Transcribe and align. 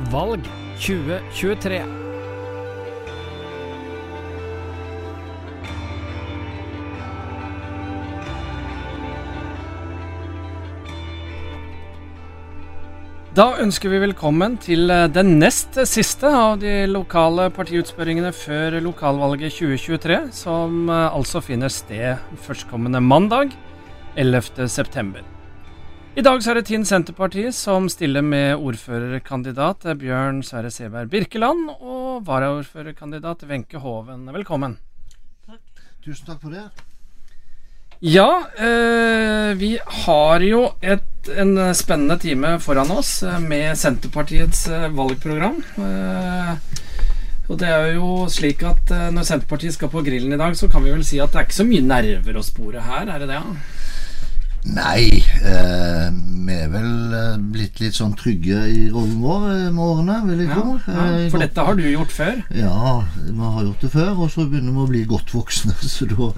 Valg 0.00 0.42
2023. 0.82 1.76
Da 13.34 13.46
ønsker 13.58 13.90
vi 13.90 13.98
velkommen 13.98 14.56
til 14.62 14.90
eh, 14.90 15.06
den 15.10 15.36
nest 15.40 15.78
siste 15.90 16.26
av 16.26 16.58
de 16.62 16.84
lokale 16.90 17.48
partiutspørringene 17.54 18.30
før 18.34 18.80
lokalvalget 18.82 19.54
2023, 19.60 20.18
som 20.34 20.90
eh, 20.90 21.06
altså 21.10 21.42
finner 21.42 21.70
sted 21.70 22.18
førstkommende 22.46 23.02
mandag 23.02 23.54
11.9. 24.18 25.33
I 26.14 26.22
dag 26.22 26.38
så 26.44 26.52
er 26.52 26.60
det 26.60 26.68
Tinn 26.68 26.84
Senterparti 26.86 27.48
som 27.50 27.88
stiller 27.90 28.22
med 28.22 28.60
ordførerkandidat 28.62 29.82
Bjørn 29.98 30.44
Sverre 30.46 30.70
Seberg 30.70 31.08
Birkeland 31.10 31.72
og 31.74 32.20
varaordførerkandidat 32.28 33.42
Wenche 33.50 33.80
Hoven. 33.82 34.28
Velkommen. 34.30 34.76
Takk. 35.42 35.82
Tusen 36.06 36.28
takk 36.28 36.38
for 36.38 36.54
det. 36.54 36.68
Ja, 37.98 38.44
eh, 38.54 39.56
vi 39.58 39.72
har 40.04 40.46
jo 40.46 40.62
et, 40.78 41.32
en 41.34 41.58
spennende 41.74 42.20
time 42.22 42.60
foran 42.62 42.94
oss 42.94 43.16
eh, 43.26 43.42
med 43.42 43.74
Senterpartiets 43.80 44.68
eh, 44.70 44.86
valgprogram. 44.94 45.58
Eh, 45.82 46.82
og 47.48 47.58
det 47.58 47.72
er 47.74 47.90
jo 47.96 48.28
slik 48.30 48.62
at 48.62 48.94
eh, 48.94 49.10
når 49.10 49.26
Senterpartiet 49.32 49.74
skal 49.74 49.90
på 49.90 50.06
grillen 50.06 50.38
i 50.38 50.38
dag, 50.38 50.54
så 50.54 50.70
kan 50.70 50.86
vi 50.86 50.94
vel 50.94 51.02
si 51.02 51.18
at 51.18 51.34
det 51.34 51.42
er 51.42 51.48
ikke 51.50 51.58
så 51.64 51.66
mye 51.66 51.88
nerver 51.90 52.38
å 52.38 52.46
spore 52.46 52.86
her, 52.86 53.10
er 53.10 53.24
det 53.24 53.32
det? 53.34 53.42
Ja? 53.42 53.82
Nei, 54.64 55.20
eh, 55.44 56.08
vi 56.46 56.54
er 56.56 56.70
vel 56.72 57.12
eh, 57.12 57.34
blitt 57.52 57.82
litt 57.82 57.96
sånn 57.98 58.14
trygge 58.16 58.62
i 58.72 58.86
rollen 58.88 59.18
vår 59.20 59.42
eh, 59.50 59.66
med 59.74 59.82
årene, 59.84 60.16
vil 60.24 60.40
jeg 60.40 60.48
Ja, 60.48 60.54
tro. 60.56 60.78
ja, 60.88 61.04
Eh, 61.04 61.26
for 61.30 61.38
dette 61.44 61.66
har 61.66 61.74
du 61.76 61.82
gjort 61.84 62.14
før. 62.14 62.38
Ja, 62.56 63.04
vi 63.26 63.34
har 63.44 63.62
gjort 63.66 63.84
det 63.84 63.90
før, 63.92 64.10
og 64.24 64.30
så 64.32 64.46
begynner 64.48 64.72
vi 64.72 64.84
å 64.86 64.88
bli 64.88 65.02
godt 65.10 65.34
voksne, 65.36 65.74
så 65.96 66.08
da 66.08 66.30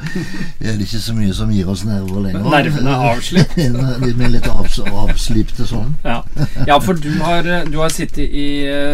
er 0.59 0.75
det 0.75 0.89
ikke 0.89 1.03
så 1.07 1.15
mye 1.15 1.37
som 1.39 1.55
gir 1.55 1.71
oss 1.71 1.85
nerver 1.87 2.27
lenger. 2.27 2.51
Nervene 2.51 2.97
er 2.97 3.07
avslipt? 3.15 3.55
Vi 4.17 4.25
er 4.27 4.35
litt 4.35 4.51
avs 4.51 4.81
avslipte 4.83 5.67
sånn. 5.69 5.95
Ja, 6.05 6.19
ja 6.67 6.81
for 6.83 6.99
du 6.99 7.13
har, 7.23 7.47
du 7.71 7.79
har 7.79 7.95
sittet 7.95 8.27
i 8.27 8.49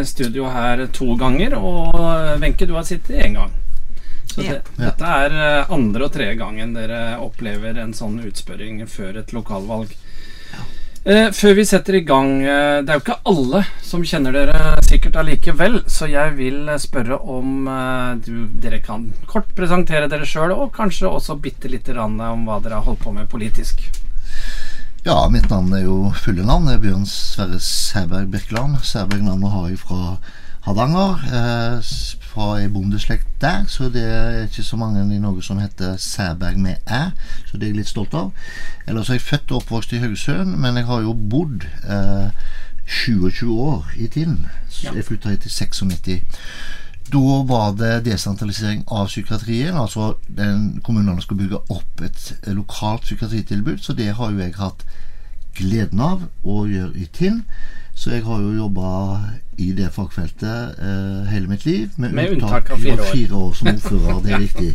studio 0.05 0.51
her 0.53 0.87
to 0.93 1.17
ganger, 1.17 1.57
og 1.57 1.97
Wenche, 2.43 2.69
du 2.69 2.77
har 2.77 2.85
sittet 2.85 3.17
én 3.25 3.41
gang. 3.41 3.53
Så 4.33 4.41
det, 4.43 4.61
Ja. 4.79 4.85
dette 4.89 5.05
er 5.25 5.35
eh, 5.47 5.73
andre 5.75 6.07
og 6.09 6.13
tredje 6.15 6.39
gangen 6.41 6.73
dere 6.77 7.19
opplever 7.21 7.79
en 7.83 7.93
sånn 7.97 8.19
utspørring 8.25 8.81
før 8.89 9.19
et 9.21 9.33
lokalvalg. 9.37 9.93
Eh, 11.05 11.33
før 11.35 11.57
vi 11.59 11.65
setter 11.67 11.97
i 11.99 12.05
gang 12.07 12.29
eh, 12.47 12.77
Det 12.87 12.93
er 12.93 12.99
jo 13.01 13.03
ikke 13.03 13.17
alle 13.27 13.65
som 13.83 14.05
kjenner 14.07 14.37
dere 14.37 14.77
sikkert 14.87 15.17
allikevel, 15.19 15.81
så 15.91 16.07
jeg 16.07 16.37
vil 16.39 16.71
spørre 16.79 17.17
om 17.27 17.67
eh, 17.67 18.13
du, 18.23 18.47
dere 18.63 18.79
kan 18.85 19.09
kort 19.27 19.51
presentere 19.59 20.07
dere 20.13 20.29
sjøl, 20.29 20.55
og 20.55 20.71
kanskje 20.77 21.11
også 21.11 21.35
bitte 21.43 21.67
lite 21.73 21.97
grann 21.97 22.21
om 22.23 22.47
hva 22.47 22.61
dere 22.63 22.79
har 22.79 22.87
holdt 22.87 23.03
på 23.03 23.15
med 23.17 23.27
politisk. 23.33 23.83
Ja, 25.03 25.17
mitt 25.29 25.49
navn 25.51 25.75
er 25.75 25.83
jo 25.83 25.97
fulle 26.23 26.47
navn. 26.47 26.69
Det 26.71 26.77
er 26.77 26.85
Bjørn 26.85 27.09
Sverre 27.11 27.59
Sæberg 27.59 28.29
Birkeland. 28.31 28.79
Sæberg-navnet 28.87 29.51
har 29.51 29.69
jeg 29.73 29.81
fra 29.83 30.03
Hardanger. 30.69 31.19
Eh, 31.27 31.81
fra 32.33 32.57
ei 32.61 32.69
bondeslekt 32.73 33.29
der, 33.43 33.67
så 33.69 33.91
det 33.93 34.03
er 34.03 34.43
ikke 34.47 34.65
så 34.65 34.79
mange 34.81 35.05
i 35.05 35.21
Norge 35.21 35.45
som 35.45 35.61
heter 35.61 35.97
Sæberg 36.01 36.59
med 36.59 36.81
æ, 36.89 37.03
så 37.47 37.59
det 37.59 37.67
er 37.67 37.73
jeg 37.73 37.81
litt 37.83 37.93
stolt 37.93 38.15
av. 38.17 38.33
Ellers 38.89 39.11
er 39.11 39.21
jeg 39.21 39.27
født 39.29 39.53
og 39.53 39.63
oppvokst 39.63 39.93
i 39.93 40.01
Haugesund, 40.03 40.57
men 40.57 40.81
jeg 40.81 40.89
har 40.89 41.05
jo 41.05 41.13
bodd 41.13 41.67
eh, 41.85 42.31
27 42.87 43.53
år 43.53 43.91
i 43.97 44.07
tiden. 44.07 44.47
Så 44.69 44.95
Jeg 44.95 45.05
flytta 45.05 45.29
hit 45.29 45.47
i 45.47 45.49
96. 45.49 46.23
Da 47.13 47.19
var 47.47 47.73
det 47.77 48.05
desentralisering 48.05 48.85
av 48.89 49.07
psykiatrien. 49.07 49.77
Altså 49.77 50.15
den, 50.29 50.81
kommunene 50.85 51.23
skulle 51.23 51.45
bygge 51.45 51.61
opp 51.69 52.01
et 52.03 52.35
lokalt 52.47 53.03
psykiatritilbud. 53.03 53.79
Så 53.79 53.93
det 53.93 54.15
har 54.15 54.31
jo 54.31 54.39
jeg 54.39 54.55
hatt 54.57 54.85
gleden 55.55 56.01
av 56.01 56.27
å 56.45 56.65
gjøre 56.67 56.97
i 56.97 57.09
Tinn. 57.13 57.43
Så 57.95 58.11
jeg 58.11 58.25
har 58.25 58.41
jo 58.41 58.55
jobba 58.57 58.89
i 59.61 59.73
det 59.77 59.91
fagfeltet 59.95 60.79
eh, 60.81 61.31
hele 61.33 61.51
mitt 61.51 61.67
liv. 61.67 61.91
Med 61.97 62.37
unntak 62.37 62.71
av 62.71 62.81
fire 62.83 63.01
år. 63.01 63.11
fire 63.13 63.35
år 63.35 63.53
som 63.59 63.69
ordfører. 63.75 64.21
Det 64.25 64.33
er 64.33 64.45
viktig. 64.47 64.71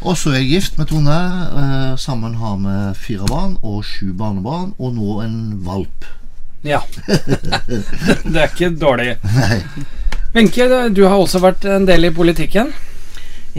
Og 0.00 0.18
så 0.18 0.32
er 0.32 0.42
jeg 0.42 0.50
gift 0.52 0.78
med 0.78 0.90
Tone. 0.92 1.18
Eh, 1.62 1.96
sammen 1.98 2.38
har 2.42 2.58
vi 2.64 2.76
fire 2.98 3.26
barn 3.30 3.56
og 3.62 3.84
sju 3.84 4.12
barnebarn, 4.12 4.74
og 4.78 4.94
nå 4.98 5.20
en 5.26 5.38
valp. 5.66 6.06
Ja. 6.66 6.82
det 7.06 8.36
er 8.36 8.50
ikke 8.50 8.74
dårlig. 8.74 9.16
Nei. 9.22 9.62
Wenche, 10.34 10.68
du 10.92 11.02
har 11.06 11.16
også 11.16 11.40
vært 11.40 11.64
en 11.64 11.86
del 11.88 12.10
i 12.10 12.14
politikken. 12.14 12.74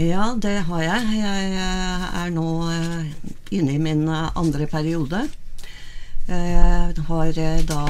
Ja, 0.00 0.30
det 0.42 0.62
har 0.64 0.82
jeg. 0.82 1.08
Jeg 1.18 1.48
eh, 1.60 2.04
er 2.22 2.30
nå 2.32 2.46
eh, 2.72 3.08
inne 3.52 3.74
i 3.74 3.80
min 3.82 4.06
eh, 4.08 4.30
andre 4.38 4.68
periode. 4.70 5.26
Jeg 6.30 6.94
har 7.08 7.40
da 7.66 7.82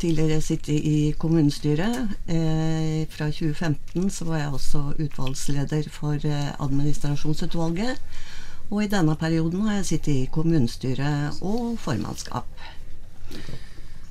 tidligere 0.00 0.40
sittet 0.44 0.84
i 0.84 1.14
kommunestyret. 1.18 1.96
Eh, 2.28 3.04
Fra 3.10 3.28
2015 3.30 4.10
så 4.10 4.24
var 4.28 4.38
jeg 4.38 4.52
også 4.52 4.82
utvalgsleder 4.98 5.88
for 5.92 6.18
eh, 6.24 6.50
administrasjonsutvalget. 6.62 8.00
Og 8.70 8.82
i 8.82 8.90
denne 8.90 9.14
perioden 9.16 9.62
har 9.66 9.78
jeg 9.78 9.86
sittet 9.92 10.12
i 10.14 10.28
kommunestyret 10.32 11.38
og 11.40 11.78
formannskap. 11.78 12.48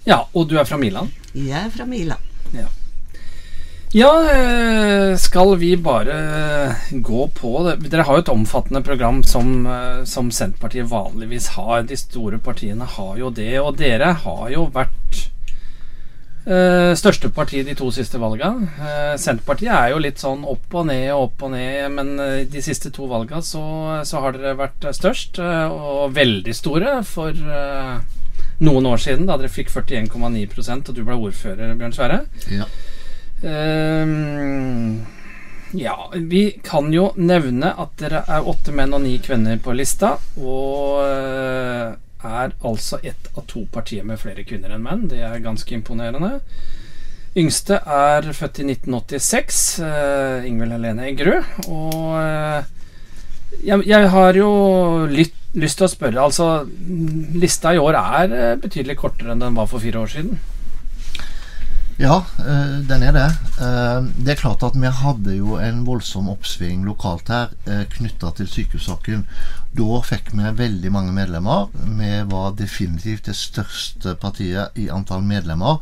Ja, 0.05 0.21
og 0.33 0.49
du 0.49 0.57
er 0.59 0.67
fra 0.67 0.77
Milan? 0.77 1.11
Jeg 1.33 1.59
er 1.65 1.69
fra 1.73 1.85
Milan. 1.89 2.21
Ja, 2.53 2.67
ja 3.95 4.11
skal 5.19 5.55
vi 5.59 5.75
bare 5.75 6.75
gå 6.91 7.27
på 7.35 7.53
det? 7.67 7.77
Dere 7.91 8.05
har 8.07 8.17
jo 8.17 8.25
et 8.25 8.33
omfattende 8.33 8.83
program 8.85 9.23
som, 9.23 9.65
eh, 9.67 10.03
som 10.05 10.31
Senterpartiet 10.31 10.89
vanligvis 10.89 11.47
har. 11.59 11.83
De 11.83 11.97
store 11.99 12.39
partiene 12.39 12.85
har 12.85 13.17
jo 13.17 13.29
det, 13.29 13.59
og 13.59 13.77
dere 13.77 14.13
har 14.23 14.49
jo 14.53 14.69
vært 14.71 15.31
eh, 16.45 16.91
største 16.97 17.29
parti 17.33 17.63
de 17.65 17.75
to 17.77 17.89
siste 17.93 18.19
valga. 18.21 18.51
Uh, 18.77 19.13
Senterpartiet 19.19 19.73
er 19.73 19.93
jo 19.93 20.01
litt 20.03 20.21
sånn 20.21 20.45
opp 20.47 20.77
og 20.77 20.87
ned 20.89 21.09
og 21.13 21.29
opp 21.29 21.45
og 21.47 21.53
ned, 21.55 21.79
men 21.95 22.13
uh, 22.21 22.43
de 22.49 22.63
siste 22.63 22.91
to 22.95 23.09
valga 23.11 23.41
så, 23.45 23.63
så 24.05 24.21
har 24.23 24.37
dere 24.37 24.55
vært 24.59 24.87
størst, 24.95 25.41
og 25.41 26.13
veldig 26.15 26.55
store, 26.55 26.99
for 27.07 27.35
noen 28.65 28.87
år 28.87 29.01
siden, 29.03 29.27
da 29.27 29.35
dere 29.39 29.51
fikk 29.51 29.73
41,9% 29.73 30.91
og 30.91 30.95
du 30.95 31.03
ble 31.03 31.17
ordfører, 31.27 31.75
Bjørn 31.75 31.95
Sverre. 31.95 32.23
Ja. 32.53 32.69
Ja, 35.75 36.11
vi 36.13 36.43
kan 36.63 36.93
jo 36.93 37.09
nevne 37.19 37.73
at 37.81 37.95
dere 37.99 38.21
er 38.31 38.47
åtte 38.47 38.71
menn 38.75 38.93
og 38.95 39.01
ni 39.03 39.17
kvinner 39.23 39.57
på 39.59 39.73
lista, 39.75 40.13
og 40.39 41.01
er 42.25 42.55
altså 42.65 42.99
ett 43.03 43.29
av 43.35 43.45
to 43.49 43.65
partier 43.71 44.05
med 44.07 44.19
flere 44.21 44.45
kvinner 44.47 44.75
enn 44.75 44.83
menn. 44.85 45.07
Det 45.11 45.21
er 45.25 45.43
ganske 45.43 45.75
imponerende. 45.75 46.39
Yngste 47.35 47.81
er 47.83 48.29
født 48.31 48.61
i 48.63 48.67
1986, 48.71 49.61
uh, 49.83 50.45
Ingvild 50.47 50.77
Helene 50.77 51.09
Eggerud. 51.09 51.49
Og 51.67 52.15
uh, 52.15 52.63
jeg, 53.65 53.85
jeg 53.87 54.11
har 54.13 54.39
jo 54.39 54.51
lytt, 55.11 55.35
lyst 55.55 55.79
til 55.79 55.87
å 55.87 55.91
spørre 55.91 56.23
Altså, 56.25 56.47
lista 57.39 57.73
i 57.75 57.79
år 57.79 57.95
er 57.95 58.33
eh, 58.35 58.57
betydelig 58.59 58.97
kortere 58.99 59.31
enn 59.31 59.43
den 59.43 59.55
var 59.55 59.69
for 59.71 59.83
fire 59.83 60.01
år 60.01 60.11
siden. 60.11 60.39
Ja, 61.97 62.25
eh, 62.39 62.79
den 62.89 63.03
er 63.07 63.13
det. 63.15 63.27
Eh, 63.63 64.01
det 64.25 64.33
er 64.33 64.39
klart 64.41 64.63
at 64.67 64.75
vi 64.75 64.89
hadde 64.91 65.35
jo 65.37 65.55
en 65.63 65.85
voldsom 65.87 66.27
oppsving 66.33 66.81
lokalt 66.83 67.29
her 67.31 67.53
uh, 67.69 67.85
knytta 67.93 68.33
til 68.35 68.49
sykehussaken. 68.51 69.23
Da 69.79 70.01
fikk 70.03 70.33
vi 70.35 70.51
veldig 70.59 70.91
mange 70.91 71.13
medlemmer. 71.15 71.69
Vi 71.71 72.11
var 72.31 72.51
definitivt 72.59 73.29
det 73.29 73.37
største 73.39 74.17
partiet 74.19 74.75
i 74.75 74.89
antall 74.91 75.23
medlemmer 75.23 75.79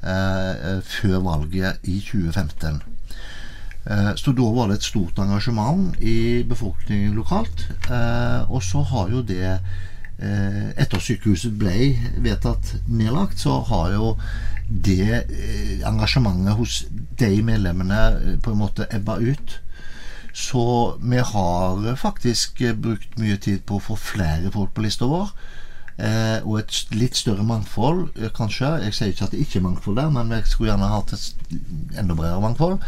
eh, 0.00 0.80
før 0.88 1.20
valget 1.28 1.84
i 1.84 1.98
2015. 2.00 2.80
Eh, 3.84 4.12
Så 4.16 4.32
da 4.32 4.48
var 4.56 4.68
det 4.72 4.80
et 4.80 4.88
stort 4.88 5.18
engasjement 5.20 5.96
i 6.00 6.42
befolkningen 6.48 7.12
lokalt. 7.14 7.68
Eh, 7.90 8.50
Og 8.50 8.62
så 8.62 8.82
har 8.88 9.08
jo 9.12 9.20
det 9.22 9.44
eh, 9.44 9.58
Etter 10.22 11.02
sykehuset 11.02 11.54
ble 11.58 11.92
vedtatt 12.22 12.76
nedlagt, 12.86 13.40
så 13.42 13.58
har 13.68 13.92
jo 13.96 14.12
det 14.68 15.24
eh, 15.28 15.82
engasjementet 15.86 16.56
hos 16.56 16.84
de 17.18 17.42
medlemmene 17.44 18.00
eh, 18.12 18.36
på 18.42 18.52
en 18.52 18.60
måte 18.62 18.86
ebba 18.90 19.18
ut. 19.20 19.58
Så 20.32 20.96
vi 21.02 21.18
har 21.18 21.96
faktisk 22.00 22.60
eh, 22.60 22.76
brukt 22.76 23.18
mye 23.20 23.36
tid 23.36 23.66
på 23.66 23.76
å 23.76 23.84
få 23.90 23.98
flere 24.00 24.52
folk 24.54 24.72
på 24.74 24.86
lista 24.86 25.08
vår. 25.10 25.34
Eh, 26.00 26.38
og 26.46 26.62
et 26.62 26.94
litt 26.96 27.18
større 27.20 27.44
mangfold, 27.44 28.06
eh, 28.16 28.32
kanskje. 28.34 28.78
Jeg 28.86 28.96
sier 28.96 29.12
ikke 29.12 29.26
at 29.28 29.34
det 29.34 29.42
ikke 29.44 29.60
er 29.60 29.66
mangfold 29.66 30.00
der, 30.00 30.14
men 30.14 30.32
jeg 30.38 30.48
skulle 30.48 30.72
gjerne 30.72 30.88
hatt 30.94 31.12
et 31.12 31.58
enda 32.00 32.16
bredere 32.16 32.40
mangfold 32.40 32.80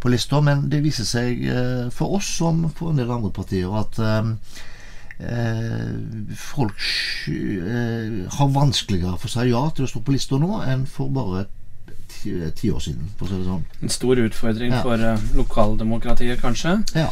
på 0.00 0.12
lista. 0.12 0.40
Men 0.40 0.70
det 0.72 0.80
viser 0.86 1.08
seg 1.08 1.44
eh, 1.44 1.84
for 1.92 2.16
oss 2.16 2.30
som 2.38 2.64
for 2.70 2.94
en 2.94 3.02
del 3.02 3.12
andre 3.12 3.34
partier 3.34 3.76
at 3.76 4.00
eh, 4.00 4.32
eh, 4.32 4.65
folk 6.36 6.80
eh, 7.28 8.26
har 8.38 8.48
vanskeligere 8.52 9.16
for 9.18 9.28
å 9.30 9.32
si 9.32 9.46
ja 9.50 9.62
til 9.76 9.86
å 9.86 9.90
stå 9.90 10.02
på 10.04 10.14
lista 10.14 10.38
nå 10.40 10.60
enn 10.68 10.84
for 10.90 11.08
bare 11.14 11.46
ti, 12.10 12.34
ti 12.58 12.70
år 12.72 12.82
siden, 12.84 13.08
for 13.18 13.26
å 13.26 13.30
si 13.32 13.38
det 13.40 13.48
sånn. 13.48 13.64
En 13.82 13.92
stor 13.92 14.20
utfordring 14.26 14.72
Ja. 14.76 14.82
for 14.84 15.00
eh, 15.00 15.26
lokaldemokratiet, 15.38 16.40
kanskje. 16.40 16.76
Ja. 16.94 17.08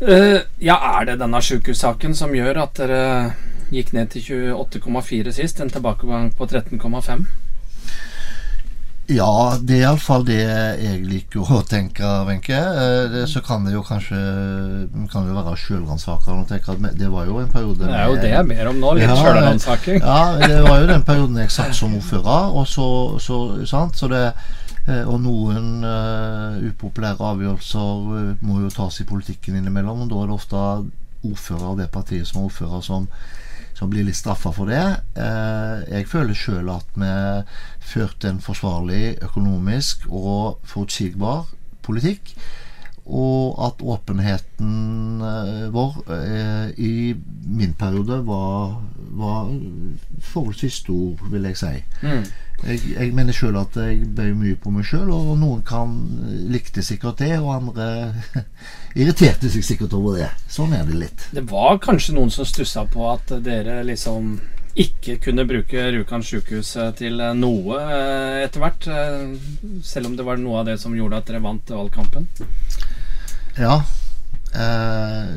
Eh, 0.00 0.40
ja, 0.60 0.78
er 1.00 1.04
det 1.10 1.18
denne 1.20 1.40
sjukehussaken 1.44 2.14
som 2.18 2.32
gjør 2.34 2.62
at 2.64 2.74
dere 2.80 3.02
gikk 3.72 3.92
ned 3.94 4.10
til 4.10 4.22
28,4 4.54 5.32
sist? 5.32 5.60
En 5.60 5.70
tilbakegang 5.70 6.32
på 6.36 6.46
13,5? 6.50 7.26
Ja, 9.12 9.58
det 9.60 9.76
er 9.76 9.82
iallfall 9.82 10.22
det 10.24 10.38
jeg 10.40 11.00
liker 11.04 11.50
å 11.52 11.58
tenke, 11.68 12.08
Wenche. 12.24 12.56
Eh, 12.56 13.16
Så 13.28 13.42
kan 13.44 13.66
det 13.66 13.74
jo 13.74 13.82
kanskje 13.84 14.16
kan 15.12 15.26
det 15.28 15.34
være 15.36 15.56
sjølransakende 15.60 16.46
å 16.46 16.76
det 16.96 17.10
var 17.12 17.26
jo 17.28 17.38
en 17.42 17.50
periode 17.52 17.84
Det 17.84 17.92
er 17.92 18.08
jo 18.08 18.16
det 18.16 18.30
jeg 18.32 18.48
ber 18.48 18.70
om 18.70 18.80
nå. 18.80 18.94
Litt 18.96 19.04
Ja, 19.04 19.16
sjølransaking. 19.20 20.00
Ja, 20.00 20.38
det 20.40 20.62
var 20.64 20.80
jo 20.80 20.88
den 20.88 21.04
perioden 21.04 21.36
jeg 21.36 21.52
satt 21.52 21.76
som 21.76 21.94
ordfører, 21.98 22.56
og 22.56 22.66
så, 22.66 22.88
så 23.20 23.66
sant, 23.68 23.96
så 24.00 24.08
det 24.08 24.24
eh, 24.88 25.04
og 25.04 25.20
noen 25.20 25.84
uh, 25.84 26.56
upopulære 26.64 27.28
avgjørelser 27.34 28.40
må 28.40 28.62
jo 28.62 28.72
tas 28.72 29.00
i 29.00 29.08
politikken 29.08 29.60
innimellom. 29.60 30.06
Og 30.06 30.12
da 30.12 30.22
er 30.22 30.32
det 30.32 30.38
ofte 30.40 30.66
ordfører 31.24 31.70
av 31.74 31.80
det 31.82 31.90
partiet 31.92 32.28
som 32.28 32.40
er 32.40 32.48
ordfører, 32.48 32.80
som, 32.84 33.08
som 33.74 33.90
blir 33.90 34.06
litt 34.06 34.18
straffa 34.18 34.52
for 34.54 34.70
det. 34.70 34.82
Eh, 35.18 35.84
jeg 35.90 36.08
føler 36.10 36.38
sjøl 36.38 36.70
at 36.72 36.98
vi 36.98 37.10
førte 37.84 38.30
en 38.30 38.42
forsvarlig 38.42 39.16
økonomisk 39.26 40.06
og 40.10 40.60
forutsigbar 40.68 41.48
politikk. 41.84 42.34
Og 43.04 43.58
at 43.60 43.82
åpenheten 43.84 45.20
eh, 45.20 45.66
vår 45.74 45.98
eh, 46.14 46.70
i 46.80 47.12
min 47.44 47.74
periode 47.76 48.22
var, 48.26 48.78
var 49.18 49.50
forholdsvis 50.32 50.80
stor, 50.86 51.26
vil 51.30 51.50
jeg 51.50 51.60
si. 51.60 51.74
Mm. 52.06 52.24
Jeg, 52.62 52.78
jeg 52.94 53.10
mener 53.12 53.34
sjøl 53.36 53.56
at 53.60 53.74
jeg 53.76 54.06
bøy 54.16 54.30
mye 54.38 54.56
på 54.56 54.70
meg 54.72 54.86
sjøl, 54.88 55.10
og 55.12 55.34
noen 55.40 55.60
kan 55.66 55.90
likte 56.48 56.80
sikkert 56.86 57.18
det, 57.20 57.34
og 57.42 57.50
andre 57.58 57.88
irriterte 59.00 59.50
seg 59.52 59.66
sikkert 59.66 59.92
over 59.98 60.16
det. 60.22 60.30
Sånn 60.48 60.72
er 60.72 60.86
det 60.88 60.96
litt. 61.02 61.26
Det 61.34 61.44
var 61.50 61.80
kanskje 61.84 62.14
noen 62.16 62.32
som 62.32 62.46
stussa 62.48 62.86
på 62.88 63.04
at 63.10 63.34
dere 63.44 63.82
liksom 63.84 64.38
ikke 64.74 65.18
kunne 65.22 65.44
bruke 65.46 65.84
Rjukan 65.94 66.24
sykehus 66.26 66.72
til 66.98 67.20
noe 67.38 67.76
eh, 67.78 68.40
etter 68.46 68.62
hvert. 68.64 68.88
eh, 68.90 69.36
Selv 69.86 70.08
om 70.08 70.16
det 70.18 70.24
var 70.26 70.40
noe 70.42 70.62
av 70.62 70.66
det 70.70 70.78
som 70.82 70.96
gjorde 70.96 71.20
at 71.20 71.28
dere 71.30 71.42
vant 71.44 71.70
valgkampen. 71.70 72.26
Ja. 73.60 73.76
Eh, 74.50 75.30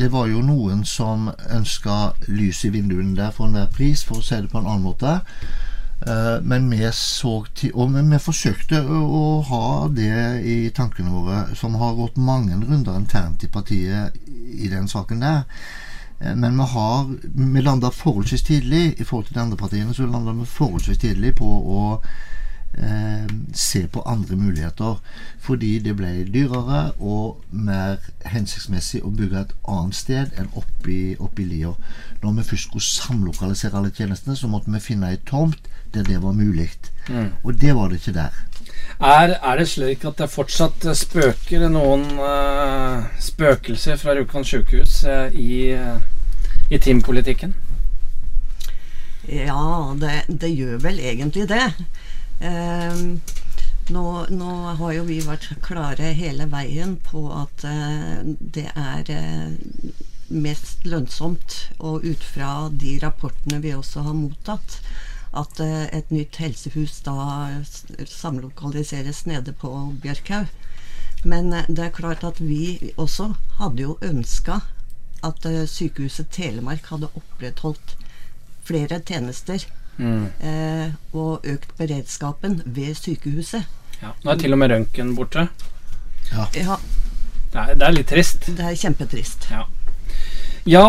det 0.00 0.10
var 0.12 0.28
jo 0.28 0.42
noen 0.44 0.84
som 0.84 1.30
ønska 1.30 2.12
lys 2.28 2.64
i 2.68 2.72
vinduene 2.74 3.16
der 3.16 3.32
for 3.32 3.48
enhver 3.48 3.70
pris, 3.72 4.02
for 4.04 4.20
å 4.20 4.26
si 4.26 4.36
det 4.42 4.50
på 4.52 4.60
en 4.60 4.68
annen 4.68 4.84
måte. 4.90 5.20
Eh, 6.06 6.40
men 6.42 6.70
vi 6.70 6.88
så 6.92 7.44
til 7.54 7.70
Og 7.74 7.92
vi 7.94 8.18
forsøkte 8.18 8.80
å, 8.82 9.42
ha 9.46 9.88
det 9.88 10.42
i 10.42 10.56
tankene 10.74 11.12
våre, 11.14 11.44
som 11.54 11.76
har 11.78 11.94
gått 11.94 12.16
mange 12.16 12.58
runder 12.58 12.96
internt 12.98 13.44
i 13.44 13.50
partiet 13.52 14.18
i 14.26 14.68
den 14.72 14.88
saken 14.88 15.20
der. 15.20 15.44
Eh, 16.20 16.34
Men 16.34 16.58
vi 16.58 16.66
har 16.74 17.06
Vi 17.34 17.60
landa 17.60 17.90
forholdsvis 17.90 18.42
tidlig 18.42 19.00
i 19.00 19.04
forhold 19.04 19.26
til 19.26 19.34
de 19.34 19.40
andre 19.40 19.56
partiene, 19.56 19.94
så 19.94 20.06
landa 20.06 20.32
vi 20.32 20.44
forholdsvis 20.44 20.98
tidlig 20.98 21.34
på 21.34 21.46
å 21.46 22.02
eh, 22.78 23.26
se 23.54 23.86
på 23.86 24.02
andre 24.06 24.36
muligheter. 24.36 25.00
Fordi 25.40 25.78
det 25.78 25.96
ble 25.98 26.12
dyrere 26.34 26.92
og 26.98 27.42
mer 27.50 27.98
hensiktsmessig 28.24 29.02
å 29.02 29.10
bygge 29.10 29.40
et 29.40 29.54
annet 29.68 29.98
sted 29.98 30.38
enn 30.38 30.50
oppi, 30.54 31.16
oppi 31.18 31.48
lia. 31.48 31.74
Når 32.22 32.38
vi 32.38 32.48
først 32.52 32.70
skulle 32.70 32.86
samlokalisere 32.86 33.78
alle 33.78 33.90
tjenestene, 33.90 34.36
så 34.36 34.48
måtte 34.48 34.70
vi 34.70 34.80
finne 34.80 35.10
ei 35.10 35.20
tomt 35.26 35.68
der 35.94 36.06
det 36.06 36.22
var 36.22 36.32
mulig. 36.32 36.70
Og 37.42 37.60
det 37.60 37.74
var 37.74 37.88
det 37.88 38.00
ikke 38.00 38.12
der. 38.12 38.32
Er, 39.00 39.34
er 39.42 39.56
det 39.58 39.68
slik 39.68 40.04
at 40.04 40.18
det 40.20 40.30
fortsatt 40.30 40.84
spøker 40.96 41.66
noen 41.72 42.04
uh, 42.20 43.02
spøkelser 43.20 43.98
fra 43.98 44.14
Rjukan 44.14 44.46
sykehus 44.46 45.00
uh, 45.08 45.26
i, 45.34 45.74
uh, 45.74 45.98
i 46.70 46.78
teampolitikken? 46.78 47.54
Ja, 49.28 49.94
det, 50.00 50.22
det 50.28 50.52
gjør 50.54 50.78
vel 50.82 51.00
egentlig 51.00 51.48
det. 51.50 51.66
Ehm, 52.42 53.20
nå, 53.94 54.04
nå 54.30 54.52
har 54.78 54.94
jo 54.96 55.04
vi 55.06 55.20
vært 55.24 55.48
klare 55.64 56.12
hele 56.18 56.48
veien 56.50 56.96
på 57.06 57.24
at 57.36 57.64
eh, 57.68 58.22
det 58.56 58.68
er 58.72 59.12
eh, 59.14 59.92
mest 60.32 60.86
lønnsomt, 60.88 61.58
og 61.78 62.06
ut 62.06 62.24
fra 62.24 62.68
de 62.72 62.96
rapportene 63.02 63.60
vi 63.62 63.74
også 63.76 64.04
har 64.08 64.18
mottatt, 64.18 64.80
at 65.38 65.60
eh, 65.62 65.86
et 65.94 66.10
nytt 66.14 66.40
helsehus 66.42 66.98
da 67.06 67.16
samlokaliseres 68.08 69.24
nede 69.30 69.54
på 69.56 69.72
Bjørkhaug. 70.02 70.50
Men 71.22 71.54
det 71.68 71.84
er 71.84 71.94
klart 71.94 72.24
at 72.26 72.40
vi 72.42 72.92
også 72.96 73.32
hadde 73.60 73.84
jo 73.84 73.98
ønska 74.02 74.62
at 75.22 75.46
eh, 75.46 75.62
Sykehuset 75.70 76.32
Telemark 76.34 76.88
hadde 76.90 77.12
opprettholdt 77.18 77.94
flere 78.66 78.98
tjenester 79.06 79.64
Mm. 79.98 80.24
eh, 80.40 80.88
og 81.12 81.44
økt 81.46 81.76
beredskapen 81.78 82.62
ved 82.64 82.96
sykehuset. 82.96 83.66
Ja. 84.02 84.14
Nå 84.24 84.32
er 84.32 84.40
til 84.40 84.52
og 84.56 84.58
med 84.58 84.72
røntgen 84.72 85.14
borte. 85.18 85.48
Ja, 86.32 86.46
Det 86.52 86.64
er, 87.60 87.74
det 87.76 87.84
er 87.86 87.92
litt 87.92 88.08
trist. 88.08 88.46
det 88.56 88.64
er 88.64 88.74
kjempetrist. 88.80 89.50
Ja. 89.52 89.66
ja, 90.64 90.86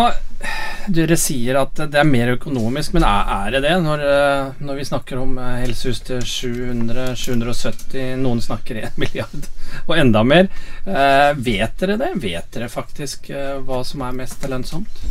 dere 0.87 1.17
sier 1.19 1.59
at 1.59 1.75
det 1.91 1.99
er 1.99 2.07
mer 2.07 2.31
økonomisk, 2.37 2.93
men 2.95 3.03
er, 3.03 3.27
er 3.45 3.51
det 3.57 3.61
det? 3.67 3.73
Når, 3.83 3.99
eh, 4.07 4.53
når 4.63 4.79
vi 4.79 4.85
snakker 4.87 5.19
om 5.19 5.35
eh, 5.37 5.59
helsehus 5.65 5.99
til 6.07 6.23
700-770, 6.23 8.15
noen 8.23 8.41
snakker 8.41 8.79
1 8.87 8.97
milliard 9.03 9.49
og 9.85 9.97
enda 9.99 10.23
mer. 10.23 10.47
Eh, 10.87 11.31
vet 11.43 11.75
dere 11.83 11.99
det? 12.01 12.13
Vet 12.23 12.49
dere 12.55 12.71
faktisk 12.71 13.29
eh, 13.35 13.59
hva 13.67 13.83
som 13.87 14.01
er 14.07 14.15
mest 14.23 14.47
lønnsomt? 14.47 15.03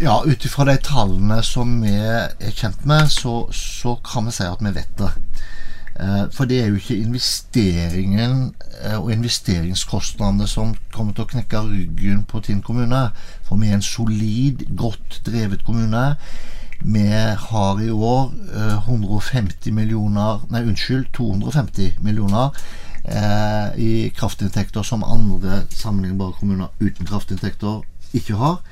Ja, 0.00 0.22
ut 0.24 0.44
ifra 0.44 0.64
de 0.64 0.78
tallene 0.80 1.42
som 1.44 1.74
vi 1.82 1.90
er 1.92 2.30
kjent 2.56 2.86
med, 2.88 3.10
så, 3.12 3.34
så 3.52 3.98
kan 4.00 4.24
vi 4.24 4.32
si 4.32 4.46
at 4.48 4.62
vi 4.64 4.70
vet 4.72 4.94
det. 4.96 5.10
Eh, 6.00 6.22
For 6.32 6.48
det 6.48 6.60
er 6.62 6.70
jo 6.70 6.78
ikke 6.78 6.96
investeringen 7.02 8.54
eh, 8.80 8.96
og 8.96 9.10
investeringskostnadene 9.12 10.46
som 10.48 10.72
kommer 10.94 11.12
til 11.12 11.26
å 11.26 11.30
knekke 11.34 11.60
ryggen 11.66 12.22
på 12.30 12.40
Tinn 12.46 12.62
kommune. 12.64 13.02
For 13.44 13.60
vi 13.60 13.68
er 13.68 13.76
en 13.76 13.84
solid, 13.84 14.64
godt 14.72 15.20
drevet 15.26 15.66
kommune. 15.68 16.06
Vi 16.80 17.04
har 17.44 17.82
i 17.84 17.90
år 17.92 18.32
eh, 18.56 18.88
150 18.88 19.74
millioner 19.76 20.46
Nei, 20.48 20.62
unnskyld, 20.64 21.10
250 21.12 22.00
millioner 22.00 22.56
eh, 23.04 23.76
i 23.76 23.92
kraftinntekter 24.16 24.80
som 24.80 25.04
andre 25.04 25.66
sammenlignbare 25.68 26.38
kommuner 26.40 26.72
uten 26.80 27.04
kraftinntekter 27.04 27.84
ikke 28.16 28.40
har. 28.40 28.62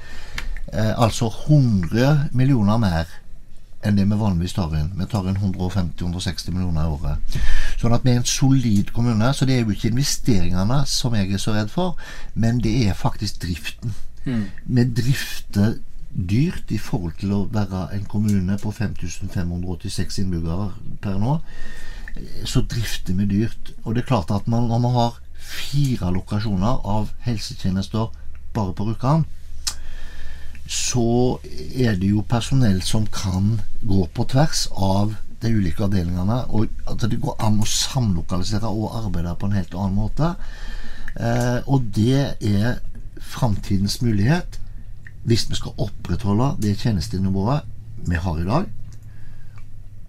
Eh, 0.73 0.95
altså 1.01 1.31
100 1.49 2.29
millioner 2.33 2.79
mer 2.79 3.09
enn 3.87 3.97
det 3.97 4.09
vi 4.11 4.19
vanligvis 4.19 4.57
tar 4.57 4.75
inn. 4.75 4.91
Vi 4.99 5.07
tar 5.07 5.29
inn 5.31 5.39
150-160 5.39 6.51
millioner 6.53 6.89
i 6.89 6.95
året. 6.97 7.39
Sånn 7.79 7.95
at 7.95 8.05
vi 8.05 8.13
er 8.13 8.21
en 8.21 8.27
solid 8.27 8.91
kommune. 8.93 9.31
Så 9.35 9.47
det 9.47 9.55
er 9.57 9.63
jo 9.63 9.75
ikke 9.75 9.93
investeringene 9.93 10.83
som 10.91 11.15
jeg 11.15 11.31
er 11.33 11.43
så 11.43 11.55
redd 11.55 11.71
for, 11.73 11.95
men 12.35 12.59
det 12.65 12.75
er 12.89 12.99
faktisk 12.99 13.41
driften. 13.45 13.95
Vi 14.29 14.85
drifter 14.85 15.79
dyrt 16.11 16.73
i 16.75 16.79
forhold 16.79 17.15
til 17.21 17.33
å 17.33 17.45
være 17.53 17.87
en 17.97 18.05
kommune 18.11 18.59
på 18.61 18.73
5586 18.75 20.19
innbyggere 20.25 20.73
per 21.01 21.17
nå. 21.23 21.39
Så 22.45 22.65
drifter 22.67 23.15
vi 23.15 23.29
dyrt. 23.31 23.73
Og 23.85 23.95
det 23.95 24.03
er 24.03 24.11
klart 24.11 24.35
at 24.35 24.49
man, 24.51 24.69
når 24.69 24.85
man 24.85 24.97
har 24.99 25.19
fire 25.39 26.11
lokasjoner 26.13 26.83
av 26.85 27.13
helsetjenester 27.25 28.11
bare 28.53 28.75
på 28.75 28.89
Rjukan, 28.89 29.25
så 30.69 31.39
er 31.75 31.97
det 31.97 32.11
jo 32.11 32.27
personell 32.29 32.83
som 32.85 33.07
kan 33.09 33.57
gå 33.89 34.03
på 34.13 34.27
tvers 34.29 34.67
av 34.73 35.15
de 35.41 35.53
ulike 35.55 35.87
avdelingene. 35.87 36.43
Og 36.53 36.69
at 36.91 37.07
det 37.09 37.21
går 37.23 37.39
an 37.41 37.63
å 37.63 37.69
samlokalisere 37.69 38.69
og 38.69 38.99
arbeide 39.01 39.37
på 39.41 39.49
en 39.49 39.57
helt 39.57 39.75
annen 39.75 39.97
måte. 39.97 40.35
Eh, 41.17 41.59
og 41.65 41.89
det 41.97 42.37
er 42.45 42.83
framtidens 43.19 43.99
mulighet 44.05 44.61
hvis 45.29 45.49
vi 45.51 45.57
skal 45.59 45.81
opprettholde 45.83 46.53
det 46.63 46.77
tjenestenivået 46.81 47.65
vi 48.09 48.21
har 48.21 48.39
i 48.39 48.47
dag. 48.47 48.69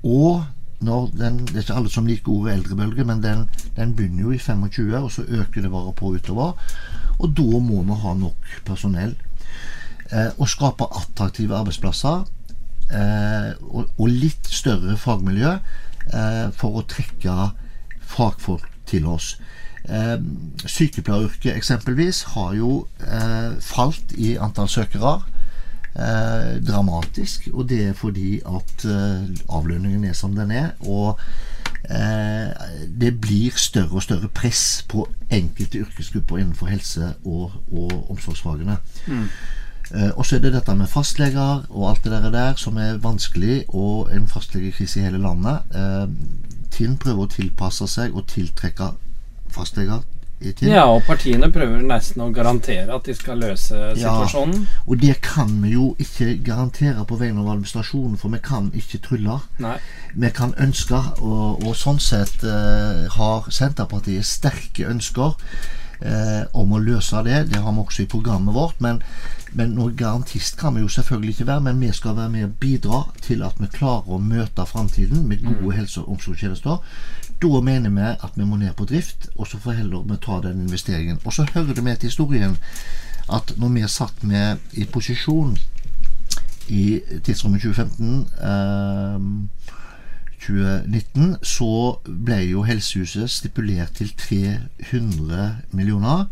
Og 0.03 0.43
når 0.79 1.09
den, 1.11 1.39
Det 1.45 1.55
er 1.55 1.59
ikke 1.59 1.75
alle 1.75 1.89
som 1.91 2.05
liker 2.07 2.31
ordet 2.31 2.53
eldrebølge, 2.53 3.03
men 3.03 3.23
den, 3.23 3.49
den 3.75 3.95
begynner 3.95 4.21
jo 4.21 4.31
i 4.31 4.37
25, 4.37 5.03
og 5.03 5.11
så 5.11 5.23
øker 5.27 5.61
det 5.61 5.71
bare 5.71 5.93
på 5.93 6.13
utover. 6.15 6.53
Og 7.19 7.33
da 7.35 7.59
må 7.59 7.81
vi 7.83 7.97
ha 8.03 8.13
nok 8.13 8.53
personell 8.65 9.15
og 10.11 10.47
skape 10.49 10.87
attraktive 10.97 11.53
arbeidsplasser 11.57 12.23
eh, 12.93 13.51
og, 13.61 14.07
litt 14.09 14.49
større 14.49 14.97
fagmiljø 14.97 15.55
eh, 15.55 16.47
for 16.57 16.79
å 16.79 16.85
trekke 16.89 17.35
fagfolk 18.09 18.67
til 18.89 19.07
oss. 19.09 19.35
Eh, 19.85 20.17
sykepleieryrket 20.65 21.55
eksempelvis 21.55 22.23
har 22.35 22.55
jo 22.57 22.87
eh, 23.05 23.53
falt 23.63 24.15
i 24.17 24.35
antall 24.41 24.69
søkere 24.71 25.19
eh, 25.95 26.57
dramatisk, 26.65 27.49
og 27.53 27.69
det 27.69 27.83
er 27.91 27.95
fordi 27.97 28.41
at 28.45 28.89
eh, 28.89 29.29
avlønningen 29.47 30.09
er 30.09 30.17
som 30.17 30.35
den 30.37 30.51
er. 30.51 30.73
Og 30.81 31.21
eh, 31.85 32.49
det 33.01 33.15
blir 33.21 33.55
større 33.57 34.01
og 34.01 34.05
større 34.05 34.29
press 34.33 34.83
på 34.89 35.07
enkelte 35.29 35.85
yrkesgrupper 35.85 36.41
innenfor 36.41 36.73
helse- 36.73 37.13
og, 37.23 37.61
og 37.71 38.11
omsorgsfagene. 38.11 38.81
Eh, 39.07 39.57
og 40.15 40.25
så 40.25 40.35
er 40.37 40.43
det 40.43 40.53
dette 40.53 40.75
med 40.77 40.87
fastleger 40.91 41.63
og 41.69 41.89
alt 41.89 42.03
det 42.05 42.11
der, 42.13 42.29
der 42.33 42.53
som 42.61 42.77
er 42.77 42.97
vanskelig, 43.01 43.63
og 43.69 44.11
en 44.13 44.27
fastlegekrise 44.29 44.99
i 44.99 45.03
hele 45.07 45.17
landet. 45.23 45.59
Eh, 45.73 46.07
Tinn 46.71 46.97
prøver 47.01 47.25
å 47.25 47.31
tilpasse 47.33 47.87
seg 47.89 48.13
og 48.15 48.27
tiltrekke 48.29 48.91
fastleger. 49.51 50.03
Ja, 50.63 50.85
og 50.87 51.01
partiene 51.03 51.49
prøver 51.51 51.81
nesten 51.83 52.21
å 52.23 52.29
garantere 52.31 52.93
at 52.95 53.03
de 53.09 53.13
skal 53.17 53.41
løse 53.41 53.75
Ja. 53.75 53.95
situasjonen. 54.13 54.67
Og 54.87 55.01
det 55.01 55.17
kan 55.21 55.49
vi 55.63 55.73
jo 55.73 55.95
ikke 55.99 56.37
garantere 56.45 57.03
på 57.05 57.17
vegne 57.19 57.41
av 57.41 57.49
administrasjonen, 57.57 58.15
for 58.17 58.29
vi 58.29 58.39
kan 58.43 58.71
ikke 58.71 59.01
trylle. 59.03 59.39
Nei. 59.59 59.75
Vi 60.15 60.29
kan 60.29 60.53
ønske, 60.57 60.95
og, 61.19 61.65
og 61.67 61.75
sånn 61.75 61.99
sett 61.99 62.43
eh, 62.43 63.09
har 63.17 63.49
Senterpartiet 63.51 64.23
sterke 64.25 64.87
ønsker 64.87 65.35
eh, 66.01 66.45
om 66.53 66.71
å 66.71 66.79
løse 66.79 67.19
det. 67.27 67.49
Det 67.51 67.59
har 67.59 67.73
vi 67.75 67.83
også 67.83 68.03
i 68.03 68.09
programmet 68.15 68.55
vårt. 68.55 68.79
Men, 68.79 69.01
men 69.53 69.73
noen 69.73 69.95
garantist 69.97 70.57
kan 70.59 70.75
vi 70.75 70.81
jo 70.81 70.91
selvfølgelig 70.91 71.29
ikke 71.29 71.47
være. 71.47 71.61
Men 71.61 71.81
vi 71.81 71.91
skal 71.93 72.15
være 72.17 72.29
med 72.29 72.43
og 72.43 72.55
bidra 72.59 72.99
til 73.21 73.43
at 73.43 73.57
vi 73.59 73.71
klarer 73.73 74.09
å 74.09 74.21
møte 74.21 74.65
framtiden 74.65 75.27
med 75.27 75.43
gode 75.45 75.75
helse- 75.77 76.01
og 76.01 76.11
omsorgstjenester. 76.15 76.77
Da 77.41 77.61
mener 77.61 77.89
vi 77.89 78.01
at 78.01 78.35
vi 78.35 78.45
må 78.45 78.59
ned 78.59 78.73
på 78.77 78.85
drift, 78.85 79.29
og 79.35 79.47
så 79.47 79.57
får 79.57 79.79
heller 79.81 80.05
vi 80.05 80.17
ta 80.21 80.41
den 80.43 80.61
investeringen. 80.61 81.19
Og 81.25 81.33
så 81.33 81.47
hører 81.53 81.73
det 81.73 81.83
med 81.83 81.97
til 81.97 82.09
historien 82.09 82.57
at 83.29 83.53
når 83.57 83.69
vi 83.69 83.87
satt 83.87 84.23
med 84.23 84.57
i 84.73 84.85
posisjon 84.85 85.57
i 86.69 87.01
tidsrommet 87.25 87.61
2015 87.61 88.27
eh, 88.49 89.69
2019 90.39 91.35
så 91.43 91.99
ble 92.05 92.39
jo 92.49 92.63
Helsehuset 92.67 93.29
stipulert 93.29 93.97
til 93.99 94.11
300 94.17 95.49
millioner. 95.71 96.25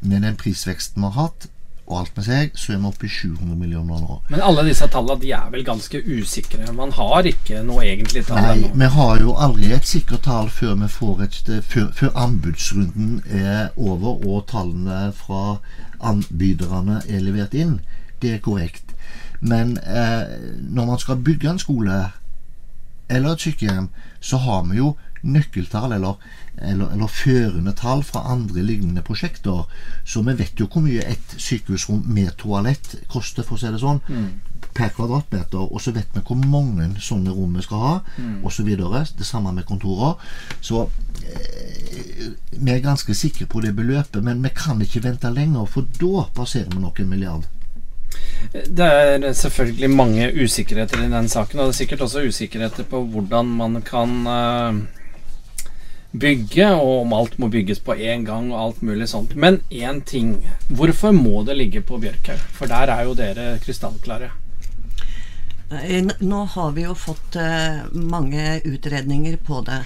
Med 0.00 0.22
den 0.22 0.36
prisveksten 0.36 1.02
vi 1.02 1.10
har 1.10 1.28
hatt, 1.28 1.48
og 1.88 2.02
alt 2.02 2.16
med 2.18 2.26
seg, 2.26 2.50
så 2.52 2.74
er 2.74 2.80
vi 2.82 2.88
oppe 2.90 3.06
i 3.08 3.10
700 3.12 3.56
millioner 3.56 4.02
nå. 4.04 4.18
Men 4.28 4.42
alle 4.44 4.64
disse 4.66 4.86
tallene 4.92 5.22
de 5.22 5.30
er 5.32 5.46
vel 5.52 5.64
ganske 5.64 6.02
usikre. 6.04 6.68
Man 6.76 6.92
har 6.92 7.28
ikke 7.30 7.62
noe 7.64 7.86
egentlig 7.86 8.26
tall 8.28 8.44
Nei, 8.44 8.68
vi 8.74 8.90
har 8.98 9.22
jo 9.24 9.36
aldri 9.40 9.72
et 9.72 9.88
sikkert 9.88 10.26
tall 10.28 10.50
før, 10.52 10.76
et, 11.24 11.40
før, 11.64 11.88
før 11.96 12.12
anbudsrunden 12.26 13.22
er 13.40 13.72
over 13.76 14.20
og 14.20 14.44
tallene 14.52 15.08
fra 15.16 15.58
anbyderne 16.04 17.00
er 17.08 17.24
levert 17.24 17.56
inn. 17.56 17.78
Det 18.20 18.36
er 18.36 18.44
korrekt. 18.44 18.92
Men 19.40 19.78
eh, 19.78 20.38
når 20.60 20.92
man 20.92 20.98
skal 21.00 21.22
bygge 21.24 21.50
en 21.50 21.62
skole 21.62 21.98
eller 23.08 23.32
et 23.32 23.40
sykehjem, 23.40 23.88
så 24.20 24.36
har 24.44 24.66
vi 24.68 24.76
jo 24.82 24.92
nøkkeltall 25.22 25.92
eller, 25.96 26.18
eller, 26.62 26.92
eller 26.92 27.10
førende 27.12 27.74
tall 27.78 28.02
fra 28.06 28.24
andre 28.32 28.62
lignende 28.62 29.02
prosjekter. 29.02 29.64
Så 30.04 30.22
vi 30.26 30.34
vet 30.38 30.60
jo 30.60 30.68
hvor 30.70 30.84
mye 30.84 31.04
et 31.06 31.34
sykehusrom 31.36 32.04
med 32.06 32.34
toalett 32.40 32.96
koster, 33.12 33.46
for 33.46 33.58
å 33.58 33.62
si 33.62 33.72
det 33.72 33.82
sånn, 33.82 34.02
per 34.74 34.92
kvadratmeter. 34.94 35.60
Og 35.72 35.82
så 35.82 35.92
vet 35.96 36.10
vi 36.14 36.22
hvor 36.24 36.38
mange 36.38 36.90
sånne 37.02 37.34
rom 37.34 37.56
vi 37.58 37.64
skal 37.66 37.84
ha, 37.84 37.94
så 38.50 38.64
videre 38.64 39.04
Det 39.18 39.26
samme 39.26 39.52
med 39.52 39.66
kontorer. 39.66 40.16
Så 40.60 40.88
eh, 41.22 42.32
vi 42.50 42.72
er 42.72 42.80
ganske 42.82 43.14
sikre 43.14 43.46
på 43.46 43.60
det 43.60 43.74
beløpet, 43.76 44.22
men 44.24 44.42
vi 44.42 44.50
kan 44.54 44.80
ikke 44.82 45.04
vente 45.04 45.30
lenger, 45.30 45.66
for 45.66 45.86
da 46.00 46.26
passerer 46.34 46.74
vi 46.74 46.82
nok 46.82 47.00
en 47.00 47.08
milliard. 47.08 47.46
Det 48.52 48.86
er 48.86 49.32
selvfølgelig 49.32 49.90
mange 49.90 50.28
usikkerheter 50.32 51.02
i 51.04 51.10
den 51.12 51.28
saken, 51.28 51.58
og 51.58 51.66
det 51.66 51.74
er 51.74 51.80
sikkert 51.82 52.00
også 52.06 52.24
usikkerheter 52.28 52.86
på 52.88 53.02
hvordan 53.04 53.50
man 53.58 53.82
kan 53.84 54.14
eh, 54.26 54.80
bygge, 56.12 56.68
og 56.74 57.02
om 57.02 57.12
alt 57.12 57.38
må 57.38 57.48
bygges 57.52 57.80
på 57.84 57.94
én 57.94 58.24
gang 58.26 58.50
og 58.52 58.60
alt 58.60 58.82
mulig 58.82 59.08
sånt. 59.08 59.34
Men 59.34 59.60
én 59.70 60.00
ting. 60.04 60.36
Hvorfor 60.68 61.12
må 61.12 61.42
det 61.44 61.58
ligge 61.58 61.82
på 61.82 61.98
Bjørkhaug? 62.00 62.44
For 62.52 62.70
der 62.70 62.92
er 62.94 63.04
jo 63.04 63.14
dere 63.18 63.48
krystallklare. 63.64 64.30
Eh, 65.70 66.04
Nå 66.18 66.44
har 66.54 66.72
vi 66.72 66.86
jo 66.86 66.94
fått 66.96 67.36
eh, 67.36 67.84
mange 67.92 68.60
utredninger 68.64 69.36
på 69.36 69.60
det. 69.66 69.82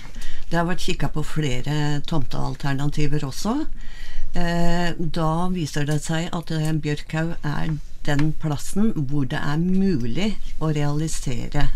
Det 0.51 0.61
har 0.61 0.69
vært 0.69 0.85
kikka 0.87 1.11
på 1.11 1.25
flere 1.27 2.01
tomtealternativer 2.07 3.25
også. 3.27 3.57
Eh, 4.39 4.93
da 4.97 5.33
viser 5.53 5.89
det 5.89 5.99
seg 6.05 6.31
at 6.33 6.53
Bjørkhaug 6.85 7.35
er 7.43 7.75
den 8.07 8.33
plassen 8.43 8.93
hvor 8.95 9.27
det 9.31 9.39
er 9.39 9.59
mulig 9.59 10.33
å 10.63 10.71
realisere 10.75 11.69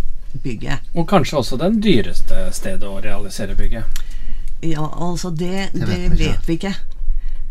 bygget. 0.43 0.87
Og 0.95 1.07
kanskje 1.09 1.41
også 1.41 1.59
den 1.61 1.81
dyreste 1.83 2.47
stedet 2.55 2.87
å 2.87 3.01
realisere 3.03 3.57
bygget. 3.59 4.07
Ja, 4.63 4.87
altså 5.11 5.31
det, 5.31 5.71
Det 5.73 5.81
det, 5.81 5.89
vet 5.89 6.11
vi 6.11 6.25
ikke. 6.27 6.33
vet 6.33 6.47
vi 6.49 6.53
ikke. 6.55 6.75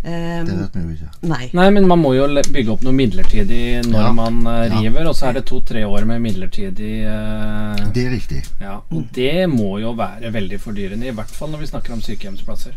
Eh, 0.06 0.46
Det 0.46 0.56
vet 0.60 0.76
vi 0.76 0.82
jo 0.82 0.90
ikke. 0.96 1.10
nei. 1.28 1.50
Nei, 1.54 1.70
men 1.70 1.88
man 1.88 2.00
må 2.00 2.14
jo 2.16 2.28
bygge 2.54 2.72
opp 2.72 2.82
noe 2.84 2.94
midlertidig 2.94 3.86
når 3.88 4.02
Ja. 4.02 4.12
man 4.12 4.42
river, 4.48 5.02
Ja. 5.02 5.10
og 5.10 5.16
så 5.16 5.28
er 5.30 5.34
det 5.34 5.46
to-tre 5.46 5.84
år 5.88 6.06
med 6.06 6.20
midlertidig 6.22 7.06
uh, 7.06 7.92
Det 7.94 8.06
er 8.06 8.12
riktig. 8.12 8.44
Ja, 8.62 8.80
og 8.92 9.06
det 9.16 9.50
må 9.50 9.80
jo 9.80 9.94
være 9.94 10.32
veldig 10.34 10.60
fordyrende, 10.62 11.08
i 11.08 11.12
hvert 11.12 11.32
fall 11.32 11.50
når 11.50 11.60
vi 11.60 11.66
snakker 11.68 11.94
om 11.94 12.02
sykehjemsplasser. 12.02 12.74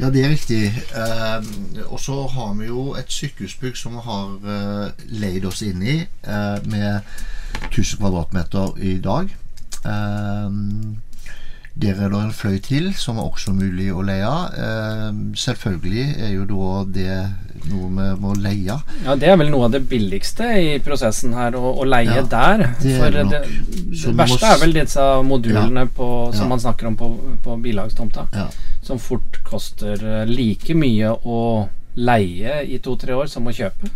Ja, 0.00 0.10
det 0.10 0.24
er 0.24 0.30
riktig. 0.30 0.72
Uh, 0.96 1.44
og 1.92 2.00
så 2.00 2.26
har 2.28 2.54
vi 2.54 2.66
jo 2.66 2.94
et 2.94 3.08
sykehusbygg 3.12 3.76
som 3.76 3.92
vi 3.92 4.00
har 4.04 4.26
uh, 4.44 4.90
leid 5.08 5.44
oss 5.44 5.62
inn 5.62 5.82
i, 5.82 6.00
eh, 6.24 6.58
med 6.66 7.00
1000 7.70 7.98
kvadratmeter 8.00 8.72
i 8.82 8.98
dag. 8.98 9.28
Eh, 9.84 10.50
der 11.74 11.96
er 12.04 12.08
det 12.12 12.18
en 12.20 12.32
fløy 12.36 12.58
til 12.60 12.90
som 12.94 13.16
er 13.18 13.24
også 13.24 13.52
mulig 13.56 13.88
å 13.94 14.02
leie. 14.04 14.32
Eh, 14.58 15.12
selvfølgelig 15.40 16.04
er 16.20 16.32
jo 16.34 16.44
da 16.50 16.84
det 16.92 17.14
noe 17.70 17.88
vi 17.94 18.06
må 18.20 18.34
leie. 18.42 18.74
Ja, 19.06 19.14
Det 19.16 19.28
er 19.30 19.36
vel 19.38 19.50
noe 19.50 19.64
av 19.68 19.72
det 19.72 19.84
billigste 19.88 20.48
i 20.58 20.78
prosessen 20.82 21.32
her, 21.32 21.54
å, 21.56 21.72
å 21.78 21.84
leie 21.86 22.10
Ja, 22.18 22.22
der. 22.26 22.64
det 22.82 22.96
For 22.98 23.10
det 23.14 23.24
det, 23.30 23.40
det, 23.46 24.12
må 24.12 24.16
verste 24.18 24.50
er 24.50 24.58
vel 24.60 24.72
disse 24.76 25.06
modulene 25.24 25.86
på, 25.86 26.08
som 26.34 26.44
Ja. 26.44 26.48
man 26.48 26.60
snakker 26.60 26.86
om 26.90 26.96
på, 26.96 27.10
på 27.44 27.56
bilagstomta, 27.62 28.26
Ja. 28.34 28.48
som 28.82 28.98
fort 28.98 29.38
koster 29.44 29.94
eh, 30.02 30.26
like 30.26 30.74
mye 30.74 31.14
å 31.24 31.68
leie 31.96 32.62
i 32.66 32.78
to-tre 32.78 33.14
år 33.14 33.26
som 33.28 33.46
å 33.46 33.52
kjøpe. 33.54 33.88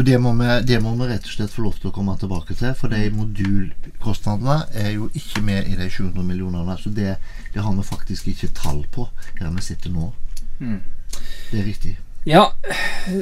Så 0.00 0.04
det 0.04 0.18
må, 0.18 0.30
vi, 0.32 0.46
det 0.64 0.78
må 0.80 0.94
vi 0.96 1.10
rett 1.10 1.26
og 1.28 1.32
slett 1.34 1.50
få 1.52 1.60
lov 1.66 1.74
til 1.76 1.90
å 1.90 1.92
komme 1.92 2.14
tilbake 2.16 2.54
til. 2.56 2.70
For 2.72 2.88
de 2.88 3.10
modulkostnadene 3.12 4.54
er 4.80 4.94
jo 4.94 5.10
ikke 5.12 5.42
med 5.44 5.68
i 5.68 5.76
de 5.76 5.90
700 5.92 6.24
millionene. 6.24 6.76
Så 6.80 6.88
det, 6.96 7.18
det 7.52 7.60
har 7.60 7.74
vi 7.76 7.84
faktisk 7.84 8.30
ikke 8.32 8.48
tall 8.56 8.80
på 8.96 9.04
her 9.42 9.52
vi 9.52 9.66
sitter 9.66 9.92
nå. 9.92 10.08
Mm. 10.56 10.80
Det 11.50 11.60
er 11.60 11.68
riktig. 11.68 11.94
Ja, 12.24 12.46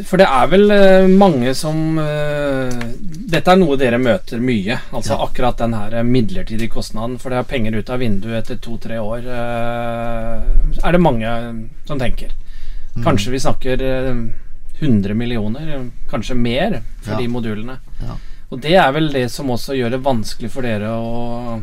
for 0.06 0.23
det 0.23 0.30
er 0.30 0.54
vel 0.54 0.70
eh, 0.76 1.11
mange 1.11 1.50
som 1.58 1.99
uh, 1.99 2.78
Dette 3.02 3.54
er 3.54 3.58
noe 3.58 3.75
dere 3.82 3.99
møter 3.99 4.38
mye. 4.38 4.78
Altså 4.94 5.16
Ja. 5.16 5.25
akkurat 5.26 5.58
den 5.58 5.75
her 5.75 6.02
midlertidige 6.06 6.70
kostnaden. 6.78 7.18
For 7.18 7.35
det 7.35 7.42
er 7.42 7.54
penger 7.56 7.82
ut 7.82 7.90
av 7.90 8.06
vinduet 8.06 8.44
etter 8.44 8.62
to-tre 8.62 9.02
år. 9.02 9.26
Uh, 9.26 10.78
er 10.78 10.94
det 10.94 11.02
mange 11.02 11.38
som 11.90 11.99
tenker. 11.99 12.38
Mm. 12.94 13.02
Kanskje 13.02 13.35
vi 13.35 13.49
snakker 13.49 13.82
eh, 13.82 14.28
100 14.80 15.14
millioner, 15.14 15.90
kanskje 16.11 16.35
mer, 16.37 16.82
for 17.02 17.12
Ja. 17.12 17.18
de 17.18 17.28
modulene. 17.28 17.78
Ja. 18.00 18.16
Og 18.50 18.61
det 18.62 18.75
er 18.80 18.92
vel 18.92 19.11
det 19.12 19.30
som 19.30 19.50
også 19.50 19.75
gjør 19.76 19.90
det 19.97 20.02
vanskelig 20.04 20.50
for 20.50 20.62
dere 20.62 20.88
å 20.88 21.62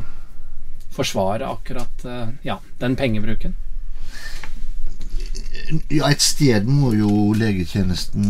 forsvare 0.96 1.48
akkurat 1.50 2.06
eh, 2.06 2.28
ja, 2.44 2.60
den 2.80 2.96
pengebruken. 2.96 3.56
Ja, 5.90 6.12
et 6.12 6.22
sted 6.22 6.68
må 6.70 6.92
jo 6.94 7.34
legetjenesten 7.34 8.26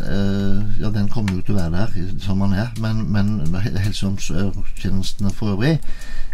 eh, 0.00 0.80
Ja, 0.80 0.88
den 0.94 1.08
kommer 1.12 1.34
jo 1.36 1.42
til 1.44 1.56
å 1.56 1.58
være 1.60 1.90
der 1.90 2.14
som 2.22 2.40
den 2.40 2.54
er, 2.56 2.70
men, 2.80 3.02
men 3.12 3.32
helse- 3.76 4.06
og 4.06 4.14
omsorgstjenestene 4.14 5.32
for 5.36 5.52
øvrig 5.56 5.74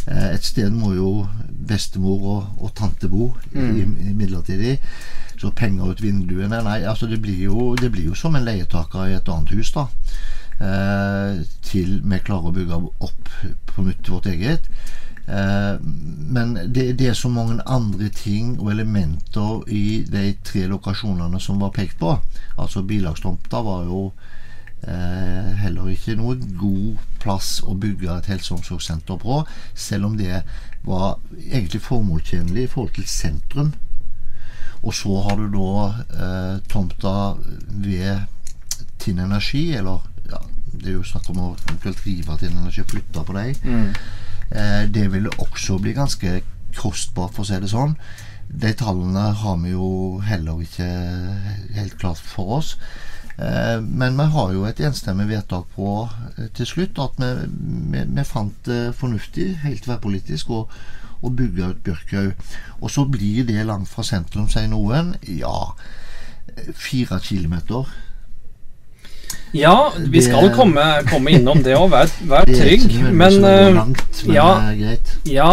eh, 0.06 0.28
Et 0.36 0.44
sted 0.46 0.70
må 0.76 0.92
jo 0.94 1.10
bestemor 1.66 2.22
og, 2.36 2.44
og 2.62 2.74
tante 2.78 3.08
bo 3.10 3.32
i, 3.50 3.58
Mm. 3.58 3.96
i 3.98 4.12
midlertidig. 4.14 4.76
Så 5.40 5.50
penger 5.52 5.92
ut 5.92 6.02
vinduene 6.02 6.62
Nei, 6.64 6.80
altså 6.88 7.06
det 7.06 7.20
blir 7.20 7.42
jo, 7.48 7.74
det 7.76 7.90
blir 7.92 8.10
jo 8.10 8.14
som 8.16 8.36
en 8.36 8.46
leietaker 8.46 9.10
i 9.10 9.16
et 9.18 9.28
annet 9.28 9.52
hus, 9.52 9.72
da. 9.74 9.86
Eh, 10.56 11.42
til 11.66 11.98
vi 12.00 12.20
klarer 12.24 12.48
å 12.48 12.54
bygge 12.56 12.78
opp 13.04 13.34
på 13.68 13.84
nytt 13.84 14.08
vårt 14.08 14.30
eget. 14.32 14.70
Eh, 15.26 15.74
men 15.82 16.54
det, 16.72 16.92
det 16.98 17.10
er 17.10 17.18
så 17.18 17.28
mange 17.28 17.60
andre 17.66 18.08
ting 18.14 18.54
og 18.60 18.70
elementer 18.72 19.66
i 19.68 20.04
de 20.08 20.30
tre 20.46 20.64
lokasjonene 20.70 21.40
som 21.42 21.60
var 21.60 21.74
pekt 21.76 21.98
på. 22.00 22.14
Altså 22.56 22.84
Bilagstomta 22.86 23.60
var 23.66 23.84
jo 23.90 24.00
eh, 24.86 25.52
heller 25.60 25.90
ikke 25.92 26.16
noe 26.16 26.38
god 26.56 27.02
plass 27.20 27.58
å 27.66 27.74
bygge 27.74 28.16
et 28.16 28.30
helse- 28.32 28.54
og 28.54 28.62
omsorgssenter 28.62 29.18
på, 29.20 29.42
selv 29.74 30.12
om 30.12 30.16
det 30.16 30.44
var 30.86 31.18
egentlig 31.50 31.82
formålstjenlig 31.82 32.64
i 32.64 32.70
forhold 32.70 32.94
til 32.96 33.10
sentrum. 33.10 33.74
Og 34.86 34.94
så 34.94 35.16
har 35.26 35.40
du 35.40 35.48
da 35.50 35.70
eh, 36.22 36.58
tomta 36.70 37.14
ved 37.82 38.26
Tinn 39.02 39.18
Energi, 39.22 39.72
eller 39.74 40.04
ja, 40.30 40.38
det 40.72 40.92
er 40.92 40.98
jo 40.98 41.06
snakk 41.06 41.30
om 41.32 41.42
å 41.42 41.48
eventuelt 41.56 42.04
rive 42.06 42.36
Tinn 42.38 42.54
Energi 42.54 42.84
og 42.84 42.92
flytte 42.94 43.24
på 43.26 43.34
dem. 43.36 43.90
Eh, 44.50 44.84
det 44.94 45.08
vil 45.12 45.26
også 45.42 45.80
bli 45.82 45.96
ganske 45.96 46.38
kostbart, 46.76 47.34
for 47.34 47.42
å 47.42 47.48
si 47.48 47.58
det 47.62 47.72
sånn. 47.72 47.96
De 48.46 48.70
tallene 48.78 49.32
har 49.40 49.58
vi 49.58 49.74
jo 49.74 49.90
heller 50.22 50.62
ikke 50.62 50.86
helt 51.74 51.98
klart 51.98 52.22
for 52.22 52.60
oss. 52.60 52.76
Eh, 53.36 53.80
men 53.82 54.16
vi 54.16 54.28
har 54.32 54.52
jo 54.54 54.64
et 54.64 54.80
enstemmig 54.86 55.26
vedtak 55.28 55.66
på 55.74 55.96
eh, 56.36 56.46
til 56.56 56.68
slutt 56.68 57.00
at 57.02 57.18
vi, 57.20 57.32
vi, 57.92 58.04
vi 58.06 58.24
fant 58.24 58.62
det 58.68 58.94
fornuftig, 58.96 59.50
helt 59.64 59.82
tverrpolitisk, 59.84 60.54
å, 60.54 60.62
å 61.22 61.32
bygge 61.32 61.70
ut 61.72 61.84
Bjørkhaug. 61.86 62.48
Og 62.80 62.90
så 62.92 63.06
blir 63.08 63.46
det 63.48 63.64
langt 63.68 63.88
fra 63.88 64.04
sentrum, 64.06 64.48
sier 64.52 64.68
noen. 64.72 65.14
Ja, 65.28 65.72
fire 66.74 67.20
kilometer. 67.22 67.86
Ja, 69.56 69.92
vi 69.96 70.20
skal 70.22 70.50
komme, 70.54 70.82
komme 71.08 71.32
innom 71.32 71.62
det 71.64 71.76
og 71.78 71.90
være, 71.94 72.10
vær 72.28 72.44
er 72.44 72.58
trygg. 72.58 72.86
Men, 73.14 73.36
eh, 73.46 73.72
langt, 73.74 74.22
men 74.26 74.34
ja, 74.34 74.48
ja, 75.24 75.50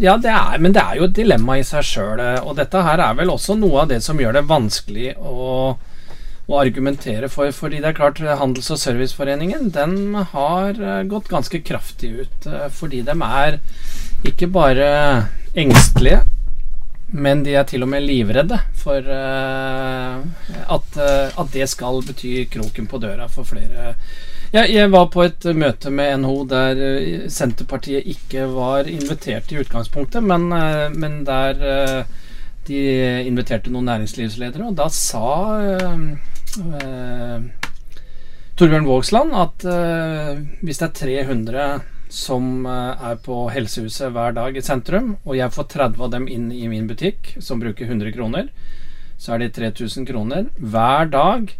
ja 0.00 0.16
det 0.18 0.32
er, 0.32 0.58
men 0.58 0.74
det 0.74 0.82
er 0.82 0.98
jo 0.98 1.06
et 1.08 1.16
dilemma 1.16 1.58
i 1.60 1.66
seg 1.66 1.84
sjøl. 1.86 2.22
Og 2.42 2.56
dette 2.58 2.82
her 2.82 3.02
er 3.04 3.18
vel 3.20 3.30
også 3.34 3.56
noe 3.60 3.84
av 3.84 3.92
det 3.92 4.00
som 4.04 4.18
gjør 4.20 4.38
det 4.38 4.44
vanskelig 4.50 5.14
å, 5.20 5.76
å 6.48 6.58
argumentere 6.60 7.30
for. 7.32 7.52
Fordi 7.54 7.82
det 7.84 7.92
er 7.92 7.98
klart, 8.00 8.22
Handels- 8.40 8.72
og 8.74 8.80
Serviceforeningen 8.80 9.70
den 9.76 9.96
har 10.34 10.74
eh, 10.74 11.02
gått 11.10 11.30
ganske 11.30 11.62
kraftig 11.68 12.14
ut. 12.24 12.48
eh, 12.50 12.66
Fordi 12.74 13.04
de 13.06 13.18
er 13.28 13.60
ikke 14.24 14.48
bare 14.52 14.86
engstelige, 15.54 16.22
men 17.14 17.44
de 17.46 17.54
er 17.54 17.66
til 17.68 17.84
og 17.84 17.90
med 17.92 18.02
livredde 18.02 18.58
for 18.80 18.98
uh, 18.98 20.22
at, 20.74 20.96
uh, 20.98 21.28
at 21.40 21.52
det 21.54 21.68
skal 21.70 22.00
bety 22.06 22.46
kroken 22.50 22.88
på 22.90 22.98
døra 23.02 23.28
for 23.30 23.46
flere. 23.46 23.94
Jeg, 24.54 24.70
jeg 24.74 24.90
var 24.90 25.06
på 25.12 25.22
et 25.26 25.46
møte 25.54 25.90
med 25.90 26.20
NHO 26.22 26.44
der 26.46 26.78
eh, 26.78 27.24
Senterpartiet 27.32 28.06
ikke 28.06 28.44
var 28.52 28.86
invitert 28.86 29.50
i 29.50 29.58
utgangspunktet, 29.62 30.22
men, 30.22 30.46
uh, 30.52 30.90
men 30.94 31.22
der 31.26 32.04
de 32.64 32.82
inviterte 33.28 33.68
noen 33.68 33.90
næringslivsledere, 33.90 34.70
og 34.70 34.76
da 34.78 34.86
sa 34.88 35.26
Torbjørn 38.56 38.86
Vågsland 38.88 39.34
at 39.36 39.66
hvis 40.64 40.80
det 40.80 40.86
er 40.86 40.94
300 41.26 41.66
som 42.14 42.66
eh, 42.66 43.04
er 43.10 43.18
på 43.24 43.40
helsehuset 43.50 44.14
hver 44.14 44.36
dag 44.36 44.56
i 44.56 44.62
sentrum, 44.64 45.16
og 45.24 45.36
jeg 45.38 45.52
får 45.54 45.68
30 45.74 46.06
av 46.06 46.14
dem 46.14 46.30
inn 46.30 46.48
i 46.54 46.68
min 46.70 46.86
butikk, 46.90 47.34
som 47.42 47.62
bruker 47.62 47.90
100 47.90 48.14
kroner, 48.14 48.50
så 49.18 49.34
er 49.34 49.44
det 49.44 49.54
3000 49.58 50.06
kroner 50.06 50.48
hver 50.58 51.10
dag 51.10 51.54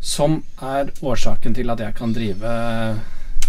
som 0.00 0.42
er 0.62 0.92
årsaken 1.00 1.54
til 1.56 1.72
at 1.72 1.80
jeg 1.80 1.96
kan 1.96 2.12
drive 2.14 2.50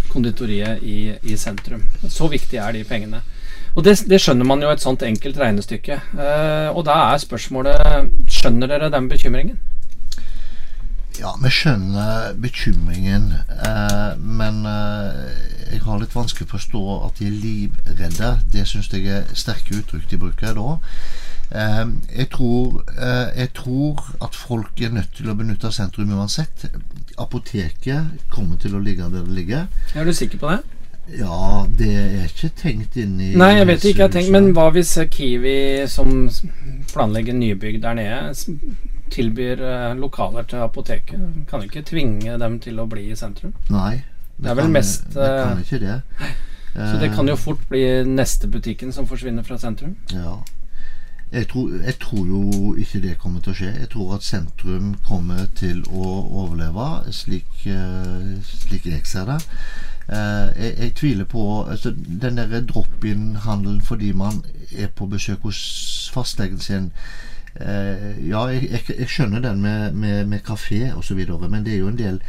konditoriet 0.08 0.82
i, 0.82 1.12
i 1.22 1.36
sentrum. 1.36 1.84
Så 2.08 2.30
viktig 2.32 2.58
er 2.60 2.72
de 2.72 2.84
pengene. 2.88 3.20
Og 3.76 3.84
det, 3.84 3.98
det 4.08 4.20
skjønner 4.22 4.48
man 4.48 4.62
jo 4.64 4.70
et 4.72 4.82
sånt 4.82 5.04
enkelt 5.06 5.36
regnestykke. 5.38 6.00
Eh, 6.16 6.68
og 6.72 6.86
da 6.88 6.96
er 7.12 7.20
spørsmålet 7.22 8.08
Skjønner 8.32 8.70
dere 8.70 8.88
den 8.90 9.10
bekymringen? 9.10 9.60
Ja, 11.18 11.34
vi 11.42 11.50
skjønner 11.50 12.34
bekymringen, 12.38 13.32
eh, 13.50 14.10
men 14.18 14.60
eh, 14.70 15.57
jeg 15.72 15.80
har 15.84 16.00
litt 16.00 16.14
vanskelig 16.16 16.48
for 16.48 16.56
å 16.56 16.58
forstå 16.58 16.82
at 17.06 17.20
de 17.20 17.26
er 17.28 17.40
livredde. 17.42 18.30
Det 18.52 18.66
syns 18.68 18.90
jeg 18.92 19.08
er 19.12 19.26
sterke 19.38 19.78
uttrykk 19.80 20.08
de 20.10 20.20
bruker 20.20 20.56
da. 20.56 20.78
Eh, 21.48 21.84
jeg, 22.18 22.28
tror, 22.34 22.82
eh, 22.92 23.28
jeg 23.40 23.52
tror 23.56 24.02
at 24.24 24.34
folk 24.36 24.80
er 24.80 24.92
nødt 24.92 25.14
til 25.16 25.30
å 25.30 25.36
benytte 25.38 25.72
sentrum 25.72 26.12
uansett. 26.16 26.66
Apoteket 27.18 28.26
kommer 28.32 28.60
til 28.60 28.76
å 28.76 28.82
ligge 28.82 29.08
der 29.08 29.24
det 29.24 29.38
ligger. 29.40 29.68
Er 29.94 30.04
du 30.04 30.12
sikker 30.12 30.38
på 30.42 30.50
det? 30.52 30.60
Ja, 31.16 31.64
det 31.78 31.94
er 31.96 32.26
ikke 32.26 32.50
tenkt 32.52 32.98
inn 33.00 33.16
i 33.20 33.30
Nei, 33.38 33.54
jeg 33.56 33.68
vet 33.70 33.84
ikke. 33.84 33.94
Jeg 33.96 34.04
har 34.04 34.12
tenkt, 34.12 34.32
men 34.34 34.50
hva 34.56 34.68
hvis 34.74 34.92
Kiwi, 35.08 35.86
som 35.88 36.28
planlegger 36.92 37.36
nybygg 37.36 37.80
der 37.80 37.96
nede, 37.96 38.34
tilbyr 39.08 39.64
eh, 39.64 39.96
lokaler 39.96 40.44
til 40.50 40.66
apoteket? 40.66 41.48
Kan 41.48 41.62
du 41.62 41.70
ikke 41.70 41.86
tvinge 41.88 42.36
dem 42.42 42.60
til 42.60 42.80
å 42.80 42.86
bli 42.90 43.08
i 43.08 43.16
sentrum. 43.16 43.56
Nei. 43.72 44.02
Det 44.38 44.50
er 44.50 44.54
vel 44.54 44.64
kan- 44.64 44.72
mest, 44.72 45.04
Det 45.08 45.14
kan 45.14 45.56
eh, 45.58 45.60
ikke 45.64 45.78
det. 45.86 46.02
Så 46.74 46.98
det 47.00 47.08
Eh, 47.10 47.14
kan 47.16 47.26
jo 47.28 47.36
fort 47.36 47.68
bli 47.68 48.04
neste 48.04 48.46
butikken 48.48 48.92
som 48.92 49.06
forsvinner 49.06 49.42
fra 49.42 49.58
sentrum. 49.58 49.96
Ja. 50.12 50.36
Jeg 51.32 51.48
tror, 51.48 51.70
jeg 51.84 51.98
tror 51.98 52.26
jo 52.26 52.74
ikke 52.78 53.00
det 53.02 53.18
kommer 53.18 53.40
til 53.40 53.52
å 53.52 53.56
skje. 53.56 53.72
Jeg 53.80 53.88
tror 53.92 54.14
at 54.14 54.22
sentrum 54.22 54.94
kommer 55.08 55.46
til 55.54 55.82
å 55.90 56.04
overleve, 56.30 57.12
slik, 57.12 57.66
eh, 57.66 58.38
slik 58.44 58.86
jeg 58.86 59.00
ser 59.06 59.24
det. 59.26 59.42
Eh, 60.08 60.62
jeg, 60.64 60.78
jeg 60.78 60.94
tviler 60.94 61.24
på 61.24 61.42
altså, 61.70 61.90
Den 62.20 62.36
der 62.36 62.60
drop-in-handelen 62.60 63.80
fordi 63.82 64.12
man 64.12 64.42
er 64.78 64.86
på 64.86 65.06
besøk 65.06 65.38
hos 65.42 66.10
fastlegen 66.14 66.58
sin. 66.60 66.92
Eh, 67.60 68.28
ja, 68.28 68.46
jeg, 68.46 68.70
jeg, 68.70 68.98
jeg 68.98 69.08
skjønner 69.08 69.40
den 69.42 69.60
med, 69.60 69.92
med, 69.92 70.26
med 70.26 70.40
kafé 70.46 70.94
osv., 70.96 71.26
men 71.50 71.64
det 71.64 71.74
er 71.74 71.78
jo 71.78 71.88
en 71.88 71.98
del 71.98 72.20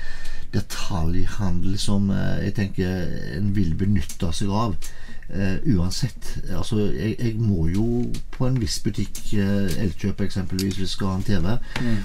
detaljhandel 0.54 1.78
som 1.80 2.10
eh, 2.12 2.46
jeg 2.48 2.56
tenker 2.58 3.06
en 3.38 3.52
vil 3.56 3.76
benytte 3.78 4.32
seg 4.34 4.50
av. 4.50 4.76
eh, 5.30 5.58
uansett. 5.76 6.40
Altså, 6.58 6.80
jeg, 6.94 7.16
jeg 7.20 7.36
må 7.38 7.68
jo 7.70 7.86
på 8.34 8.48
en 8.48 8.60
viss 8.62 8.80
butikk, 8.84 9.20
eh, 9.38 9.76
Elkjøp 9.84 10.22
eksempelvis, 10.26 10.74
hvis 10.80 10.88
jeg 10.88 10.94
skal 10.96 11.08
ha 11.08 11.16
en 11.20 11.24
TV. 11.28 11.52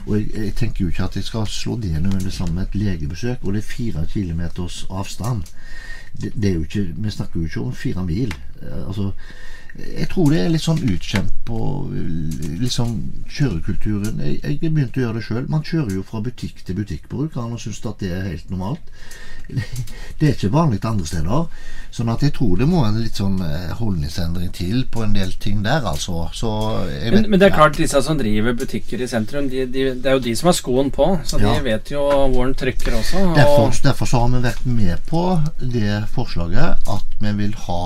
Og 0.07 0.19
jeg, 0.19 0.29
jeg 0.37 0.55
tenker 0.61 0.85
jo 0.85 0.91
ikke 0.93 1.05
at 1.09 1.17
jeg 1.17 1.25
skal 1.25 1.47
slå 1.49 1.79
det 1.81 1.93
nødvendigvis 1.95 2.35
sammen 2.35 2.55
med 2.61 2.67
et 2.69 2.75
legebesøk. 2.83 3.39
Og 3.43 3.53
det 3.57 3.63
er 3.63 3.71
fire 3.71 4.07
kilometers 4.13 4.85
avstand. 4.91 5.43
Det, 6.21 6.33
det 6.35 6.51
er 6.51 6.55
jo 6.55 6.63
ikke, 6.69 6.85
vi 6.97 7.11
snakker 7.11 7.41
jo 7.41 7.45
ikke 7.49 7.61
om 7.65 7.73
fire 7.75 8.05
mil. 8.07 8.35
Eh, 8.63 8.87
altså, 8.87 9.11
jeg 9.75 10.07
tror 10.13 10.31
det 10.31 10.39
er 10.39 10.53
litt 10.55 10.63
sånn 10.63 10.79
utkjent 10.87 11.33
på 11.49 11.59
sånn 12.71 12.97
kjørekulturen. 13.27 14.21
Jeg, 14.23 14.39
jeg 14.45 14.71
begynte 14.71 15.01
å 15.01 15.07
gjøre 15.09 15.19
det 15.19 15.27
sjøl. 15.27 15.47
Man 15.51 15.65
kjører 15.67 15.97
jo 15.97 16.05
fra 16.07 16.21
butikk 16.23 16.61
til 16.63 16.79
butikk 16.79 17.09
på 17.11 17.25
og 17.27 17.57
syns 17.63 17.81
at 17.83 18.03
det 18.03 18.13
er 18.15 18.29
helt 18.31 18.51
normalt. 18.55 18.93
Det 20.19 20.29
er 20.29 20.37
ikke 20.39 20.49
vanlig 20.55 20.79
andre 20.89 21.05
steder. 21.05 21.49
Sånn 21.93 22.09
at 22.09 22.23
jeg 22.25 22.33
tror 22.37 22.55
det 22.59 22.67
må 22.71 22.81
en 22.87 22.97
litt 23.03 23.19
sånn 23.21 23.37
eh, 23.45 23.75
holdningsendring 23.77 24.49
til 24.57 24.87
på 24.91 25.03
en 25.05 25.13
del 25.15 25.35
ting 25.43 25.61
der, 25.67 25.85
altså. 25.85 26.25
Så 26.33 26.51
jeg 26.89 27.13
Men, 27.13 27.19
vet- 27.19 27.29
men 27.35 27.43
det 27.43 27.49
er 27.51 27.57
klart, 27.59 27.77
disse 27.77 28.01
som 28.07 28.17
driver 28.19 28.57
butikker 28.57 29.03
i 29.05 29.09
sentrum, 29.11 29.51
de, 29.53 29.67
de, 29.69 29.85
det 30.01 30.11
er 30.11 30.17
jo 30.17 30.23
de 30.25 30.35
som 30.39 30.49
har 30.49 30.57
skoen 30.57 30.89
på. 30.95 31.11
Så 31.29 31.43
de 31.43 31.53
vet 31.67 31.93
jo 31.93 32.07
hvor 32.33 32.47
den 32.49 32.57
trykker 32.59 32.97
også. 33.03 33.27
Derfor, 33.37 33.75
derfor 33.85 34.11
så 34.11 34.23
har 34.25 34.33
vi 34.33 34.45
vært 34.47 34.65
med 34.71 35.05
på 35.11 35.25
det 35.61 36.01
forslaget 36.15 36.89
at 36.97 37.19
vi 37.21 37.35
vil 37.43 37.53
ha 37.67 37.83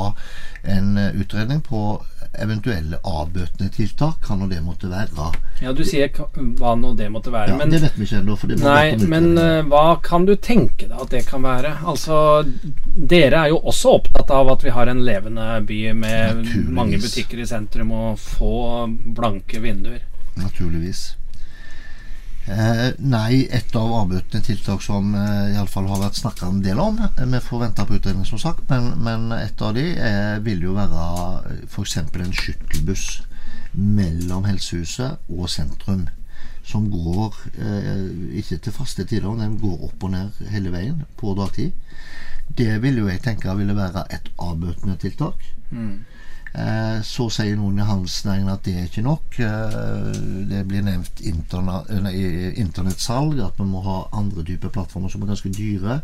en 0.62 0.96
eh, 0.98 1.20
utredning 1.20 1.60
på 1.60 2.02
eventuelle 2.38 2.98
avbøtende 3.02 3.70
tiltak, 3.72 4.20
kan 4.26 4.38
nå 4.38 4.46
det 4.50 4.60
måtte 4.62 4.90
være. 4.90 5.30
ja, 5.62 5.72
du 5.72 5.82
sier 5.86 6.10
hva 6.12 6.74
nå 6.76 6.92
det 6.98 7.08
måtte 7.10 7.32
være. 7.32 7.52
Ja, 7.52 7.58
men 7.58 7.72
det 7.72 7.80
vet 7.82 7.96
vi 7.98 8.06
ikke 8.06 8.20
ennå. 8.20 8.36
Nei, 8.62 8.96
men 9.10 9.30
eh, 9.38 9.62
hva 9.68 9.98
kan 10.04 10.26
du 10.28 10.34
tenke 10.36 10.88
deg 10.88 10.98
at 10.98 11.14
det 11.14 11.24
kan 11.28 11.42
være? 11.46 11.76
Altså, 11.88 12.18
dere 12.84 13.44
er 13.44 13.54
jo 13.54 13.62
også 13.72 13.96
opptatt 14.00 14.30
av 14.34 14.52
at 14.54 14.66
vi 14.66 14.74
har 14.74 14.90
en 14.90 15.04
levende 15.06 15.48
by 15.68 15.80
med 15.98 16.44
mange 16.68 17.00
butikker 17.02 17.42
i 17.42 17.48
sentrum 17.48 17.94
og 17.96 18.20
få 18.22 18.86
blanke 19.16 19.62
vinduer. 19.64 20.04
Naturligvis. 20.38 21.08
Eh, 22.48 22.94
nei, 23.04 23.44
et 23.52 23.74
av 23.76 23.90
avbøtende 23.92 24.40
tiltak 24.46 24.80
som 24.80 25.10
eh, 25.12 25.50
iallfall 25.52 25.88
har 25.90 26.00
vært 26.00 26.16
snakka 26.16 26.46
en 26.48 26.62
del 26.64 26.78
om 26.80 26.96
eh, 27.04 27.24
Vi 27.28 27.40
får 27.44 27.60
vente 27.60 27.84
på 27.84 27.98
utredning, 27.98 28.24
som 28.24 28.40
sagt, 28.40 28.62
men, 28.70 28.94
men 29.04 29.34
et 29.36 29.60
av 29.60 29.74
de 29.76 29.84
eh, 29.92 30.38
vil 30.46 30.64
jo 30.64 30.76
være 30.78 31.02
f.eks. 31.66 31.98
en 32.00 32.32
skyttelbuss 32.32 33.08
mellom 33.74 34.48
helsehuset 34.48 35.28
og 35.28 35.50
sentrum. 35.52 36.06
Som 36.64 36.88
går 36.92 37.36
eh, 37.60 38.06
ikke 38.40 38.62
til 38.64 38.76
faste 38.76 39.04
tider, 39.04 39.28
den 39.40 39.58
går 39.60 39.84
opp 39.90 40.08
og 40.08 40.14
ned 40.16 40.40
hele 40.52 40.72
veien 40.72 41.04
på 41.20 41.36
dagtid. 41.36 41.76
Det 42.48 42.78
vil 42.80 43.02
jo 43.02 43.10
jeg 43.10 43.20
tenke 43.24 43.52
ville 43.58 43.76
være 43.76 44.06
et 44.14 44.32
avbøtende 44.40 44.96
tiltak. 45.04 45.44
Eh, 45.68 46.17
Så 47.04 47.28
sier 47.30 47.56
noen 47.56 47.78
i 47.78 47.84
handelsnæringen 47.86 48.48
at 48.50 48.62
det 48.64 48.74
er 48.74 48.86
ikke 48.88 49.02
nok. 49.04 49.38
Eh, 49.38 50.12
Det 50.48 50.64
blir 50.66 50.82
nevnt 50.82 51.20
interna, 51.20 51.82
internettsalg, 52.56 53.38
at 53.44 53.58
vi 53.60 53.64
må 53.68 53.82
ha 53.84 53.98
andre 54.16 54.44
typer 54.44 54.72
plattformer 54.72 55.08
som 55.12 55.22
er 55.22 55.32
ganske 55.34 55.52
dyre. 55.54 56.00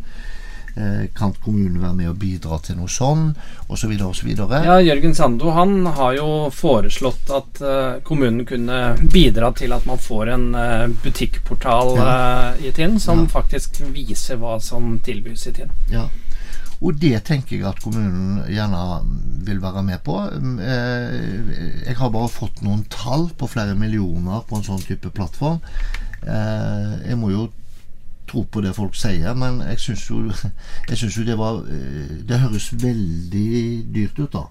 Eh, 0.76 1.06
Kan 1.14 1.32
kommunen 1.44 1.80
være 1.80 1.94
med 1.94 2.08
og 2.10 2.16
bidra 2.18 2.58
til 2.62 2.76
noe 2.80 2.90
sånn, 2.90 3.28
osv., 3.70 3.92
osv.? 4.02 4.30
Ja, 4.36 4.80
Jørgen 4.82 5.14
Sando 5.14 5.52
han 5.54 5.86
har 5.86 6.16
jo 6.18 6.50
foreslått 6.50 7.30
at 7.30 7.60
eh, 7.62 8.00
kommunen 8.02 8.44
kunne 8.44 8.96
bidra 9.12 9.52
til 9.54 9.72
at 9.72 9.86
man 9.86 9.98
får 10.02 10.32
en 10.34 10.48
eh, 10.58 10.88
butikkportal 11.04 11.94
ja. 11.96 12.54
i 12.58 12.72
Tinn 12.74 12.98
som 13.00 13.22
Ja. 13.24 13.30
faktisk 13.38 13.80
viser 13.94 14.36
hva 14.42 14.58
som 14.60 14.98
tilbys 14.98 15.46
i 15.46 15.52
Tinn. 15.60 15.70
Ja. 15.94 16.08
Og 16.80 16.98
det 17.00 17.22
tenker 17.28 17.56
jeg 17.56 17.66
at 17.68 17.82
kommunen 17.82 18.42
gjerne 18.50 18.80
vil 19.46 19.60
være 19.62 19.82
med 19.86 20.02
på. 20.04 20.18
Mm, 20.40 20.58
eh, 20.58 21.86
Jeg 21.86 21.96
har 21.96 22.10
bare 22.10 22.28
fått 22.28 22.62
noen 22.62 22.84
tall 22.90 23.28
på 23.38 23.48
flere 23.50 23.74
millioner 23.74 24.42
på 24.48 24.58
en 24.58 24.66
sånn 24.66 24.82
type 24.82 25.10
plattform. 25.10 25.60
Eh, 26.26 27.08
Jeg 27.08 27.18
må 27.18 27.30
jo 27.30 27.50
tro 28.26 28.44
på 28.44 28.62
det 28.64 28.74
folk 28.74 28.94
sier, 28.96 29.34
men 29.36 29.60
jeg 29.60 29.78
syns 29.78 30.06
jo, 30.08 30.22
jo 31.18 31.24
det 31.28 31.36
var 31.38 31.60
eh, 31.68 32.24
Det 32.24 32.40
høres 32.40 32.70
veldig 32.72 33.84
dyrt 33.94 34.18
ut, 34.18 34.32
da. 34.32 34.44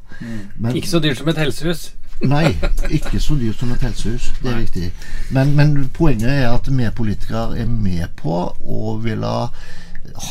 Men, 0.57 0.75
Ikke 0.75 0.89
så 0.89 0.99
dyrt 0.99 1.17
som 1.17 1.27
et 1.33 1.37
helsehus. 1.41 1.91
Nei, 2.33 2.53
ikke 2.93 3.19
så 3.19 3.35
dyrt 3.35 3.59
som 3.59 3.71
et 3.73 3.81
helsehus. 3.83 4.29
Det 4.43 4.51
er 4.51 4.59
viktig. 4.61 4.91
Men, 5.35 5.55
men 5.57 5.89
poenget 5.93 6.29
er 6.29 6.51
at 6.53 6.69
vi 6.69 6.85
politikere 6.95 7.57
er 7.59 7.67
med 7.67 8.13
på 8.21 8.53
å 8.61 8.97
ville 9.03 9.33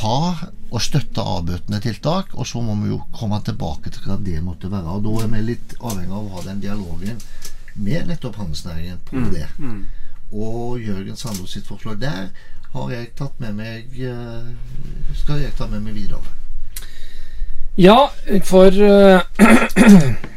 ha 0.03 0.17
og 0.73 0.81
støtte 0.81 1.21
avbøtende 1.21 1.81
tiltak, 1.85 2.33
og 2.33 2.47
så 2.47 2.61
må 2.65 2.77
vi 2.83 2.93
jo 2.93 3.01
komme 3.13 3.41
tilbake 3.45 3.93
til 3.93 4.07
hva 4.07 4.17
det 4.21 4.39
måtte 4.45 4.71
være. 4.73 4.97
Og 4.97 5.03
Da 5.05 5.25
er 5.25 5.33
vi 5.35 5.43
litt 5.51 5.75
avhengig 5.81 6.13
av 6.13 6.25
å 6.27 6.37
ha 6.37 6.45
den 6.47 6.61
dialogen 6.61 7.21
med 7.75 8.09
nettopp 8.09 8.37
handelsnæringen 8.41 9.01
på 9.09 9.25
det. 9.33 9.47
Og 10.33 10.81
Jørgen 10.81 11.17
Sandro 11.17 11.47
sitt 11.47 11.67
forslag 11.69 12.01
der 12.01 12.31
har 12.73 12.91
jeg 12.91 13.11
tatt 13.19 13.41
med 13.41 13.53
meg 13.53 13.99
eh, 14.01 14.47
Skal 15.13 15.43
jeg 15.43 15.53
ta 15.59 15.67
med 15.69 15.83
meg 15.85 15.93
videre. 15.93 16.23
Ja, 17.77 18.09
for 18.49 18.73
eh, 18.73 19.21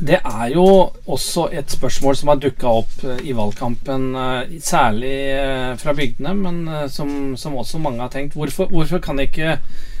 Det 0.00 0.18
er 0.24 0.46
jo 0.54 0.64
også 1.06 1.50
et 1.52 1.70
spørsmål 1.70 2.16
som 2.16 2.32
har 2.32 2.40
dukka 2.40 2.70
opp 2.80 3.04
eh, 3.04 3.20
i 3.28 3.34
valgkampen, 3.36 4.06
eh, 4.16 4.54
særlig 4.64 5.14
eh, 5.36 5.74
fra 5.78 5.92
bygdene, 5.94 6.32
men 6.34 6.88
som, 6.90 7.36
som 7.36 7.58
også 7.60 7.78
mange 7.82 8.00
har 8.00 8.12
tenkt. 8.12 8.34
Hvorfor, 8.34 8.70
hvorfor 8.72 9.02
kan 9.04 9.20
ikke 9.20 9.58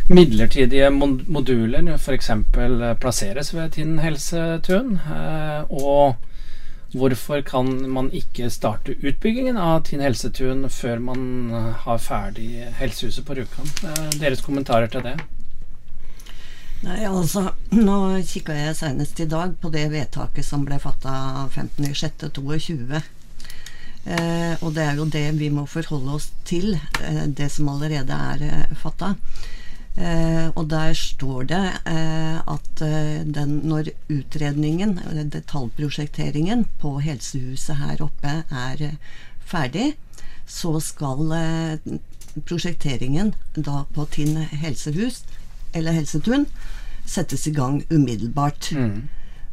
midlertidige 0.08 0.90
moduler 0.90 1.92
f.eks. 1.98 2.30
plasseres 3.00 3.52
ved 3.54 3.76
Tinn 3.76 3.98
helsetun? 4.02 4.96
Og 5.70 6.16
hvorfor 6.92 7.40
kan 7.46 7.70
man 7.88 8.10
ikke 8.12 8.50
starte 8.50 8.96
utbyggingen 8.98 9.56
av 9.56 9.84
Tinn 9.86 10.02
helsetun 10.02 10.66
før 10.70 10.98
man 11.04 11.52
har 11.84 12.02
ferdig 12.02 12.66
helsehuset 12.80 13.24
på 13.28 13.38
Rjukan? 13.38 13.70
Deres 14.18 14.42
kommentarer 14.44 14.90
til 14.90 15.06
det? 15.06 15.16
Nei, 16.82 17.04
altså, 17.06 17.44
nå 17.78 17.96
kikka 18.26 18.54
jeg 18.58 18.74
senest 18.74 19.20
i 19.22 19.28
dag 19.30 19.54
på 19.62 19.70
det 19.70 19.84
vedtaket 19.92 20.42
som 20.42 20.64
ble 20.66 20.80
fatta 20.82 21.12
15.06.22. 21.54 22.98
Eh, 24.02 24.54
og 24.58 24.72
det 24.74 24.82
er 24.82 24.96
jo 24.98 25.06
det 25.06 25.28
vi 25.38 25.50
må 25.54 25.62
forholde 25.70 26.16
oss 26.16 26.32
til, 26.48 26.74
eh, 26.74 27.20
det 27.30 27.46
som 27.54 27.68
allerede 27.70 28.16
er 28.34 28.42
eh, 28.48 28.72
fatta. 28.80 29.12
Eh, 29.94 30.48
og 30.56 30.64
der 30.72 30.90
står 30.98 31.46
det 31.52 31.60
eh, 31.86 32.38
at 32.50 32.82
eh, 32.82 33.22
den, 33.30 33.60
når 33.68 33.92
utredningen, 34.10 34.96
detaljprosjekteringen 35.30 36.64
på 36.82 36.96
helsehuset 37.04 37.78
her 37.78 38.02
oppe 38.02 38.40
er 38.50 38.82
eh, 38.88 38.96
ferdig, 39.46 39.92
så 40.50 40.80
skal 40.82 41.30
prosjekteringen 42.48 43.36
da 43.54 43.84
på 43.94 44.08
Tinn 44.10 44.34
helsehus, 44.64 45.22
eller 45.72 45.96
Helsetun, 45.96 46.46
settes 47.08 47.46
i 47.46 47.56
gang 47.56 47.82
umiddelbart. 47.90 48.72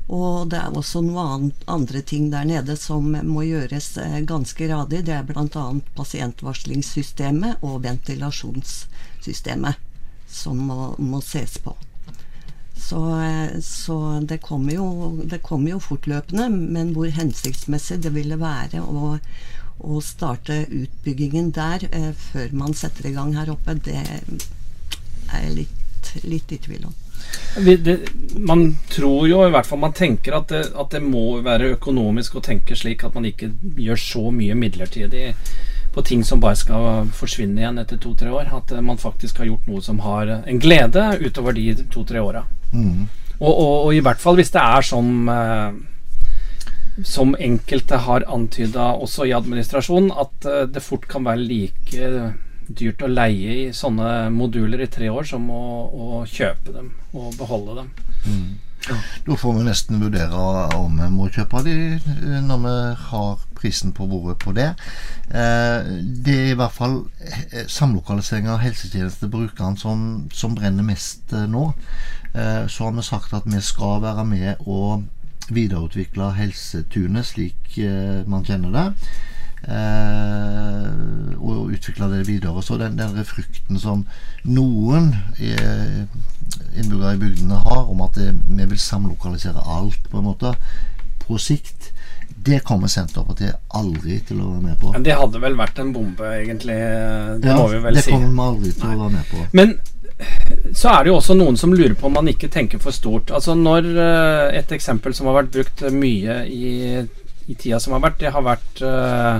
Og 0.10 0.48
det 0.50 0.58
er 0.58 0.74
også 0.74 1.04
noen 1.06 1.52
andre 1.70 2.02
ting 2.02 2.32
der 2.34 2.48
nede 2.50 2.74
som 2.82 3.12
må 3.14 3.44
gjøres 3.46 3.92
eh, 4.02 4.24
ganske 4.26 4.66
radig. 4.72 5.04
Det 5.06 5.14
er 5.14 5.28
bl.a. 5.28 5.66
pasientvarslingssystemet 5.98 7.62
og 7.62 7.84
ventilasjonssystemet 7.84 9.78
som 10.30 10.58
må, 10.66 10.96
må 10.98 11.22
ses 11.22 11.60
på. 11.62 11.76
Så, 12.74 13.04
eh, 13.22 13.60
så 13.62 14.18
det 14.26 14.42
kommer 14.42 14.74
jo, 14.74 15.22
det 15.30 15.44
kommer 15.46 15.76
jo 15.76 15.84
fortløpende, 15.84 16.50
men 16.50 16.94
hvor 16.98 17.14
hensiktsmessig 17.14 18.02
det 18.02 18.16
ville 18.18 18.42
være 18.42 18.82
å, 18.82 19.14
å 19.86 20.02
starte 20.02 20.64
utbyggingen 20.66 21.54
der 21.54 21.86
eh, 21.92 22.14
før 22.32 22.50
man 22.64 22.74
setter 22.74 23.12
i 23.12 23.14
gang 23.14 23.38
her 23.38 23.54
oppe, 23.54 23.78
det 23.78 24.02
er 24.02 24.26
jeg 25.30 25.54
litt, 25.54 25.79
litt 26.24 26.52
i 26.52 26.60
tvil 26.62 26.86
om. 26.90 26.96
Det, 27.60 27.96
man 28.38 28.78
tror 28.90 29.28
jo, 29.28 29.42
i 29.46 29.52
hvert 29.54 29.68
fall 29.68 29.82
man 29.82 29.94
tenker 29.94 30.38
at 30.38 30.52
det, 30.54 30.62
at 30.74 30.94
det 30.94 31.02
må 31.04 31.42
være 31.46 31.74
økonomisk 31.76 32.40
å 32.40 32.44
tenke 32.46 32.78
slik 32.78 33.04
at 33.06 33.18
man 33.18 33.28
ikke 33.28 33.52
gjør 33.78 34.00
så 34.02 34.24
mye 34.34 34.56
midlertidig 34.58 35.34
på 35.94 36.04
ting 36.06 36.24
som 36.26 36.42
bare 36.42 36.58
skal 36.58 37.10
forsvinne 37.18 37.62
igjen 37.62 37.82
etter 37.82 38.00
to-tre 38.02 38.32
år. 38.32 38.52
At 38.56 38.74
man 38.86 39.02
faktisk 39.02 39.42
har 39.42 39.50
gjort 39.50 39.70
noe 39.70 39.84
som 39.84 40.02
har 40.06 40.32
en 40.40 40.62
glede 40.62 41.06
utover 41.26 41.58
de 41.58 41.74
to-tre 41.92 42.22
åra. 42.24 42.46
Mm. 42.72 43.08
Og, 43.40 43.52
og, 43.54 43.76
og 43.88 43.96
i 43.96 44.04
hvert 44.04 44.22
fall 44.22 44.38
hvis 44.40 44.54
det 44.54 44.62
er 44.62 44.86
som 44.86 45.32
eh, 45.34 45.80
som 47.04 47.36
enkelte 47.40 47.98
har 48.04 48.26
antyda 48.28 48.92
også 49.00 49.28
i 49.30 49.34
administrasjonen, 49.36 50.12
at 50.12 50.46
eh, 50.46 50.68
det 50.68 50.84
fort 50.84 51.08
kan 51.10 51.26
være 51.26 51.46
like 51.46 52.10
dyrt 52.70 53.02
å 53.02 53.10
leie 53.10 53.56
i 53.66 53.68
sånne 53.74 54.30
moduler 54.34 54.86
i 54.86 54.90
tre 54.92 55.10
år 55.10 55.26
som 55.28 55.50
å, 55.50 55.64
å 55.90 56.24
kjøpe 56.30 56.74
dem 56.76 56.92
og 57.14 57.34
beholde 57.40 57.82
dem. 57.82 57.94
Da 59.28 59.36
får 59.38 59.54
vi 59.58 59.64
nesten 59.68 60.00
vurdere 60.02 60.44
om 60.78 60.96
vi 60.98 61.08
må 61.14 61.28
kjøpe 61.34 61.62
de 61.66 61.74
eh, 62.00 62.40
når 62.46 62.62
vi 62.64 62.76
har 63.10 63.42
prisen 63.60 63.92
på 63.94 64.08
bordet 64.10 64.38
på 64.42 64.54
det. 64.56 64.70
Eh, 65.30 65.90
Det 66.26 66.36
er 66.36 66.52
i 66.54 66.58
hvert 66.58 66.74
fall 66.78 67.02
eh, 67.20 67.68
samlokalisering 67.68 68.50
av 68.50 68.64
Rjukan 68.64 69.78
som, 69.78 70.30
som 70.34 70.56
brenner 70.56 70.84
mest 70.84 71.32
nå. 71.32 71.72
Så 72.70 72.86
har 72.86 72.92
vi 72.94 73.02
sagt 73.02 73.34
at 73.34 73.48
vi 73.50 73.60
skal 73.66 74.04
være 74.04 74.24
med 74.26 74.60
og 74.70 75.04
videreutvikle 75.50 76.28
Helsetunet 76.38 77.26
slik 77.26 77.80
man 78.30 78.46
kjenner 78.46 78.76
det. 78.76 78.84
Eh, 79.68 81.36
og 81.40 81.72
utvikle 81.74 82.10
det 82.14 82.24
videre. 82.28 82.64
Så 82.64 82.78
den, 82.80 82.98
den 83.00 83.26
frykten 83.28 83.80
som 83.82 84.06
noen 84.48 85.12
eh, 85.40 86.06
innbyggere 86.78 87.16
i 87.18 87.22
bygdene 87.26 87.60
har 87.66 87.90
om 87.92 88.02
at 88.06 88.18
det, 88.20 88.32
vi 88.48 88.66
vil 88.72 88.80
samlokalisere 88.82 89.64
alt 89.78 90.10
på 90.12 90.22
en 90.22 90.30
måte 90.32 90.54
på 91.26 91.38
sikt, 91.42 91.92
det 92.40 92.62
kommer 92.64 92.88
Senterpartiet 92.88 93.58
aldri 93.76 94.20
til 94.26 94.40
å 94.40 94.54
være 94.54 94.64
med 94.64 94.80
på. 94.80 94.94
Men 94.96 95.04
det 95.06 95.18
hadde 95.20 95.42
vel 95.44 95.58
vært 95.60 95.80
en 95.84 95.94
bombe, 95.94 96.30
egentlig. 96.40 96.78
Det 97.44 97.52
Ja, 97.52 97.58
må 97.60 97.68
vi 97.74 97.82
vel 97.84 98.00
det 98.00 98.06
si. 98.06 98.14
kommer 98.14 98.32
vi 98.32 98.46
aldri 98.48 98.72
til 98.78 98.88
å 98.94 99.00
være 99.02 99.16
med 99.18 99.32
på. 99.34 99.46
Men 99.60 99.76
så 100.76 100.92
er 100.94 101.04
det 101.04 101.12
jo 101.12 101.18
også 101.20 101.36
noen 101.40 101.58
som 101.60 101.74
lurer 101.74 101.96
på 101.96 102.08
om 102.10 102.16
man 102.18 102.28
ikke 102.32 102.50
tenker 102.52 102.80
for 102.84 102.96
stort. 102.96 103.32
Altså 103.32 103.56
når 103.56 103.86
eh, 103.94 104.58
Et 104.60 104.72
eksempel 104.76 105.14
som 105.16 105.30
har 105.30 105.38
vært 105.42 105.54
brukt 105.54 105.84
mye 105.96 106.42
i, 106.48 106.72
i 107.50 107.56
tida 107.58 107.80
som 107.82 107.96
har 107.96 108.04
vært, 108.04 108.20
det 108.22 108.32
har 108.36 108.46
vært 108.46 108.82
uh, 108.86 109.40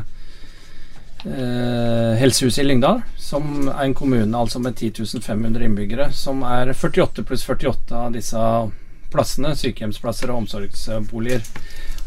uh, 1.28 2.14
Helsehuset 2.20 2.64
i 2.64 2.68
Lyngdal, 2.68 3.04
som 3.22 3.68
er 3.70 3.84
en 3.86 3.98
kommune 3.98 4.38
altså 4.38 4.62
med 4.64 4.80
10.500 4.82 5.66
innbyggere, 5.68 6.10
som 6.16 6.42
er 6.48 6.74
48 6.74 7.26
pluss 7.30 7.46
48 7.46 8.00
av 8.08 8.16
disse 8.18 8.46
plassene, 9.14 9.56
sykehjemsplasser 9.58 10.32
og 10.34 10.44
omsorgsboliger. 10.44 11.46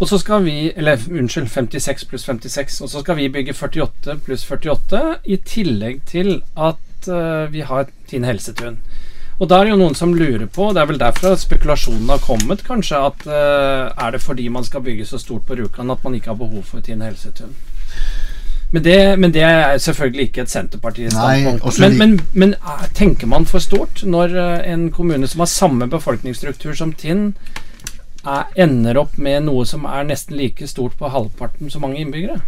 Og 0.03 0.09
så 0.11 0.19
skal 0.19 0.43
vi, 0.47 0.57
eller 0.75 1.03
unnskyld, 1.11 1.49
56 1.51 2.09
pluss 2.11 2.27
56, 2.27 2.81
og 2.83 2.91
så 2.91 3.03
skal 3.05 3.19
vi 3.21 3.31
bygge 3.31 3.55
48 3.55 4.19
pluss 4.27 4.47
48, 4.49 5.03
i 5.31 5.39
tillegg 5.47 6.03
til 6.11 6.41
at 6.59 7.11
uh, 7.11 7.47
vi 7.53 7.63
har 7.67 7.91
Tine 8.11 8.29
helsetun. 8.29 8.81
Og 9.41 9.49
da 9.49 9.59
er 9.61 9.65
det 9.65 9.73
jo 9.73 9.79
noen 9.81 9.95
som 9.99 10.13
lurer 10.15 10.47
på, 10.47 10.69
det 10.75 10.83
er 10.83 10.87
vel 10.91 10.99
derfra 11.01 11.33
spekulasjonen 11.41 12.11
har 12.13 12.21
kommet, 12.23 12.63
kanskje, 12.67 12.99
at 13.09 13.25
eh, 13.27 14.05
er 14.07 14.13
det 14.15 14.21
fordi 14.23 14.49
man 14.53 14.65
skal 14.65 14.85
bygge 14.85 15.07
så 15.09 15.19
stort 15.19 15.47
på 15.49 15.57
Rjukan 15.59 15.91
at 15.91 16.05
man 16.05 16.15
ikke 16.15 16.31
har 16.35 16.39
behov 16.39 16.63
for 16.69 16.81
Tinn 16.85 17.03
helsetun? 17.03 17.55
Men 18.73 18.83
det, 18.87 19.19
men 19.21 19.33
det 19.35 19.43
er 19.45 19.79
selvfølgelig 19.79 20.29
ikke 20.31 20.43
et 20.47 20.51
Senterparti-standpunkt. 20.53 21.65
Men, 21.81 21.99
men, 21.99 22.21
men 22.33 22.55
er- 22.63 22.87
tenker 22.97 23.27
man 23.29 23.45
for 23.45 23.61
stort 23.61 24.01
når 24.09 24.37
eh, 24.39 24.73
en 24.73 24.87
kommune 24.95 25.29
som 25.29 25.43
har 25.45 25.51
samme 25.53 25.89
befolkningsstruktur 25.93 26.73
som 26.79 26.93
Tinn, 26.97 27.35
er, 28.25 28.45
ender 28.57 28.97
opp 29.03 29.19
med 29.19 29.43
noe 29.49 29.67
som 29.67 29.85
er 29.85 30.05
nesten 30.09 30.37
like 30.39 30.67
stort 30.71 30.95
på 31.01 31.11
halvparten 31.11 31.69
så 31.73 31.81
mange 31.83 31.99
innbyggere? 32.01 32.39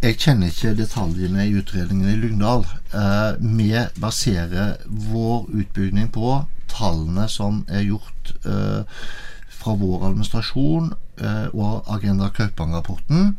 Jeg 0.00 0.16
kjenner 0.16 0.48
ikke 0.48 0.70
detaljene 0.78 1.42
i 1.44 1.58
utredningen 1.60 2.08
i 2.08 2.14
Lyngdal. 2.16 2.62
Eh, 2.96 3.34
vi 3.58 3.66
baserer 4.00 4.78
vår 4.88 5.50
utbygging 5.60 6.06
på 6.14 6.38
tallene 6.72 7.26
som 7.28 7.58
er 7.68 7.84
gjort 7.84 8.30
eh, 8.48 9.02
fra 9.58 9.74
vår 9.76 10.06
administrasjon 10.08 10.94
eh, 11.20 11.52
og 11.52 11.90
Agenda 11.92 12.30
Kaupang-rapporten. 12.32 13.34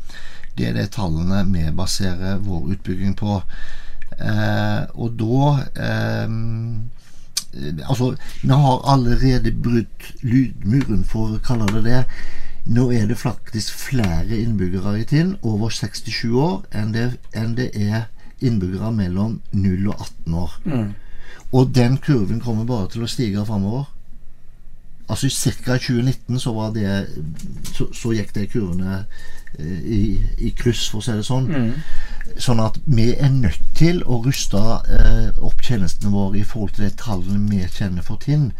Det 0.54 0.68
er 0.70 0.78
de 0.78 0.86
tallene 0.94 1.42
vi 1.50 1.66
baserer 1.74 2.38
vår 2.46 2.76
utbygging 2.76 3.18
på. 3.18 3.40
Eh, 4.22 4.86
og 4.94 5.18
da 5.18 5.42
eh, 5.82 6.38
Altså, 7.90 8.14
vi 8.42 8.48
har 8.48 8.86
allerede 8.88 9.52
brutt 9.52 10.06
lydmuren, 10.24 11.02
for 11.04 11.34
å 11.36 11.42
kalle 11.44 11.66
det 11.74 11.82
det. 11.84 12.04
Nå 12.66 12.92
er 12.92 13.08
det 13.10 13.18
faktisk 13.18 13.74
flere 13.74 14.38
innbyggere 14.38 15.00
i 15.02 15.06
Tinn 15.10 15.36
over 15.42 15.70
67 15.70 16.26
år 16.38 16.60
enn 16.78 16.94
det, 16.94 17.08
enn 17.34 17.56
det 17.58 17.72
er 17.74 18.10
innbyggere 18.42 18.92
mellom 18.94 19.40
0 19.52 19.88
og 19.88 19.96
18 20.26 20.34
år. 20.34 20.60
Og 21.52 21.76
den 21.76 21.98
kurven 21.98 22.40
kommer 22.40 22.66
bare 22.66 22.88
til 22.94 23.04
å 23.04 23.10
stige 23.10 23.46
framover. 23.46 23.90
Altså 25.12 25.28
Ca. 25.28 25.76
i 25.76 25.80
2019 25.80 26.40
så 26.40 26.54
var 26.56 26.72
det 26.72 27.08
Så, 27.74 27.90
så 27.94 28.14
gikk 28.16 28.30
de 28.36 28.46
kurvene 28.48 29.06
eh, 29.60 29.82
i, 29.84 30.22
i 30.38 30.50
kryss, 30.56 30.86
for 30.90 31.02
å 31.02 31.04
si 31.04 31.12
det 31.18 31.26
sånn. 31.28 31.50
Sånn 32.38 32.62
at 32.64 32.78
vi 32.86 33.10
er 33.14 33.30
nødt 33.34 33.66
til 33.76 34.04
å 34.06 34.22
ruste 34.24 34.62
eh, 34.88 35.42
opp 35.44 35.62
tjenestene 35.62 36.14
våre 36.14 36.40
i 36.40 36.46
forhold 36.48 36.78
til 36.78 36.86
de 36.88 36.96
tallene 36.96 37.50
vi 37.50 37.66
kjenner 37.68 38.06
for 38.08 38.22
Tinn. 38.24 38.52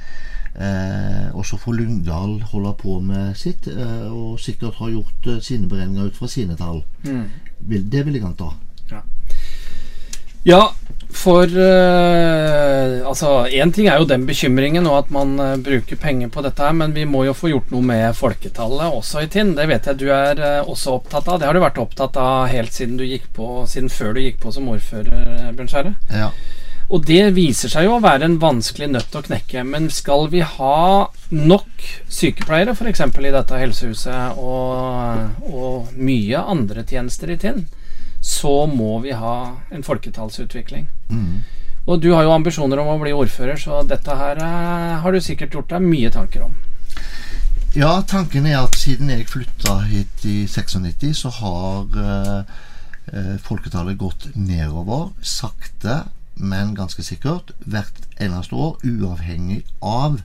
Eh, 0.56 1.30
og 1.36 1.46
så 1.48 1.58
får 1.58 1.78
Lyngdal 1.78 2.42
holde 2.52 2.74
på 2.82 3.00
med 3.00 3.38
sitt, 3.40 3.68
eh, 3.72 4.12
og 4.12 4.40
sikkert 4.40 4.82
ha 4.82 4.90
gjort 4.92 5.28
eh, 5.28 5.40
sine 5.40 5.70
beregninger 5.72 6.12
ut 6.12 6.18
fra 6.18 6.28
sine 6.28 6.58
tall. 6.60 6.84
Mm. 7.08 7.30
det 7.62 8.06
vil 8.06 8.16
jeg 8.20 8.26
anta. 8.26 8.52
Ja, 10.44 10.72
for 11.12 11.44
eh, 11.44 13.08
Altså, 13.08 13.46
én 13.52 13.72
ting 13.72 13.88
er 13.88 14.00
jo 14.00 14.08
den 14.10 14.26
bekymringen 14.26 14.88
og 14.90 14.98
at 15.04 15.12
man 15.14 15.36
eh, 15.40 15.58
bruker 15.62 16.00
penger 16.00 16.32
på 16.34 16.42
dette 16.42 16.64
her, 16.64 16.74
men 16.74 16.96
vi 16.96 17.04
må 17.06 17.26
jo 17.28 17.36
få 17.38 17.52
gjort 17.52 17.70
noe 17.74 17.86
med 17.86 18.16
folketallet 18.18 18.96
også 18.96 19.26
i 19.26 19.30
Tinn. 19.30 19.54
Det 19.58 19.68
vet 19.70 19.90
jeg 19.92 20.00
du 20.02 20.08
er 20.16 20.40
eh, 20.40 20.64
også 20.66 20.96
opptatt 20.98 21.30
av. 21.30 21.42
Det 21.42 21.50
har 21.50 21.58
du 21.58 21.62
vært 21.62 21.82
opptatt 21.84 22.18
av 22.18 22.48
helt 22.50 22.74
siden 22.74 22.98
du 22.98 23.06
gikk 23.06 23.30
på 23.36 23.68
Siden 23.70 23.92
før 23.94 24.16
du 24.16 24.24
gikk 24.24 24.42
på 24.42 24.54
som 24.56 24.70
ordfører, 24.72 25.52
Bjørn 25.54 25.70
Skjære. 25.70 25.94
Ja. 26.10 26.32
Og 26.92 27.06
det 27.08 27.22
viser 27.38 27.72
seg 27.72 27.86
jo 27.88 27.96
å 27.96 28.04
være 28.04 28.28
en 28.28 28.40
vanskelig 28.42 28.90
nøtt 28.92 29.16
å 29.16 29.24
knekke. 29.24 29.64
Men 29.64 29.88
skal 29.94 30.28
vi 30.32 30.42
ha 30.44 31.08
nok 31.32 31.86
sykepleiere 32.12 32.76
f.eks. 32.76 33.06
i 33.08 33.32
dette 33.32 33.62
helsehuset, 33.62 34.42
og, 34.42 35.46
og 35.48 35.94
mye 35.96 36.44
andre 36.56 36.84
tjenester 36.88 37.32
i 37.32 37.40
Tinn, 37.40 37.64
så 38.20 38.66
må 38.68 39.00
vi 39.06 39.16
ha 39.16 39.38
en 39.72 39.88
folketallsutvikling. 39.88 40.90
Mm. 41.10 41.40
Og 41.88 42.02
du 42.04 42.12
har 42.14 42.28
jo 42.28 42.36
ambisjoner 42.36 42.84
om 42.84 42.92
å 42.94 43.00
bli 43.02 43.16
ordfører, 43.16 43.58
så 43.58 43.82
dette 43.88 44.18
her 44.20 44.44
eh, 44.44 45.00
har 45.02 45.16
du 45.16 45.24
sikkert 45.24 45.56
gjort 45.56 45.72
deg 45.72 45.88
mye 45.88 46.12
tanker 46.14 46.46
om. 46.46 46.60
Ja, 47.72 48.02
tanken 48.04 48.46
er 48.46 48.60
at 48.66 48.76
siden 48.76 49.10
jeg 49.10 49.30
flytta 49.32 49.80
hit 49.88 50.26
i 50.28 50.42
96, 50.44 51.16
så 51.24 51.32
har 51.40 52.02
eh, 52.04 52.58
eh, 53.16 53.36
folketallet 53.42 53.98
gått 53.98 54.28
nedover. 54.36 55.14
Sakte, 55.24 56.04
men 56.36 56.76
ganske 56.76 57.04
sikkert. 57.04 57.52
Hvert 57.66 57.94
eneste 58.20 58.56
år, 58.56 58.78
uavhengig 58.84 59.64
av 59.82 60.22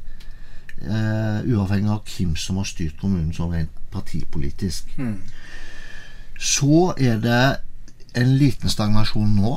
eh, 0.83 1.41
Uavhengig 1.49 1.91
av 1.91 2.03
hvem 2.17 2.37
som 2.37 2.57
har 2.61 2.69
styrt 2.69 2.99
kommunen 3.01 3.33
sånn 3.37 3.53
rent 3.53 3.71
partipolitisk. 3.93 4.89
Så 6.39 6.93
er 7.01 7.19
det 7.19 7.43
en 8.17 8.35
liten 8.39 8.69
stagnasjon 8.69 9.35
nå, 9.37 9.55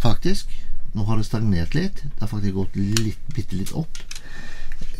faktisk. 0.00 0.48
Nå 0.94 1.04
har 1.04 1.16
det 1.20 1.26
stagnert 1.28 1.74
litt. 1.76 2.02
Det 2.02 2.20
har 2.20 2.28
faktisk 2.32 2.54
gått 2.56 2.76
litt, 2.76 3.20
bitte 3.34 3.56
litt 3.56 3.72
opp. 3.72 3.98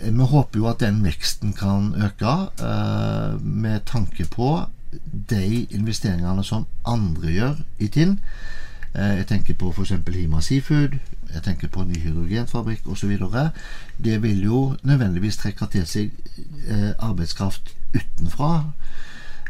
Eh, 0.00 0.10
Vi 0.12 0.26
håper 0.32 0.58
jo 0.58 0.68
at 0.68 0.80
den 0.80 1.02
veksten 1.04 1.52
kan 1.56 1.94
øke, 1.94 2.34
eh, 2.60 3.38
med 3.42 3.84
tanke 3.86 4.24
på 4.24 4.66
de 5.30 5.66
investeringene 5.70 6.44
som 6.44 6.66
andre 6.84 7.30
gjør 7.30 7.60
i 7.78 7.88
Tinn. 7.88 8.18
Eh, 8.94 9.16
jeg 9.16 9.26
tenker 9.26 9.54
på 9.54 9.70
f.eks. 9.70 9.92
Hima 10.14 10.40
Seafood, 10.40 10.96
jeg 11.34 11.42
tenker 11.42 11.68
på 11.68 11.84
ny 11.86 11.98
hydrogenfabrikk 11.98 12.88
osv. 12.90 13.18
Det 14.04 14.22
vil 14.22 14.42
jo 14.44 14.76
nødvendigvis 14.82 15.36
trekke 15.36 15.66
til 15.70 15.86
seg 15.86 16.10
eh, 16.66 16.90
arbeidskraft 16.98 17.74
utenfra. 17.94 18.72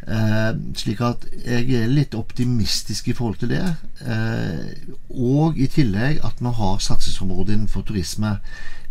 Eh, 0.00 0.50
slik 0.76 1.00
at 1.04 1.24
jeg 1.44 1.70
er 1.76 1.88
litt 1.88 2.14
optimistisk 2.14 3.08
i 3.08 3.16
forhold 3.16 3.40
til 3.40 3.54
det. 3.54 3.64
Og 5.10 5.56
i 5.56 5.66
tillegg 5.66 6.20
at 6.24 6.40
vi 6.40 6.52
har 6.60 6.78
satsingsområder 6.78 7.54
innenfor 7.54 7.82
turisme. 7.82 8.36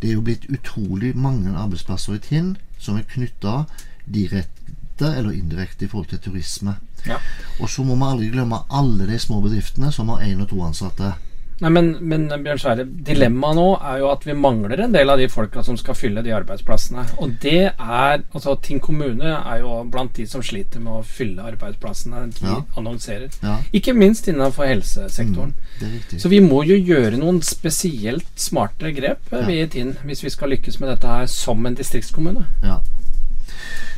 Det 0.02 0.10
er 0.10 0.18
jo 0.18 0.26
blitt 0.26 0.50
utrolig 0.50 1.18
mange 1.18 1.54
arbeidsplasser 1.58 2.18
i 2.18 2.24
Tinn 2.26 2.56
som 2.80 2.98
er 2.98 3.06
knytta 3.10 3.64
direkte 4.10 4.59
eller 5.08 5.32
indirekte 5.32 5.86
i 5.86 5.88
forhold 5.88 6.10
til 6.10 6.20
turisme. 6.20 6.76
Ja. 7.08 7.18
Og 7.62 7.70
så 7.70 7.84
må 7.84 7.96
vi 7.96 8.04
aldri 8.12 8.30
glemme 8.34 8.64
alle 8.70 9.08
de 9.08 9.20
små 9.20 9.42
bedriftene 9.42 9.92
som 9.92 10.10
har 10.10 10.22
én 10.28 10.42
og 10.42 10.50
to 10.50 10.62
ansatte. 10.66 11.14
Nei, 11.60 11.68
men, 11.76 11.88
men 12.08 12.30
Bjørn 12.40 12.60
Sverre, 12.62 12.86
dilemmaet 12.88 13.58
nå 13.58 13.66
er 13.84 13.98
jo 14.00 14.06
at 14.14 14.24
vi 14.24 14.32
mangler 14.32 14.80
en 14.80 14.94
del 14.96 15.10
av 15.12 15.18
de 15.20 15.26
folka 15.28 15.60
som 15.62 15.76
skal 15.76 15.98
fylle 16.00 16.22
de 16.24 16.32
arbeidsplassene. 16.32 17.04
Og 17.20 17.34
det 17.44 17.74
er 17.74 18.22
Altså, 18.32 18.54
Tinn 18.64 18.80
kommune 18.80 19.34
er 19.36 19.60
jo 19.60 19.82
blant 19.92 20.14
de 20.16 20.24
som 20.26 20.40
sliter 20.40 20.80
med 20.80 21.02
å 21.02 21.04
fylle 21.04 21.44
arbeidsplassene 21.52 22.22
de 22.38 22.46
Ja. 22.48 22.62
annonserer. 22.80 23.28
Ja. 23.44 23.58
Ikke 23.76 23.92
minst 23.94 24.28
innenfor 24.32 24.70
helsesektoren. 24.72 25.52
Er. 25.84 26.18
Så 26.18 26.30
vi 26.32 26.40
må 26.40 26.64
jo 26.64 26.80
gjøre 26.80 27.20
noen 27.20 27.42
spesielt 27.44 28.32
smarte 28.40 28.94
grep 28.96 29.28
eh, 29.34 29.44
Ja. 29.44 29.66
i 29.66 29.68
Tinn 29.68 29.98
hvis 30.06 30.24
vi 30.24 30.30
skal 30.30 30.50
lykkes 30.56 30.80
med 30.80 30.90
dette 30.96 31.08
her 31.12 31.26
som 31.28 31.66
en 31.66 31.76
distriktskommune. 31.76 32.46
Ja. 32.64 32.80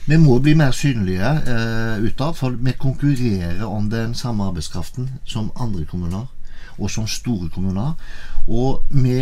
Vi 0.06 0.18
må 0.18 0.40
bli 0.42 0.56
mer 0.58 0.74
synlige 0.74 1.30
eh, 1.46 2.02
utad, 2.02 2.34
for 2.40 2.56
vi 2.58 2.74
konkurrerer 2.74 3.62
om 3.68 3.90
den 3.90 4.16
samme 4.18 4.48
arbeidskraften 4.50 5.12
som 5.26 5.52
andre 5.56 5.86
kommuner, 5.86 6.26
og 6.78 6.90
som 6.90 7.08
store 7.08 7.50
kommuner. 7.54 7.94
Og 8.48 8.82
vi 8.90 9.20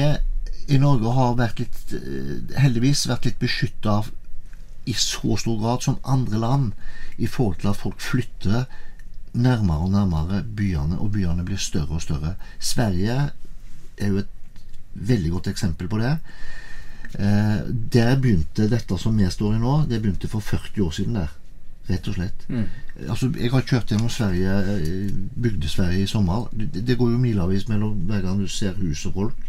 i 0.69 0.77
Norge 0.79 1.11
har 1.17 1.35
vært 1.35 1.59
litt, 1.59 1.81
eh, 1.97 2.55
heldigvis 2.61 3.07
vært 3.09 3.27
litt 3.27 3.39
beskytta 3.41 4.03
i 4.87 4.95
så 4.95 5.35
stor 5.37 5.59
grad 5.59 5.83
som 5.83 5.99
andre 6.03 6.39
land 6.39 6.71
i 7.17 7.27
forhold 7.27 7.59
til 7.59 7.73
at 7.73 7.81
folk 7.81 7.99
flytter 7.99 8.63
nærmere 9.33 9.83
og 9.83 9.91
nærmere 9.91 10.43
byene, 10.43 10.97
og 10.99 11.11
byene 11.11 11.43
blir 11.45 11.59
større 11.59 11.99
og 11.99 12.01
større. 12.01 12.35
Sverige 12.59 13.31
er 13.97 14.07
jo 14.07 14.23
et 14.23 14.31
veldig 14.93 15.31
godt 15.31 15.51
eksempel 15.51 15.91
på 15.91 15.99
det. 15.99 16.15
Eh, 17.17 17.59
der 17.93 18.15
begynte 18.21 18.69
dette 18.69 18.97
som 19.01 19.17
vi 19.17 19.29
står 19.31 19.55
i 19.55 19.61
nå, 19.61 19.75
det 19.89 20.01
begynte 20.01 20.29
for 20.29 20.45
40 20.45 20.81
år 20.85 20.91
siden 20.95 21.17
der. 21.17 21.35
Rett 21.89 22.07
og 22.07 22.19
slett. 22.19 22.45
Altså, 23.09 23.31
jeg 23.33 23.49
har 23.49 23.65
kjørt 23.65 23.89
gjennom 23.89 24.09
Sverige, 24.13 24.57
eh, 24.75 25.11
Bygde-Sverige 25.41 26.03
i 26.03 26.07
sommer. 26.07 26.47
Det, 26.53 26.85
det 26.87 26.97
går 26.97 27.11
jo 27.11 27.21
milevis 27.21 27.67
mellom 27.67 27.95
hver 28.05 28.21
gang 28.21 28.41
du 28.41 28.47
ser 28.47 28.77
hus 28.77 29.05
og 29.09 29.13
folk, 29.13 29.47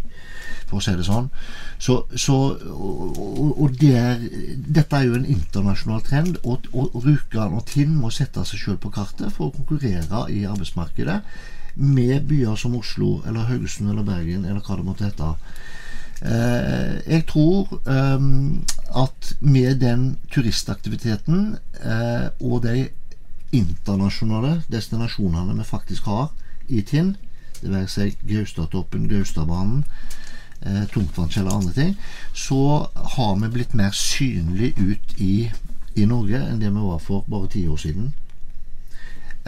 for 0.70 0.78
å 0.78 0.84
si 0.84 0.94
det 0.96 1.04
sånn. 1.04 1.28
Så, 1.78 1.98
så 2.16 2.38
og, 2.72 3.18
og, 3.20 3.60
og 3.60 3.76
der, 3.80 4.24
Dette 4.56 4.96
er 4.96 5.10
jo 5.10 5.18
en 5.18 5.28
internasjonal 5.28 6.00
trend, 6.06 6.40
og, 6.44 6.70
og 6.72 6.96
Rjukan 7.04 7.58
og 7.58 7.66
Tinn 7.68 7.92
må 7.98 8.12
sette 8.14 8.44
seg 8.48 8.64
sjøl 8.64 8.80
på 8.80 8.92
kartet 8.94 9.34
for 9.36 9.50
å 9.50 9.56
konkurrere 9.58 10.24
i 10.32 10.46
arbeidsmarkedet 10.48 11.20
med 11.80 12.24
byer 12.28 12.56
som 12.56 12.74
Oslo 12.76 13.20
eller 13.26 13.46
Haugesund 13.48 13.90
eller 13.90 14.06
Bergen 14.06 14.44
eller 14.44 14.64
hva 14.64 14.76
det 14.78 14.86
måtte 14.86 15.06
hete. 15.06 15.34
Eh, 16.20 17.12
jeg 17.12 17.24
tror 17.26 17.80
ehm, 17.88 18.64
at 18.96 19.36
med 19.40 19.80
den 19.80 20.18
turistaktiviteten 20.32 21.56
eh, 21.80 22.28
og 22.40 22.62
de 22.62 22.88
internasjonale 23.52 24.62
destinasjonene 24.72 25.56
vi 25.56 25.64
faktisk 25.64 26.04
har 26.04 26.28
i 26.68 26.82
Tinn, 26.82 27.16
det 27.62 27.72
være 27.72 27.88
seg 27.88 28.20
Gaustatoppen, 28.28 29.08
Gaustadbanen, 29.08 29.84
eh, 30.60 30.84
Tungtvannskjell 30.92 31.48
og 31.48 31.56
andre 31.56 31.72
ting, 31.72 31.96
så 32.34 32.90
har 33.16 33.34
vi 33.40 33.52
blitt 33.56 33.74
mer 33.74 33.96
synlig 33.96 34.74
ut 34.78 35.16
i, 35.16 35.50
i 35.96 36.04
Norge 36.04 36.42
enn 36.44 36.60
det 36.60 36.68
vi 36.68 36.84
var 36.84 37.00
for 37.00 37.24
bare 37.28 37.48
ti 37.48 37.64
år 37.68 37.80
siden. 37.80 38.12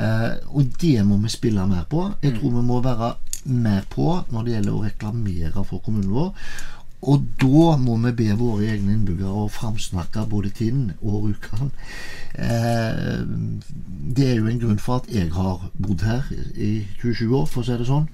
Eh, 0.01 0.41
og 0.49 0.73
det 0.81 1.05
må 1.05 1.21
vi 1.21 1.29
spille 1.29 1.67
mer 1.69 1.85
på. 1.85 2.09
Jeg 2.23 2.39
tror 2.39 2.57
vi 2.57 2.65
må 2.65 2.81
være 2.81 3.13
mer 3.45 3.83
på 3.91 4.23
når 4.31 4.45
det 4.45 4.55
gjelder 4.57 4.77
å 4.77 4.85
reklamere 4.85 5.65
for 5.67 5.83
kommunen 5.85 6.13
vår. 6.13 6.33
Og 7.03 7.25
da 7.41 7.75
må 7.83 7.97
vi 8.05 8.13
be 8.21 8.37
våre 8.39 8.69
egne 8.71 8.95
innbyggere 8.95 9.43
å 9.45 9.51
framsnakke 9.51 10.23
både 10.31 10.53
Tinn 10.55 10.85
og 11.01 11.27
Rjukan. 11.27 11.73
Eh, 12.39 13.19
det 14.15 14.29
er 14.29 14.39
jo 14.39 14.47
en 14.47 14.63
grunn 14.63 14.79
for 14.79 15.03
at 15.03 15.11
jeg 15.11 15.33
har 15.35 15.67
bodd 15.83 16.07
her 16.07 16.31
i 16.55 16.87
27 17.03 17.27
år, 17.27 17.47
for 17.51 17.65
å 17.65 17.67
si 17.67 17.79
det 17.81 17.89
sånn. 17.91 18.07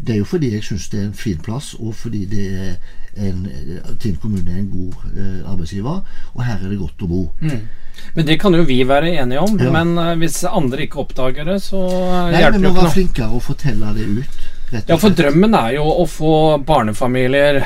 Det 0.00 0.14
er 0.14 0.22
jo 0.22 0.28
fordi 0.28 0.54
jeg 0.54 0.64
syns 0.64 0.88
det 0.92 1.02
er 1.02 1.10
en 1.10 1.16
fin 1.16 1.40
plass, 1.44 1.74
og 1.76 1.92
fordi 2.00 2.24
det 2.32 2.46
er 2.56 2.74
en, 3.14 3.44
Tinn 4.00 4.16
kommune 4.22 4.50
er 4.50 4.62
en 4.62 4.70
god 4.72 5.04
eh, 5.14 5.50
arbeidsgiver. 5.52 6.00
Og 6.34 6.44
her 6.44 6.58
er 6.58 6.72
det 6.72 6.80
godt 6.80 7.04
å 7.04 7.10
bo. 7.10 7.22
Men 8.14 8.26
det 8.26 8.38
kan 8.42 8.54
jo 8.56 8.64
vi 8.66 8.80
være 8.88 9.14
enige 9.20 9.44
om. 9.44 9.56
Ja. 9.60 9.70
Men 9.74 9.94
eh, 10.00 10.16
hvis 10.20 10.42
andre 10.48 10.86
ikke 10.86 11.02
oppdager 11.04 11.46
det, 11.48 11.60
så 11.62 11.82
eh, 11.86 12.32
Nei, 12.32 12.42
hjelper 12.42 12.58
det 12.58 12.64
vi 12.64 12.72
må 12.72 12.80
være 12.80 12.94
flinkere 12.96 13.30
å 13.38 13.42
fortelle 13.44 13.94
det 13.96 14.08
ut. 14.18 14.43
Ja, 14.88 14.96
for 14.98 15.10
drømmen 15.14 15.54
er 15.58 15.74
jo 15.78 15.84
å 16.02 16.06
få 16.10 16.34
barnefamilier 16.66 17.64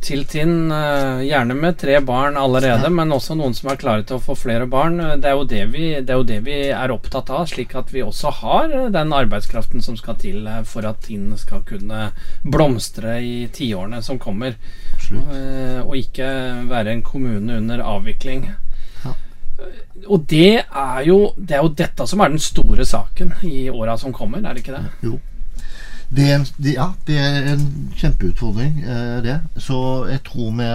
til 0.00 0.20
Tinn, 0.30 0.70
eh, 0.70 1.24
gjerne 1.26 1.56
med 1.58 1.76
tre 1.80 1.96
barn 2.06 2.36
allerede, 2.38 2.84
Ja. 2.86 2.88
men 2.88 3.10
også 3.10 3.34
noen 3.34 3.52
som 3.54 3.68
er 3.72 3.76
klare 3.80 4.04
til 4.06 4.16
å 4.16 4.22
få 4.22 4.36
flere 4.38 4.68
barn. 4.70 5.00
Eh, 5.00 5.16
Det 5.16 5.24
er, 5.26 5.34
jo 5.34 5.44
det, 5.44 5.64
vi, 5.72 5.88
det 6.00 6.10
er 6.14 6.20
jo 6.20 6.22
det 6.28 6.36
vi 6.46 6.58
er 6.70 6.92
opptatt 6.94 7.30
av, 7.34 7.46
slik 7.50 7.74
at 7.74 7.90
vi 7.90 8.00
også 8.06 8.30
har 8.32 8.70
eh, 8.70 8.88
den 8.94 9.10
arbeidskraften 9.12 9.82
som 9.82 9.96
skal 9.98 10.14
til 10.14 10.46
eh, 10.46 10.62
for 10.62 10.86
at 10.86 11.00
Tinn 11.02 11.32
skal 11.36 11.64
kunne 11.66 12.12
blomstre 12.44 13.18
i 13.20 13.48
tiårene 13.52 14.00
som 14.02 14.18
kommer, 14.22 14.54
Absolutt. 14.94 15.34
eh, 15.34 15.80
og 15.82 15.96
ikke 15.98 16.30
være 16.70 16.92
en 16.94 17.02
kommune 17.02 17.56
under 17.58 17.82
avvikling. 17.82 18.46
Ja. 19.04 19.16
Og 20.08 20.26
det 20.30 20.62
er, 20.62 21.00
jo, 21.10 21.32
det 21.36 21.56
er 21.58 21.62
jo 21.66 21.74
dette 21.74 22.06
som 22.06 22.20
er 22.22 22.28
den 22.30 22.38
store 22.38 22.86
saken 22.86 23.34
i 23.42 23.66
åra 23.68 23.98
som 23.98 24.12
kommer, 24.14 24.38
er 24.46 24.54
det 24.54 24.62
ikke 24.62 24.78
det? 24.78 24.84
Jo. 25.02 25.18
Det 26.10 26.24
er 26.30 26.34
en, 26.38 26.46
det, 26.56 26.74
ja, 26.74 26.86
det 27.06 27.18
er 27.20 27.50
en 27.52 27.64
kjempeutfordring, 27.96 28.78
eh, 28.84 29.18
det. 29.22 29.40
Så 29.60 30.06
jeg 30.08 30.22
tror 30.24 30.54
vi 30.56 30.68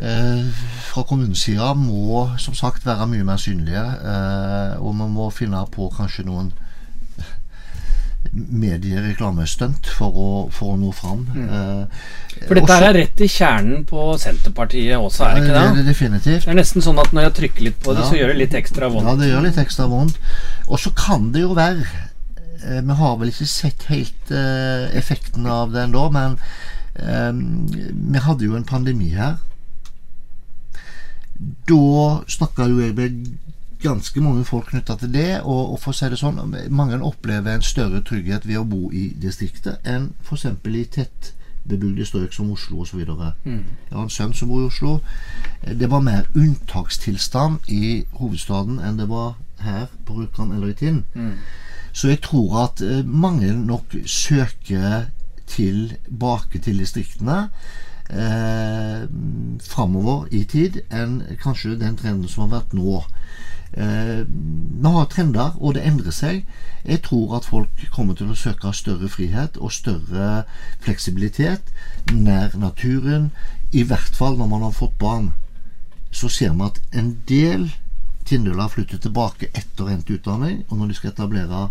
eh, 0.00 0.62
fra 0.88 1.02
kommunesida 1.04 1.74
må 1.76 2.30
som 2.40 2.54
sagt 2.56 2.86
være 2.88 3.06
mye 3.06 3.24
mer 3.28 3.36
synlige. 3.36 3.82
Eh, 3.84 4.80
og 4.80 4.94
vi 4.96 5.10
må 5.12 5.28
finne 5.30 5.60
på 5.74 5.90
kanskje 5.96 6.24
noen 6.24 6.52
mediereklamestunt 8.32 9.86
for, 9.96 10.12
å- 10.12 10.50
for 10.52 10.74
å 10.74 10.78
nå 10.78 10.90
fram. 10.94 11.22
Eh, 11.34 12.44
For 12.46 12.54
dette 12.54 12.72
her 12.76 12.86
er 12.90 12.94
rett 13.00 13.20
i 13.24 13.28
kjernen 13.28 13.84
på 13.88 14.04
Senterpartiet 14.20 14.96
også, 15.00 15.24
er 15.26 15.34
det 15.34 15.42
ikke 15.44 15.54
det 15.56 15.62
det? 15.62 15.76
det 15.84 15.86
definitivt. 15.88 16.44
Det 16.44 16.52
er 16.52 16.58
nesten 16.60 16.84
sånn 16.84 17.00
at 17.00 17.12
når 17.16 17.22
jeg 17.28 17.34
trykker 17.40 17.62
litt 17.68 17.80
på 17.82 17.94
det, 17.96 18.04
Ja. 18.04 18.10
så 18.10 18.16
gjør 18.20 18.28
det 18.32 18.36
litt 18.38 18.54
ekstra 18.60 18.86
Ja, 18.86 18.92
vondt. 18.94 19.18
det 19.20 19.30
gjør 19.32 19.42
litt 19.48 19.58
ekstra 19.58 19.86
vondt. 19.88 20.18
Og 20.68 20.78
så 20.78 20.90
kan 20.94 21.32
det 21.32 21.40
jo 21.42 21.54
være 21.54 21.84
Vi 22.60 22.96
har 23.00 23.16
vel 23.20 23.32
ikke 23.32 23.48
sett 23.48 23.86
helt 23.88 24.32
eh, 24.34 24.88
effekten 24.98 25.46
av 25.48 25.72
det 25.72 25.84
ennå, 25.86 26.08
men 26.14 26.36
eh, 26.94 27.32
vi 28.12 28.24
hadde 28.24 28.44
jo 28.44 28.56
en 28.58 28.68
pandemi 28.68 29.12
her. 29.16 29.38
Da 31.68 31.84
snakka 32.28 32.68
jo 32.68 32.82
jeg 32.82 32.96
med 32.98 33.22
ganske 33.80 34.20
mange 34.20 34.44
folk 34.44 34.70
knytta 34.70 34.96
til 35.00 35.12
det, 35.12 35.40
og, 35.40 35.72
og 35.72 35.78
for 35.80 35.92
å 35.92 35.96
si 35.96 36.08
det 36.12 36.20
sånn, 36.20 36.40
mange 36.68 37.00
opplever 37.00 37.54
en 37.54 37.64
større 37.64 38.02
trygghet 38.04 38.46
ved 38.48 38.60
å 38.60 38.66
bo 38.68 38.90
i 38.92 39.10
distriktet 39.16 39.86
enn 39.88 40.10
f.eks. 40.20 40.44
i 40.44 40.84
tettbebygde 40.96 42.04
strøk 42.08 42.36
som 42.36 42.50
Oslo 42.52 42.84
osv. 42.84 43.00
Mm. 43.00 43.64
Jeg 43.88 43.96
har 43.96 44.04
en 44.04 44.12
sønn 44.12 44.36
som 44.36 44.52
bor 44.52 44.66
i 44.66 44.68
Oslo. 44.68 44.98
Det 45.64 45.88
var 45.90 46.04
mer 46.04 46.28
unntakstilstand 46.34 47.72
i 47.72 48.04
hovedstaden 48.20 48.82
enn 48.84 49.00
det 49.00 49.08
var 49.08 49.38
her 49.64 49.88
på 50.04 50.20
Rjukan 50.20 50.52
eller 50.56 50.74
i 50.74 50.76
Tinn. 50.76 51.02
Mm. 51.14 51.34
Så 51.92 52.08
jeg 52.08 52.20
tror 52.22 52.56
at 52.64 52.82
eh, 52.82 53.06
mange 53.06 53.52
nok 53.54 53.96
søker 54.06 55.10
tilbake 55.46 56.58
til 56.58 56.78
distriktene 56.78 57.48
eh, 58.10 59.06
framover 59.66 60.26
i 60.30 60.44
tid 60.44 60.80
enn 60.94 61.22
kanskje 61.42 61.78
den 61.80 61.98
trenden 61.98 62.28
som 62.28 62.46
har 62.46 62.60
vært 62.60 62.76
nå. 62.78 63.02
Eh, 63.72 64.22
vi 64.26 64.92
har 64.96 65.06
trender, 65.10 65.56
og 65.60 65.74
det 65.74 65.86
endrer 65.86 66.14
seg. 66.14 66.46
Jeg 66.84 67.02
tror 67.02 67.36
at 67.36 67.44
folk 67.44 67.84
kommer 67.94 68.14
til 68.18 68.30
å 68.30 68.38
søke 68.38 68.72
større 68.74 69.08
frihet 69.08 69.58
og 69.58 69.72
større 69.72 70.44
fleksibilitet 70.80 71.74
nær 72.12 72.56
naturen. 72.58 73.30
I 73.72 73.82
hvert 73.86 74.14
fall 74.14 74.38
når 74.38 74.50
man 74.50 74.66
har 74.66 74.74
fått 74.74 74.98
barn. 74.98 75.32
Så 76.10 76.28
ser 76.28 76.54
vi 76.54 76.66
at 76.66 76.82
en 76.90 77.14
del 77.28 77.70
Tindøla 78.30 78.68
flytter 78.70 79.00
tilbake 79.02 79.50
etter 79.58 79.90
endt 79.90 80.10
utdanning, 80.14 80.60
og 80.68 80.78
når 80.78 80.90
de 80.90 80.98
skal 81.00 81.10
etablere 81.10 81.64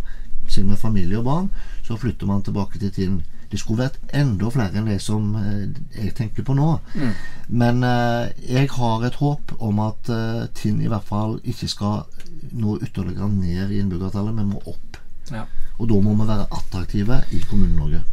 seg 0.52 0.66
med 0.68 0.82
familie 0.82 1.20
og 1.20 1.28
barn, 1.28 1.52
så 1.88 1.96
flytter 1.98 2.28
man 2.28 2.44
tilbake 2.44 2.82
til 2.82 2.92
Tinn. 2.92 3.20
Det 3.50 3.58
skulle 3.62 3.86
vært 3.86 4.12
enda 4.14 4.50
flere 4.54 4.78
enn 4.78 4.90
det 4.92 5.00
som 5.02 5.32
eh, 5.40 5.72
jeg 5.96 6.14
tenker 6.18 6.46
på 6.46 6.54
nå. 6.58 6.68
Mm. 6.94 7.16
Men 7.62 7.82
eh, 7.88 8.36
jeg 8.46 8.70
har 8.76 9.06
et 9.08 9.18
håp 9.22 9.56
om 9.58 9.82
at 9.88 10.12
eh, 10.14 10.44
Tinn 10.58 10.84
i 10.84 10.92
hvert 10.92 11.08
fall 11.08 11.40
ikke 11.42 11.72
skal 11.72 12.04
nå 12.52 12.78
ytterligere 12.84 13.32
ned 13.32 13.72
i 13.72 13.80
innbyggertallet, 13.82 14.36
men 14.36 14.52
må 14.54 14.62
opp. 14.70 15.00
Ja. 15.32 15.48
Og 15.80 15.90
da 15.90 15.98
må 16.04 16.14
vi 16.20 16.30
være 16.30 16.50
attraktive 16.60 17.24
i 17.34 17.42
Kommune-Norge. 17.50 18.04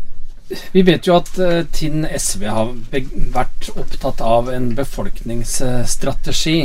Vi 0.73 0.83
vet 0.87 1.09
jo 1.09 1.17
at 1.19 1.33
uh, 1.43 1.65
Tinn 1.75 2.07
SV 2.07 2.45
har 2.47 2.69
vært 3.35 3.71
opptatt 3.75 4.21
av 4.23 4.53
en 4.55 4.69
befolkningsstrategi. 4.79 6.61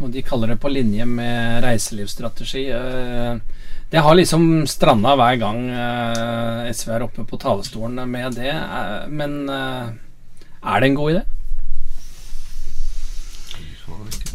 Og 0.00 0.08
de 0.14 0.22
kaller 0.24 0.54
det 0.54 0.60
på 0.62 0.70
linje 0.72 1.04
med 1.04 1.62
reiselivsstrategi. 1.64 2.68
Eh, 2.72 3.36
Det 3.90 3.98
har 3.98 4.14
liksom 4.14 4.66
stranda 4.70 5.16
hver 5.18 5.36
gang 5.36 5.64
eh, 5.68 6.68
SV 6.70 6.92
er 6.94 7.02
oppe 7.02 7.24
på 7.26 7.38
talerstolen 7.42 7.98
med 8.08 8.38
det. 8.38 8.54
Eh, 8.54 9.08
Men 9.08 9.50
er 9.50 10.80
det 10.80 10.86
en 10.88 10.94
god 10.94 11.12
idé? 11.12 11.22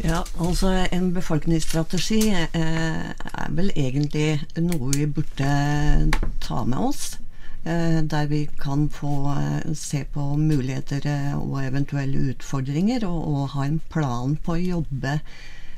Ja, 0.04 0.22
altså 0.38 0.86
en 0.92 1.14
befolkningsstrategi 1.14 2.20
er 2.30 3.48
vel 3.48 3.70
egentlig 3.74 4.42
noe 4.60 4.92
vi 4.92 5.06
burde 5.06 6.10
ta 6.44 6.64
med 6.64 6.78
oss. 6.78 7.16
Der 7.64 8.26
vi 8.28 8.44
kan 8.60 8.88
få 8.92 9.32
se 9.74 10.04
på 10.04 10.36
muligheter 10.36 11.08
og 11.34 11.64
eventuelle 11.64 12.28
utfordringer, 12.30 13.08
og, 13.08 13.24
og 13.26 13.48
ha 13.56 13.64
en 13.64 13.80
plan 13.90 14.36
på 14.36 14.52
å 14.54 14.62
jobbe 14.62 15.16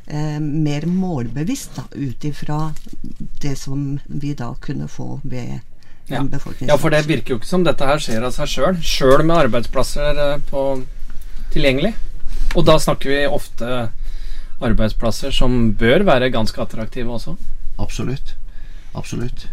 eh, 0.09 0.38
mer 0.40 0.87
målbevisst 0.88 1.77
da, 1.77 1.85
ut 1.94 2.25
ifra 2.25 2.73
det 3.42 3.55
som 3.61 3.99
vi 4.07 4.35
da 4.35 4.55
kunne 4.61 4.88
få 4.88 5.21
ved 5.25 5.61
Ja. 6.09 6.23
en 6.23 6.29
befolkning. 6.33 6.71
Ja, 6.71 6.77
for 6.81 6.88
det 6.90 7.03
virker 7.07 7.35
jo 7.35 7.37
ikke 7.38 7.47
som 7.51 7.64
dette 7.66 7.85
her 7.85 7.99
skjer 8.01 8.25
av 8.25 8.33
seg 8.33 8.49
sjøl. 8.49 8.79
Sjøl 8.81 9.25
med 9.29 9.37
arbeidsplasser 9.44 10.16
eh, 10.25 10.38
på 10.49 10.62
tilgjengelig. 11.53 11.92
Og 12.57 12.64
da 12.64 12.79
snakker 12.81 13.11
vi 13.12 13.27
ofte 13.29 13.90
arbeidsplasser 14.64 15.31
som 15.37 15.73
bør 15.79 16.03
være 16.09 16.31
ganske 16.33 16.59
attraktive 16.64 17.12
også. 17.12 17.37
Absolutt. 17.79 18.33
Absolutt. 18.97 19.44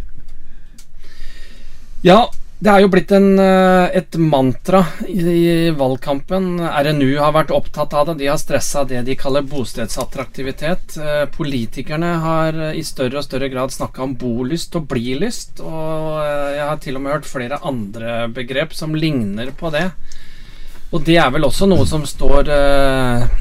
Ja, 2.06 2.30
det 2.56 2.72
er 2.72 2.82
jo 2.86 2.88
blitt 2.88 3.12
en, 3.12 3.34
eh, 3.39 3.98
et 4.00 4.15
mantra 4.15 4.80
i, 5.12 5.20
i 5.20 5.72
valgkampen. 5.76 6.62
RNU 6.63 7.18
har 7.20 7.34
vært 7.36 7.52
opptatt 7.52 7.94
av 7.94 8.08
det. 8.08 8.15
De 8.22 8.30
har 8.32 8.39
stressa 8.39 8.86
det 8.88 9.02
de 9.04 9.15
kaller 9.20 9.44
bostedsattraktivitet. 9.44 10.96
Eh, 10.96 11.26
Politikerne 11.36 12.13
har 12.24 12.60
i 12.72 12.84
større 12.88 13.20
og 13.20 13.28
større 13.28 13.50
grad 13.52 13.76
snakka 13.76 14.06
om 14.06 14.15
bolyst 14.15 14.78
og 14.80 14.88
blilyst. 14.88 15.60
Og 15.60 16.22
eh, 16.24 16.56
jeg 16.56 16.70
har 16.70 16.80
til 16.80 16.96
og 16.96 17.04
med 17.04 17.18
hørt 17.18 17.28
flere 17.28 17.60
andre 17.60 18.30
begrep 18.32 18.72
som 18.74 18.96
ligner 18.96 19.52
på 19.52 19.74
det. 19.76 19.89
Og 20.96 21.04
det 21.04 21.20
er 21.20 21.34
vel 21.36 21.44
også 21.44 21.68
noe 21.68 21.84
som 21.89 22.06
står 22.08 22.48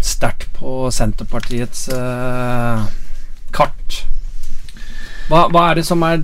sterkt 0.02 0.48
på 0.56 0.88
Senterpartiets 0.90 1.84
kart. 3.54 4.00
Hva, 5.28 5.46
hva 5.48 5.68
er 5.70 5.80
det 5.80 5.86
som 5.88 6.02
er 6.04 6.20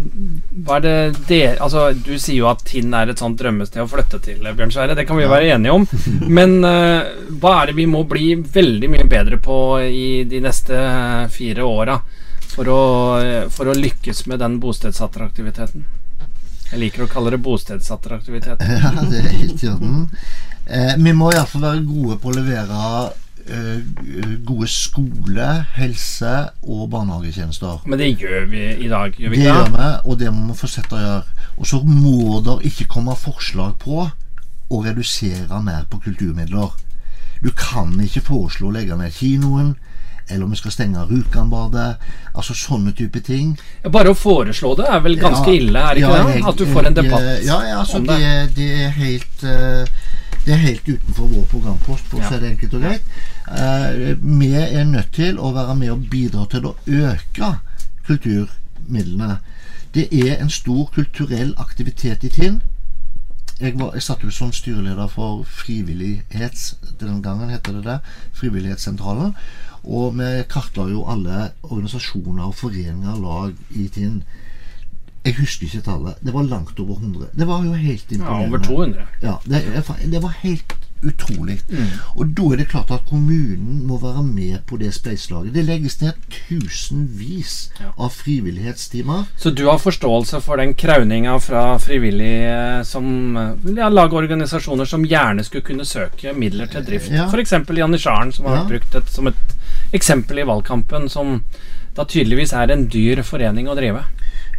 er 0.71 0.81
det 0.85 0.95
det 1.29 1.59
Altså, 1.63 1.87
du 1.93 2.19
sier 2.19 2.43
jo 2.43 2.49
at 2.51 2.65
Tinn 2.69 2.93
er 2.95 3.11
et 3.11 3.21
sånt 3.21 3.39
drømmested 3.41 3.83
å 3.83 3.89
flytte 3.89 4.21
til, 4.25 4.45
Bjørn 4.45 4.73
Sverre. 4.75 4.97
Det 4.99 5.07
kan 5.09 5.17
vi 5.19 5.25
jo 5.25 5.33
være 5.33 5.55
enige 5.55 5.77
om. 5.77 5.87
Men 6.39 6.59
uh, 6.65 7.09
hva 7.41 7.55
er 7.61 7.71
det 7.71 7.79
vi 7.79 7.89
må 7.91 8.05
bli 8.09 8.35
veldig 8.41 8.91
mye 8.93 9.09
bedre 9.11 9.41
på 9.41 9.57
i 9.87 10.25
de 10.29 10.43
neste 10.45 10.77
eh, 10.77 11.31
fire 11.33 11.65
åra 11.65 11.97
for, 12.51 12.69
eh, 13.23 13.49
for 13.53 13.71
å 13.71 13.77
lykkes 13.79 14.27
med 14.31 14.43
den 14.43 14.59
bostedsattraktiviteten? 14.63 15.87
Jeg 16.71 16.79
liker 16.79 17.05
å 17.05 17.11
kalle 17.11 17.33
det 17.35 17.43
bostedsattraktivitet. 17.43 18.63
Ja, 18.83 18.93
det 19.11 19.25
er 19.25 19.33
helt 19.33 19.65
i 19.65 19.71
orden. 19.71 20.07
Eh, 20.67 20.95
vi 20.99 21.15
må 21.17 21.33
iallfall 21.33 21.65
være 21.65 21.83
gode 21.83 22.19
på 22.23 22.31
å 22.31 22.37
levere 22.37 22.77
eh, 22.79 23.09
gode 24.47 24.69
skole-, 24.69 25.65
helse- 25.77 26.51
og 26.63 26.91
barnehagetjenester. 26.91 27.83
Men 27.87 27.99
det 27.99 28.11
gjør 28.21 28.47
vi 28.51 28.65
i 28.85 28.89
dag, 28.89 29.15
gjør 29.17 29.31
vi 29.31 29.37
Det 29.37 29.45
Det 29.45 29.53
gjør 29.53 29.71
vi, 29.77 30.11
og 30.11 30.19
det 30.19 30.33
må 30.35 30.53
vi 30.53 30.59
fortsette 30.59 30.97
å 30.97 31.03
gjøre. 31.05 31.23
Og 31.59 31.67
så 31.67 31.83
må 31.85 32.41
det 32.47 32.57
ikke 32.71 32.89
komme 32.89 33.17
forslag 33.17 33.79
på 33.79 34.07
å 34.71 34.85
redusere 34.85 35.63
mer 35.63 35.85
på 35.91 35.99
kulturmidler. 36.05 36.77
Du 37.43 37.51
kan 37.57 37.95
ikke 38.01 38.21
foreslå 38.21 38.69
å 38.69 38.75
legge 38.77 38.97
ned 38.97 39.13
kinoen, 39.17 39.75
eller 40.31 40.45
om 40.45 40.51
vi 40.51 40.57
skal 40.57 40.73
stenge 40.73 41.05
Rjukanbadet. 41.11 41.97
Altså 42.35 42.55
sånne 42.55 42.93
type 42.97 43.21
ting. 43.27 43.57
Ja, 43.83 43.91
Bare 43.91 44.15
å 44.15 44.19
foreslå 44.19 44.75
det 44.79 44.87
er 44.89 45.03
vel 45.05 45.19
ganske 45.21 45.51
Ja, 45.51 45.59
ille, 45.59 45.83
er 45.83 45.95
det 45.99 46.05
ikke 46.05 46.17
ja, 46.17 46.25
det? 46.31 46.45
At 46.53 46.59
du 46.63 46.67
får 46.71 46.89
en 46.91 46.99
debatt 46.99 47.29
ja, 47.45 47.59
ja, 47.69 47.77
altså, 47.81 47.99
om 47.99 48.09
det. 48.09 48.19
det. 48.21 48.55
Det, 48.57 48.71
er 48.85 48.97
helt 48.97 49.45
eh, 49.45 50.09
Det 50.47 50.55
er 50.55 50.63
helt 50.65 50.89
utenfor 50.89 51.31
vår 51.35 51.47
programpost, 51.51 52.09
for 52.09 52.23
å 52.23 52.31
si 52.31 52.41
det 52.41 52.55
enkelt 52.55 52.79
og 52.79 52.87
greit. 52.87 53.15
Eh, 53.51 54.17
vi 54.23 54.51
er 54.57 54.85
nødt 54.89 55.13
til 55.17 55.39
å 55.39 55.53
være 55.57 55.77
med 55.83 55.95
og 55.97 56.09
bidra 56.13 56.47
til 56.51 56.71
å 56.71 56.77
øke 56.87 57.55
kulturmidlene. 58.07 59.39
Det 59.95 60.07
er 60.15 60.39
en 60.39 60.51
stor 60.51 60.87
kulturell 60.95 61.55
aktivitet 61.59 62.25
i 62.25 62.31
Tinn. 62.31 62.61
Jeg, 63.61 63.75
var, 63.77 63.91
jeg 63.93 64.03
satt 64.07 64.23
jo 64.25 64.31
som 64.33 64.53
styreleder 64.57 65.09
for 65.13 65.43
Frivillighets... 65.45 66.79
Den 67.01 67.21
gangen 67.23 67.51
heter 67.53 67.77
det 67.77 67.83
det. 67.85 67.99
Frivillighetssentralen. 68.33 69.35
Og 69.85 70.19
vi 70.19 70.29
kartla 70.51 70.87
jo 70.91 71.07
alle 71.09 71.51
organisasjoner 71.63 72.45
og 72.45 72.55
foreninger 72.55 73.17
og 73.17 73.25
lag 73.25 73.81
i 73.81 73.89
Tinn. 73.89 74.23
Jeg 75.25 75.37
husker 75.37 75.67
ikke 75.69 75.85
tallet. 75.85 76.21
Det 76.25 76.33
var 76.35 76.49
langt 76.49 76.81
over 76.81 76.97
100. 76.97 77.31
Det 77.37 77.47
var 77.49 77.65
jo 77.65 77.73
helt 77.73 78.13
imponerende. 78.13 78.43
Ja, 78.43 78.49
over 78.49 78.59
200. 78.65 79.07
Ja, 79.23 79.35
det, 79.45 80.13
det 80.13 80.23
var 80.23 80.37
helt 80.43 80.77
utrolig. 81.07 81.59
Mm. 81.71 81.87
Og 82.17 82.33
da 82.37 82.47
er 82.53 82.61
det 82.61 82.69
klart 82.71 82.91
at 82.95 83.05
kommunen 83.09 83.85
må 83.89 83.99
være 84.03 84.23
med 84.27 84.59
på 84.69 84.77
det 84.81 84.93
spleiselaget. 84.95 85.55
Det 85.55 85.65
legges 85.69 86.01
ned 86.03 86.13
tusenvis 86.35 87.71
Ja. 87.81 87.93
av 87.99 88.11
frivillighetstimer. 88.11 89.25
Så 89.37 89.51
du 89.51 89.67
har 89.67 89.79
forståelse 89.79 90.41
for 90.45 90.57
den 90.57 90.75
krauninga 90.75 91.39
fra 91.41 91.79
frivillige 91.79 92.85
som 92.85 93.35
ja, 93.77 93.89
lager 93.89 94.17
organisasjoner 94.23 94.85
som 94.85 95.05
gjerne 95.05 95.45
skulle 95.45 95.65
kunne 95.65 95.85
søke 95.85 96.33
midler 96.37 96.67
til 96.67 96.85
drift? 96.85 97.11
Ja. 97.11 97.29
F.eks. 97.29 97.53
Janitsjaren, 97.81 98.33
som 98.33 98.47
har 98.47 98.61
vært 98.61 98.69
brukt 98.75 98.95
et, 98.95 99.09
som 99.11 99.27
et 99.31 99.57
eksempel 99.93 100.39
i 100.39 100.47
valgkampen, 100.47 101.09
som 101.09 101.41
da 101.97 102.05
tydeligvis 102.05 102.53
er 102.55 102.71
en 102.71 102.87
dyr 102.93 103.23
forening 103.27 103.69
å 103.69 103.75
drive. 103.79 104.05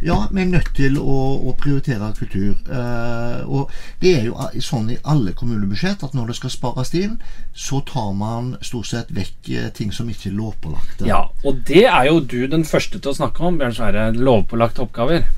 Ja, 0.02 0.16
vi 0.30 0.42
er 0.42 0.48
nødt 0.50 0.72
til 0.74 0.96
å, 0.98 1.18
å 1.46 1.54
prioritere 1.58 2.10
kultur. 2.18 2.56
Uh, 2.66 3.42
og 3.46 3.70
det 4.02 4.16
er 4.18 4.24
jo 4.26 4.62
sånn 4.64 4.90
i 4.90 4.98
alle 5.06 5.34
kommunebudsjett 5.38 6.02
at 6.02 6.16
når 6.18 6.32
det 6.32 6.38
skal 6.40 6.54
spares 6.54 6.90
inn, 6.98 7.20
så 7.54 7.80
tar 7.86 8.10
man 8.18 8.56
stort 8.66 8.90
sett 8.90 9.12
vekk 9.14 9.52
eh, 9.52 9.68
ting 9.76 9.92
som 9.94 10.10
ikke 10.10 10.30
er 10.30 10.36
lovpålagte. 10.38 11.06
Ja, 11.06 11.22
og 11.44 11.62
det 11.68 11.86
er 11.86 12.08
jo 12.08 12.18
du 12.18 12.40
den 12.50 12.66
første 12.66 12.98
til 12.98 13.12
å 13.12 13.18
snakke 13.20 13.46
om, 13.46 13.60
Bjørn 13.60 13.76
Sverre. 13.76 14.08
Lovpålagte 14.16 14.82
oppgaver. 14.86 15.28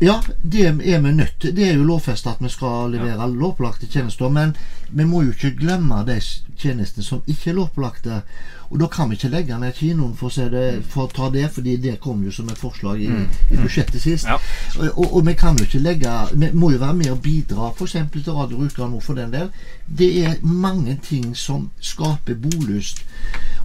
Ja, 0.00 0.22
det 0.42 0.66
er 0.66 1.00
vi 1.00 1.12
nødt 1.12 1.40
til. 1.40 1.56
Det 1.56 1.68
er 1.68 1.74
jo 1.74 1.84
lovfesta 1.84 2.30
at 2.30 2.42
vi 2.44 2.48
skal 2.52 2.90
levere 2.92 3.22
ja. 3.22 3.26
lovpålagte 3.26 3.86
tjenester. 3.86 4.28
Men 4.28 4.56
vi 4.90 5.04
må 5.04 5.22
jo 5.22 5.30
ikke 5.32 5.56
glemme 5.56 6.02
de 6.06 6.20
tjenestene 6.58 7.04
som 7.04 7.22
ikke 7.26 7.50
er 7.50 7.56
lovpålagte. 7.56 8.20
Og 8.68 8.80
da 8.80 8.86
kan 8.92 9.08
vi 9.08 9.16
ikke 9.16 9.30
legge 9.32 9.58
ned 9.58 9.72
kinoen 9.72 10.12
for 10.18 10.28
å, 10.28 10.48
det, 10.52 10.82
for 10.90 11.06
å 11.06 11.12
ta 11.16 11.30
det, 11.32 11.46
fordi 11.54 11.78
det 11.80 11.96
kom 12.02 12.24
jo 12.26 12.34
som 12.34 12.50
et 12.52 12.60
forslag 12.60 13.00
i, 13.00 13.08
mm. 13.08 13.26
i 13.54 13.56
budsjettet 13.62 14.02
sist. 14.02 14.28
Ja. 14.28 14.36
Og, 14.76 14.86
og, 14.98 15.06
og, 15.06 15.26
vi 15.30 15.36
kan 15.38 15.56
jo 15.56 15.64
ikke 15.64 15.80
legge 15.80 16.12
Vi 16.32 16.50
må 16.52 16.72
jo 16.74 16.82
være 16.82 17.00
med 17.00 17.10
og 17.14 17.22
bidra 17.24 17.72
f.eks. 17.72 17.96
til 18.12 18.32
Radio 18.36 18.60
Rjukan 18.60 19.00
for 19.00 19.16
den 19.16 19.32
del. 19.32 19.48
Det 19.86 20.12
er 20.26 20.40
mange 20.42 20.98
ting 21.02 21.36
som 21.36 21.70
skaper 21.80 22.36
bolyst. 22.36 23.06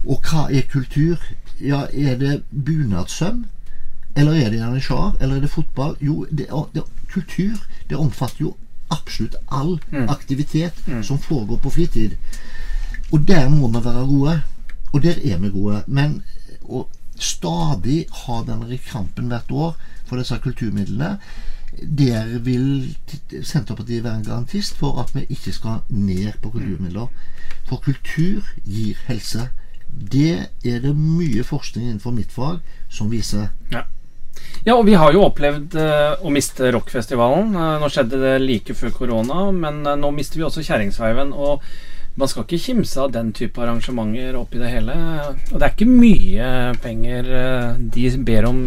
Og 0.06 0.22
hva 0.24 0.48
er 0.48 0.64
kultur? 0.72 1.20
Ja, 1.60 1.86
er 1.92 2.16
det 2.16 2.42
bunadssøm? 2.50 3.44
Eller 4.16 4.32
er 4.32 4.50
det 4.50 4.58
janitsjar? 4.60 5.16
Eller 5.20 5.36
er 5.36 5.40
det 5.40 5.50
fotball? 5.50 5.96
Jo, 6.00 6.26
det, 6.30 6.48
det, 6.74 6.82
kultur 7.12 7.56
det 7.90 7.96
omfatter 7.96 8.44
jo 8.44 8.54
absolutt 8.92 9.36
all 9.48 9.78
mm. 9.90 10.08
aktivitet 10.08 10.82
mm. 10.86 11.02
som 11.04 11.18
foregår 11.18 11.56
på 11.56 11.70
fritid. 11.70 12.16
Og 13.12 13.28
der 13.28 13.48
må 13.48 13.68
vi 13.68 13.84
være 13.84 14.06
gode. 14.06 14.42
Og 14.92 15.02
der 15.02 15.16
er 15.24 15.38
vi 15.38 15.48
gode. 15.48 15.82
Men 15.86 16.22
å 16.62 16.86
stadig 17.16 18.04
ha 18.24 18.42
denne 18.46 18.78
kampen 18.88 19.30
hvert 19.32 19.50
år 19.50 19.74
for 20.08 20.20
disse 20.20 20.38
kulturmidlene 20.42 21.16
der 21.98 22.38
vil 22.38 22.96
Senterpartiet 23.42 24.04
være 24.04 24.16
en 24.16 24.24
garantist 24.24 24.76
for 24.76 25.00
at 25.00 25.14
vi 25.14 25.24
ikke 25.28 25.52
skal 25.52 25.78
ned 25.88 26.32
på 26.42 26.50
kulturmidler. 26.50 27.06
For 27.64 27.76
kultur 27.76 28.42
gir 28.64 28.98
helse. 29.06 29.48
Det 30.12 30.48
er 30.64 30.80
det 30.80 30.96
mye 30.96 31.44
forskning 31.44 31.86
innenfor 31.86 32.10
mitt 32.10 32.32
fag 32.32 32.58
som 32.88 33.10
viser. 33.10 33.48
Ja. 33.72 33.82
Ja, 34.62 34.76
og 34.76 34.84
vi 34.86 34.94
har 34.94 35.10
jo 35.10 35.24
opplevd 35.26 35.74
uh, 35.74 36.20
å 36.22 36.30
miste 36.30 36.70
rockfestivalen. 36.70 37.50
Uh, 37.56 37.80
nå 37.82 37.88
skjedde 37.90 38.20
det 38.20 38.36
like 38.44 38.76
før 38.78 38.92
korona, 38.94 39.48
men 39.50 39.80
uh, 39.82 39.96
nå 39.98 40.12
mister 40.14 40.38
vi 40.38 40.46
også 40.46 40.62
Kjerringsveiven. 40.62 41.32
Og 41.34 41.64
man 42.14 42.30
skal 42.30 42.46
ikke 42.46 42.60
kimse 42.68 43.00
av 43.02 43.10
den 43.14 43.32
type 43.34 43.58
arrangementer 43.58 44.38
oppi 44.38 44.60
det 44.60 44.70
hele. 44.70 44.94
Og 45.50 45.56
det 45.56 45.66
er 45.66 45.74
ikke 45.74 45.88
mye 45.90 46.48
penger 46.84 47.30
de 47.94 48.04
ber 48.22 48.46
om 48.50 48.60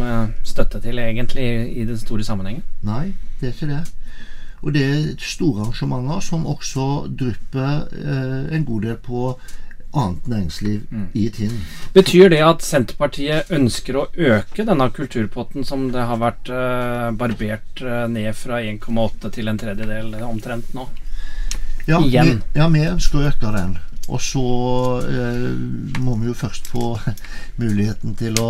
støtte 0.43 0.81
til, 0.81 0.97
egentlig, 0.99 1.45
i 1.77 1.85
den 1.85 1.99
store 2.01 2.25
sammenhengen. 2.25 2.65
Nei, 2.83 3.13
det 3.39 3.51
er 3.51 3.53
ikke 3.53 3.69
det. 3.69 3.83
Og 4.65 4.73
det 4.73 4.81
er 4.87 5.05
store 5.21 5.67
arrangementer 5.67 6.25
som 6.25 6.47
også 6.49 6.87
drypper 7.13 7.85
en 8.49 8.65
god 8.65 8.89
del 8.89 8.97
på 9.05 9.35
annet 9.95 10.27
næringsliv 10.31 10.83
mm. 10.91 11.07
i 11.13 11.25
Tinn. 11.33 11.55
Betyr 11.95 12.29
det 12.33 12.41
at 12.45 12.65
Senterpartiet 12.65 13.51
ønsker 13.55 13.99
å 13.99 14.05
øke 14.13 14.67
denne 14.67 14.89
kulturpotten 14.95 15.65
som 15.67 15.89
det 15.93 16.05
har 16.09 16.21
vært 16.21 16.51
uh, 16.51 17.09
barbert 17.17 17.83
uh, 17.83 18.05
ned 18.11 18.31
fra 18.37 18.61
1,8 18.61 19.33
til 19.35 19.51
en 19.51 19.59
tredjedel 19.61 20.13
omtrent 20.27 20.73
nå? 20.77 20.87
Ja 21.85 21.99
vi, 22.01 22.15
ja, 22.57 22.69
vi 22.73 22.87
ønsker 22.89 23.21
å 23.21 23.27
øke 23.29 23.53
den. 23.53 23.77
Og 24.05 24.21
så 24.21 24.45
uh, 25.05 25.53
må 26.01 26.17
vi 26.21 26.31
jo 26.31 26.37
først 26.37 26.69
få 26.73 26.95
muligheten 27.61 28.17
til 28.19 28.37
å 28.41 28.49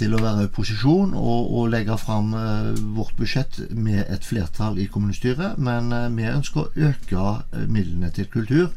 til 0.00 0.16
å 0.16 0.22
være 0.22 0.46
i 0.46 0.50
posisjon 0.54 1.12
og, 1.14 1.52
og 1.52 1.70
legge 1.74 1.96
fram 2.00 2.32
uh, 2.34 2.72
vårt 2.96 3.14
budsjett 3.20 3.60
med 3.76 4.02
et 4.08 4.26
flertall 4.26 4.80
i 4.80 4.88
kommunestyret. 4.90 5.60
Men 5.60 5.92
uh, 5.92 6.08
vi 6.16 6.28
ønsker 6.30 6.64
å 6.64 6.90
øke 6.90 7.20
uh, 7.20 7.62
midlene 7.68 8.12
til 8.16 8.28
kultur 8.32 8.68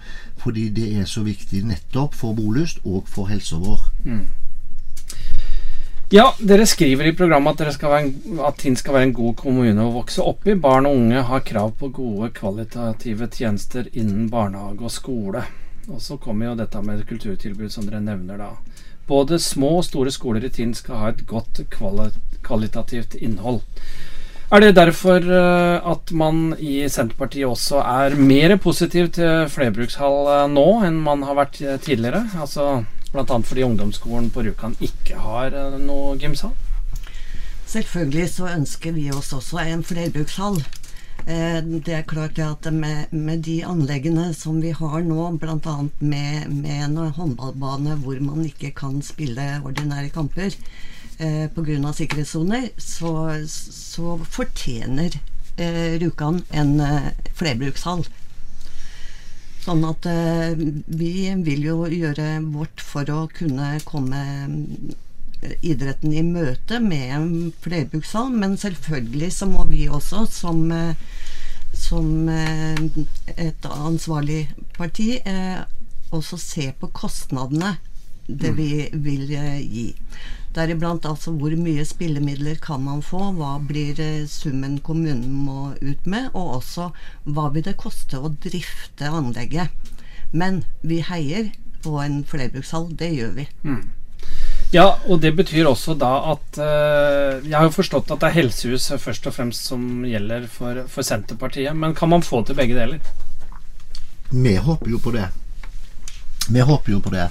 fordi 0.43 0.67
det 0.75 0.89
er 0.99 1.09
så 1.09 1.23
viktig 1.23 1.63
nettopp 1.69 2.17
for 2.19 2.35
bolyst 2.35 2.83
og 2.83 3.07
for 3.09 3.31
helsa 3.31 3.61
vår. 3.63 3.85
Mm. 4.03 4.25
Ja, 6.13 6.27
dere 6.37 6.67
skriver 6.69 7.07
i 7.09 7.15
programmet 7.17 7.61
at, 7.63 7.83
en, 7.89 8.11
at 8.45 8.59
Tinn 8.61 8.75
skal 8.77 8.93
være 8.93 9.07
en 9.07 9.15
god 9.17 9.37
kommune 9.39 9.81
å 9.87 9.95
vokse 9.95 10.21
opp 10.21 10.45
i. 10.45 10.53
Barn 10.53 10.85
og 10.85 10.99
unge 10.99 11.23
har 11.25 11.45
krav 11.47 11.71
på 11.79 11.89
gode 11.95 12.29
kvalitative 12.37 13.31
tjenester 13.33 13.87
innen 13.93 14.27
barnehage 14.29 14.85
og 14.85 14.93
skole. 14.93 15.41
Og 15.87 16.03
så 16.03 16.19
kommer 16.21 16.51
jo 16.51 16.59
dette 16.59 16.83
med 16.85 17.01
kulturtilbud 17.09 17.73
som 17.73 17.87
dere 17.87 18.03
nevner 18.03 18.37
da. 18.39 18.51
Både 19.07 19.39
små 19.39 19.77
og 19.81 19.85
store 19.87 20.11
skoler 20.15 20.45
i 20.47 20.51
Tinn 20.53 20.73
skal 20.77 21.01
ha 21.01 21.11
et 21.11 21.25
godt 21.27 21.63
kvalitativt 22.43 23.17
innhold. 23.19 23.61
Er 24.53 24.61
det 24.61 24.75
derfor 24.77 25.17
eh, 25.17 25.91
at 25.91 26.11
man 26.13 26.53
i 26.61 26.83
Senterpartiet 26.91 27.47
også 27.49 27.79
er 27.81 28.13
mer 28.15 28.53
positiv 28.61 29.07
til 29.15 29.47
flerbrukshall 29.49 30.27
eh, 30.29 30.43
nå 30.51 30.65
enn 30.85 30.99
man 31.01 31.23
har 31.25 31.39
vært 31.39 31.57
eh, 31.63 31.79
tidligere? 31.81 32.21
Altså 32.37 32.83
Bl.a. 33.13 33.25
fordi 33.25 33.65
ungdomsskolen 33.65 34.29
på 34.33 34.43
Rjukan 34.45 34.77
ikke 34.81 35.17
har 35.21 35.57
noe 35.81 36.13
gymsal? 36.21 36.53
Selvfølgelig 37.69 38.29
så 38.29 38.51
ønsker 38.51 38.93
vi 38.93 39.07
oss 39.13 39.33
også 39.33 39.63
en 39.63 39.81
flerbrukshall. 39.85 40.61
Eh, 41.23 41.59
det 41.63 41.93
er 41.95 42.07
klart 42.07 42.39
at 42.43 42.67
med, 42.73 43.11
med, 43.15 43.45
de 43.47 43.61
anleggene 43.63 44.33
som 44.35 44.57
vi 44.59 44.73
har 44.75 45.03
nå, 45.07 45.29
bl.a. 45.39 45.75
Med, 45.99 46.49
med 46.51 46.81
en 46.89 46.97
håndballbane 47.15 47.95
hvor 48.03 48.19
man 48.19 48.43
ikke 48.43 48.73
kan 48.75 48.99
spille 49.05 49.61
ordinære 49.63 50.11
kamper 50.11 50.51
eh, 50.51 51.47
pga. 51.47 51.93
sikkerhetssoner, 51.93 52.67
så, 52.77 53.13
så, 53.47 54.17
fortjener 54.25 55.15
eh, 55.55 55.95
Rjukan 56.03 56.43
en 56.51 56.75
eh, 56.83 57.13
flerbrukshall. 57.39 58.03
Sånn 59.63 59.85
at 59.87 60.03
eh, 60.11 60.59
vi 60.59 61.31
vil 61.47 61.63
jo 61.63 61.85
gjøre 61.87 62.41
vårt 62.51 62.83
for 62.83 63.07
å 63.07 63.29
kunne 63.31 63.77
komme 63.87 64.25
idretten 65.61 66.13
i 66.13 66.23
møte 66.25 66.79
med 66.83 67.13
en 67.17 67.31
flerbrukshall, 67.63 68.31
men 68.31 68.57
selvfølgelig 68.59 69.31
så 69.35 69.47
må 69.49 69.65
vi 69.69 69.87
også 69.87 70.25
som, 70.31 70.65
eh, 70.71 70.95
som 71.73 72.29
eh, 72.29 72.83
et 73.37 73.67
ansvarlig 73.69 74.45
parti 74.77 75.17
eh, 75.19 75.63
også 76.13 76.37
se 76.37 76.69
på 76.79 76.91
kostnadene 76.93 77.75
det 78.27 78.53
mm. 78.53 78.57
vi 78.57 78.89
vil 79.03 79.31
gi. 79.67 79.87
Deriblant 80.53 81.05
altså 81.09 81.33
hvor 81.35 81.51
mye 81.59 81.83
spillemidler 81.85 82.59
kan 82.61 82.83
man 82.85 83.01
få, 83.03 83.31
hva 83.35 83.57
blir 83.59 83.97
summen 84.29 84.77
kommunen 84.85 85.33
må 85.43 85.73
ut 85.81 86.05
med, 86.05 86.29
og 86.31 86.59
også 86.59 86.91
hva 87.25 87.49
vil 87.51 87.65
det 87.65 87.75
koste 87.81 88.21
å 88.21 88.31
drifte 88.45 89.09
anlegget. 89.09 89.73
Men 90.31 90.61
vi 90.85 91.01
heier 91.03 91.51
på 91.83 91.97
en 91.99 92.21
flerbrukshall, 92.29 92.87
det 93.01 93.11
gjør 93.17 93.35
vi. 93.41 93.47
Mm. 93.65 93.83
Ja, 94.73 94.87
og 95.05 95.19
det 95.21 95.35
betyr 95.37 95.67
også 95.69 95.93
da 96.01 96.09
at 96.31 96.57
uh, 96.57 97.43
Jeg 97.45 97.53
har 97.53 97.67
jo 97.67 97.75
forstått 97.75 98.09
at 98.09 98.23
det 98.23 98.29
er 98.31 98.37
helsehus 98.39 98.87
først 98.97 99.27
og 99.29 99.35
fremst 99.35 99.69
som 99.69 100.01
gjelder 100.07 100.47
for, 100.49 100.81
for 100.89 101.05
Senterpartiet. 101.05 101.75
Men 101.77 101.93
kan 101.93 102.09
man 102.09 102.25
få 102.25 102.41
til 102.41 102.57
begge 102.57 102.77
deler? 102.77 103.03
Vi 104.33 104.55
håper 104.57 104.89
jo 104.89 104.97
på 104.97 105.13
det. 105.13 105.27
Vi 106.49 106.59
håper 106.65 106.95
jo 106.95 107.03
på 107.05 107.13
det. 107.13 107.27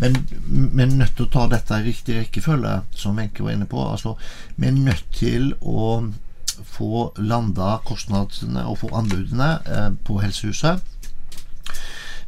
Men 0.00 0.16
vi 0.30 0.82
er 0.82 0.94
nødt 0.94 1.16
til 1.18 1.26
å 1.26 1.32
ta 1.34 1.44
dette 1.50 1.76
i 1.76 1.90
riktig 1.90 2.16
rekkefølge, 2.22 2.78
som 2.96 3.18
Wenche 3.18 3.44
var 3.44 3.52
inne 3.52 3.68
på. 3.68 3.82
Altså, 3.84 4.14
vi 4.56 4.70
er 4.70 4.78
nødt 4.78 5.04
til 5.12 5.52
å 5.60 6.06
få 6.64 7.10
landa 7.20 7.76
kostnadene 7.86 8.64
og 8.66 8.80
få 8.80 8.90
anbudene 8.96 9.50
eh, 9.66 9.90
på 10.06 10.22
helsehuset. 10.22 10.80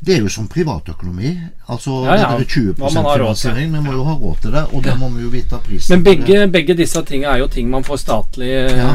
Det 0.01 0.14
er 0.14 0.22
jo 0.24 0.30
som 0.32 0.46
privatøkonomi. 0.48 1.30
Altså 1.68 1.92
ja, 2.07 2.14
ja. 2.16 2.28
det 2.38 2.46
er 2.46 2.51
20 2.51 2.74
finansiering. 2.80 3.72
Vi 3.74 3.80
må 3.84 3.92
jo 3.92 4.05
ha 4.07 4.14
råd 4.16 4.38
til 4.40 4.55
det, 4.55 4.62
og 4.72 4.84
da 4.84 4.94
må 4.96 5.11
vi 5.12 5.26
jo 5.26 5.30
vite 5.32 5.59
prisen. 5.64 5.92
Men 5.92 6.05
begge, 6.07 6.38
begge 6.53 6.76
disse 6.78 7.03
tingene 7.05 7.34
er 7.34 7.42
jo 7.42 7.48
ting 7.53 7.68
man 7.70 7.84
får 7.84 8.01
statlig 8.01 8.48
ja, 8.48 8.86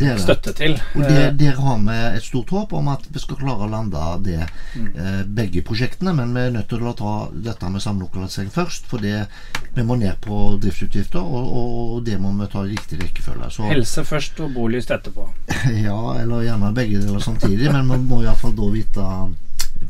det 0.00 0.08
det. 0.08 0.16
støtte 0.24 0.54
til. 0.58 0.74
Og 0.96 1.04
det, 1.04 1.20
eh. 1.20 1.28
Der 1.38 1.60
har 1.62 1.76
vi 1.84 1.98
et 2.16 2.26
stort 2.26 2.50
håp 2.50 2.74
om 2.74 2.90
at 2.90 3.06
vi 3.06 3.22
skal 3.22 3.38
klare 3.38 3.68
å 3.68 3.70
lande 3.70 4.02
det, 4.26 4.40
mm. 4.74 4.88
eh, 4.90 5.20
begge 5.38 5.62
prosjektene. 5.66 6.16
Men 6.18 6.34
vi 6.34 6.42
er 6.42 6.56
nødt 6.56 6.68
til 6.72 6.82
å 6.82 6.94
ta 6.98 7.12
dette 7.30 7.70
med 7.70 7.84
samlokalisering 7.84 8.50
først. 8.54 8.90
For 8.90 9.06
det, 9.06 9.28
vi 9.76 9.84
må 9.86 10.00
ned 10.00 10.18
på 10.24 10.40
driftsutgifter, 10.64 11.22
og, 11.22 11.52
og 11.60 12.00
det 12.08 12.18
må 12.18 12.32
vi 12.40 12.48
ta 12.50 12.64
i 12.66 12.72
riktig 12.72 12.98
rekkefølge. 13.04 13.52
Så, 13.54 13.68
Helse 13.70 14.04
først 14.08 14.42
og 14.42 14.50
bolyst 14.58 14.90
etterpå. 14.90 15.28
ja, 15.86 16.00
eller 16.18 16.42
gjerne 16.48 16.74
begge 16.74 17.04
deler 17.04 17.22
samtidig. 17.22 17.70
men 17.70 17.86
vi 17.94 18.00
må 18.10 18.20
iallfall 18.24 18.56
da 18.58 18.72
vite 18.74 19.06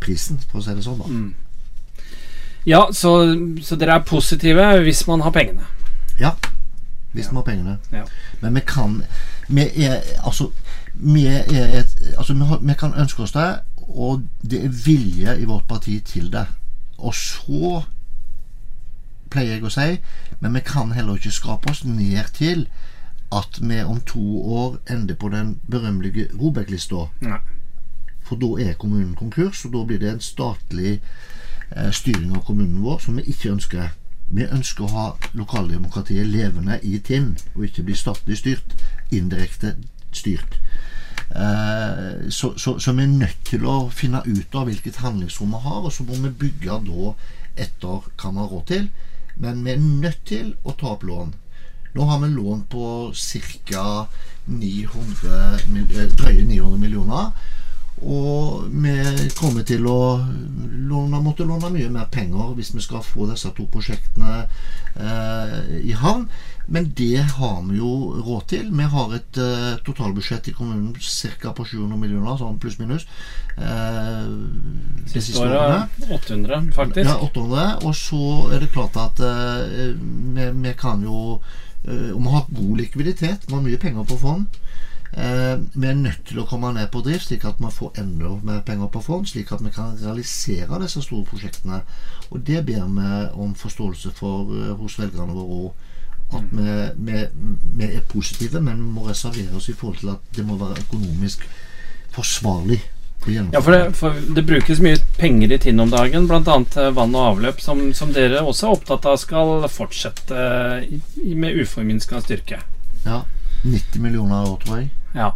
prisen, 0.00 0.40
for 0.50 0.60
å 0.60 0.64
si 0.64 0.74
det 0.74 0.84
sånn. 0.84 0.98
da 0.98 1.08
mm. 1.08 1.34
Ja, 2.68 2.88
så, 2.92 3.12
så, 3.64 3.76
dere 3.80 3.96
er 3.96 4.04
positive 4.04 4.66
hvis 4.84 5.06
man 5.08 5.22
har 5.24 5.32
pengene? 5.32 5.64
Ja, 6.20 6.34
hvis 7.12 7.26
ja. 7.26 7.32
man 7.32 7.40
har 7.40 7.46
pengene. 7.46 7.78
Ja. 7.92 8.04
Men 8.40 8.54
vi 8.54 8.60
kan 8.66 9.02
Vi 9.48 9.64
er 9.84 10.02
altså 10.24 10.50
vi, 10.94 11.26
er 11.26 11.80
et, 11.80 11.96
altså 12.18 12.34
vi, 12.34 12.44
har, 12.44 12.58
vi, 12.62 12.74
kan 12.74 12.94
ønske 12.94 13.22
oss 13.22 13.32
det, 13.32 13.60
og 13.88 14.22
det 14.42 14.64
er 14.64 14.68
vilje 14.84 15.36
i 15.40 15.44
vårt 15.44 15.64
parti 15.68 16.00
til 16.04 16.32
det. 16.32 16.44
Og 16.98 17.14
så 17.14 17.82
pleier 19.30 19.56
jeg 19.56 19.64
å 19.64 19.72
si, 19.72 19.96
men 20.40 20.54
vi 20.54 20.62
kan 20.66 20.92
heller 20.92 21.16
ikke 21.18 21.32
skrape 21.32 21.70
oss 21.70 21.84
ned 21.84 22.34
til 22.36 22.66
at 23.32 23.60
vi 23.62 23.82
om 23.82 24.00
to 24.06 24.42
år 24.42 24.78
ender 24.90 25.14
på 25.14 25.28
den 25.28 25.58
berømmelige 25.70 26.28
Robek-lista. 26.34 27.06
For 28.30 28.38
da 28.38 28.50
er 28.62 28.76
kommunen 28.78 29.16
konkurs, 29.18 29.64
og 29.66 29.72
da 29.74 29.80
blir 29.88 29.98
det 29.98 30.12
en 30.12 30.22
statlig 30.22 31.00
eh, 31.00 31.90
styring 31.90 32.36
av 32.36 32.44
kommunen 32.46 32.84
vår 32.84 33.00
som 33.02 33.18
vi 33.18 33.26
ikke 33.32 33.50
ønsker. 33.56 33.88
Vi 34.30 34.46
ønsker 34.46 34.86
å 34.86 34.92
ha 34.94 35.06
lokaldemokratiet 35.34 36.30
levende 36.30 36.76
i 36.86 37.00
Tinn, 37.02 37.32
og 37.56 37.66
ikke 37.66 37.88
bli 37.88 37.98
statlig 37.98 38.38
styrt. 38.38 38.76
Indirekte 39.10 39.74
styrt. 40.14 40.60
Eh, 41.34 42.30
så, 42.30 42.52
så, 42.54 42.78
så 42.78 42.94
vi 42.94 43.02
er 43.08 43.12
nødt 43.16 43.42
til 43.50 43.66
å 43.66 43.76
finne 43.90 44.22
ut 44.26 44.54
av 44.54 44.70
hvilket 44.70 45.02
handlingsrom 45.02 45.50
vi 45.56 45.64
har, 45.66 45.82
og 45.82 45.90
så 45.94 46.06
må 46.06 46.22
vi 46.22 46.34
bygge 46.46 46.80
da 46.86 47.12
etter 47.66 48.06
hva 48.06 48.30
vi 48.30 48.44
har 48.44 48.50
råd 48.54 48.66
til. 48.70 48.90
Men 49.42 49.66
vi 49.66 49.74
er 49.74 49.82
nødt 49.82 50.22
til 50.30 50.54
å 50.62 50.78
ta 50.78 50.94
opp 50.94 51.02
lån. 51.06 51.34
Nå 51.98 52.06
har 52.06 52.22
vi 52.22 52.30
lån 52.30 52.68
på 52.70 52.84
ca. 53.66 53.86
900, 54.46 55.40
eh, 55.58 56.12
drøye 56.14 56.44
900 56.46 56.78
millioner. 56.78 57.32
Og 58.00 58.68
vi 58.72 58.94
kommer 59.36 59.64
til 59.68 59.84
å 59.88 60.00
låne, 60.90 61.20
måtte 61.20 61.44
låne 61.44 61.68
mye 61.74 61.90
mer 61.92 62.06
penger 62.12 62.54
hvis 62.56 62.72
vi 62.74 62.84
skal 62.84 63.04
få 63.04 63.28
disse 63.28 63.50
to 63.56 63.66
prosjektene 63.70 64.46
eh, 64.96 65.58
i 65.84 65.92
havn. 65.92 66.24
Men 66.70 66.92
det 66.96 67.18
har 67.36 67.62
vi 67.66 67.80
jo 67.80 67.92
råd 68.22 68.44
til. 68.52 68.68
Vi 68.70 68.86
har 68.92 69.14
et 69.16 69.38
eh, 69.42 69.72
totalbudsjett 69.84 70.48
i 70.48 70.54
kommunen 70.54 70.94
ca. 71.42 71.52
på 71.52 71.66
700 71.66 71.98
millioner, 71.98 72.36
sånn 72.38 72.60
pluss-minus. 72.62 73.08
Eh, 73.58 74.28
de 75.10 75.22
Siste 75.24 75.42
året 75.42 75.98
800, 76.06 76.70
faktisk. 76.76 77.10
Ja, 77.10 77.18
800. 77.26 77.66
Og 77.84 77.96
så 77.98 78.22
er 78.54 78.62
det 78.62 78.70
klart 78.72 78.96
at 79.02 79.18
eh, 79.18 79.92
vi, 79.98 80.46
vi 80.62 80.76
kan 80.78 81.02
jo 81.02 81.40
eh, 81.84 82.14
Og 82.14 82.22
vi 82.22 82.34
har 82.36 82.48
god 82.54 82.74
likviditet. 82.84 83.48
Vi 83.48 83.56
har 83.56 83.66
mye 83.66 83.82
penger 83.82 84.06
på 84.06 84.20
fond. 84.22 84.60
Eh, 85.12 85.58
vi 85.74 85.88
er 85.90 85.96
nødt 85.98 86.22
til 86.28 86.38
å 86.38 86.46
komme 86.46 86.70
ned 86.76 86.86
på 86.94 87.02
drift, 87.02 87.26
slik 87.26 87.44
at 87.48 87.58
vi 87.58 87.70
får 87.74 87.98
enda 87.98 88.36
mer 88.46 88.60
penger 88.66 88.90
på 88.94 89.02
fond, 89.02 89.26
slik 89.26 89.50
at 89.52 89.62
vi 89.64 89.72
kan 89.74 89.96
realisere 89.98 90.78
disse 90.84 91.02
store 91.02 91.26
prosjektene. 91.26 91.80
Og 92.30 92.44
det 92.46 92.62
ber 92.66 92.86
vi 92.86 93.08
om 93.34 93.56
forståelse 93.58 94.14
for 94.14 94.52
eh, 94.54 94.76
hos 94.78 94.98
velgerne 95.00 95.34
våre 95.34 95.64
òg. 95.64 95.88
At 96.30 96.52
vi, 96.54 96.74
vi, 97.10 97.24
vi 97.80 97.90
er 97.90 98.06
positive, 98.06 98.60
men 98.62 98.78
vi 98.78 98.92
må 98.94 99.08
reservere 99.08 99.56
oss 99.58 99.66
i 99.68 99.74
forhold 99.74 99.98
til 99.98 100.12
at 100.12 100.36
det 100.36 100.46
må 100.46 100.60
være 100.60 100.78
økonomisk 100.84 101.42
forsvarlig. 102.14 102.78
å. 103.20 103.50
Ja, 103.52 103.60
for 103.60 103.74
det, 103.74 103.80
for 103.98 104.14
det 104.36 104.46
brukes 104.48 104.78
mye 104.80 104.96
penger 105.18 105.52
i 105.52 105.58
Tinn 105.60 105.82
om 105.82 105.90
dagen, 105.92 106.28
bl.a. 106.30 106.54
vann 106.94 107.18
og 107.18 107.26
avløp, 107.34 107.58
som, 107.60 107.82
som 107.92 108.14
dere 108.16 108.40
også 108.40 108.68
er 108.68 108.78
opptatt 108.78 109.10
av 109.10 109.18
skal 109.20 109.66
fortsette 109.68 110.46
med 111.18 111.58
uforminska 111.60 112.22
styrke. 112.24 112.62
Ja, 113.04 113.24
90 113.66 114.00
millioner 114.00 114.46
i 114.46 114.54
år, 114.54 114.56
tror 114.62 114.78
jeg. 114.78 114.88
Ja. 115.14 115.32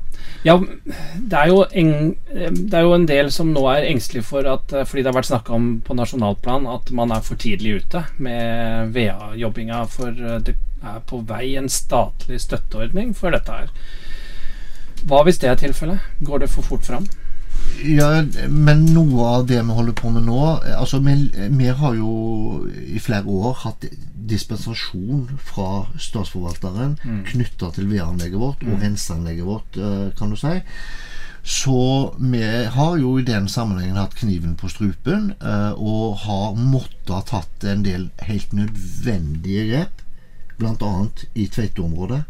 ja 0.46 0.54
det, 1.16 1.38
er 1.38 1.72
en, 1.80 2.14
det 2.30 2.76
er 2.78 2.84
jo 2.84 2.92
en 2.94 3.08
del 3.10 3.30
som 3.34 3.50
nå 3.50 3.64
er 3.72 3.88
engstelige 3.88 4.26
for 4.28 4.46
at 4.46 4.70
eh, 4.70 4.86
Fordi 4.86 5.02
det 5.02 5.10
har 5.10 5.16
vært 5.16 5.30
snakka 5.32 5.56
om 5.56 5.66
på 5.84 5.96
nasjonalplan 5.98 6.68
at 6.70 6.92
man 6.94 7.10
er 7.14 7.24
for 7.26 7.40
tidlig 7.40 7.80
ute 7.82 8.04
med 8.22 8.94
VA-jobbinga. 8.94 9.82
For 9.90 10.14
eh, 10.14 10.38
det 10.46 10.56
er 10.84 11.02
på 11.08 11.22
vei 11.26 11.56
en 11.58 11.70
statlig 11.72 12.42
støtteordning 12.44 13.14
for 13.18 13.34
dette 13.34 13.60
her. 13.60 13.74
Hva 15.04 15.24
hvis 15.26 15.40
det 15.42 15.50
er 15.50 15.60
tilfellet? 15.60 16.04
Går 16.24 16.44
det 16.44 16.52
for 16.52 16.66
fort 16.66 16.86
fram? 16.86 17.08
Ja, 17.82 18.22
men 18.48 18.84
noe 18.94 19.24
av 19.38 19.46
det 19.46 19.58
vi 19.62 19.74
holder 19.76 19.92
på 19.98 20.10
med 20.14 20.22
nå 20.28 20.38
Altså, 20.78 21.00
vi, 21.04 21.14
vi 21.58 21.66
har 21.66 21.94
jo 21.98 22.68
i 22.70 23.00
flere 23.02 23.26
år 23.26 23.54
hatt 23.64 23.84
dispensasjon 24.24 25.26
fra 25.44 25.84
statsforvalteren 26.00 26.94
Mm. 27.04 27.24
knytta 27.28 27.68
til 27.76 27.88
vedanlegget 27.90 28.40
vårt 28.40 28.62
og 28.64 28.80
renseanlegget 28.80 29.44
vårt, 29.44 29.76
eh, 29.76 30.06
kan 30.16 30.30
du 30.30 30.36
si. 30.36 30.54
Så 31.44 32.14
vi 32.18 32.40
har 32.76 32.96
jo 32.96 33.18
i 33.18 33.22
den 33.26 33.48
sammenhengen 33.48 33.96
hatt 34.00 34.14
kniven 34.16 34.54
på 34.56 34.68
strupen 34.72 35.34
eh, 35.42 35.72
og 35.76 36.16
har 36.24 36.54
måttet 36.56 37.12
ha 37.12 37.20
tatt 37.20 37.64
en 37.68 37.82
del 37.84 38.08
helt 38.24 38.52
nødvendige 38.56 39.66
grep, 39.68 40.00
bl.a. 40.58 41.08
i 41.34 41.46
Tveiteområdet. 41.48 42.22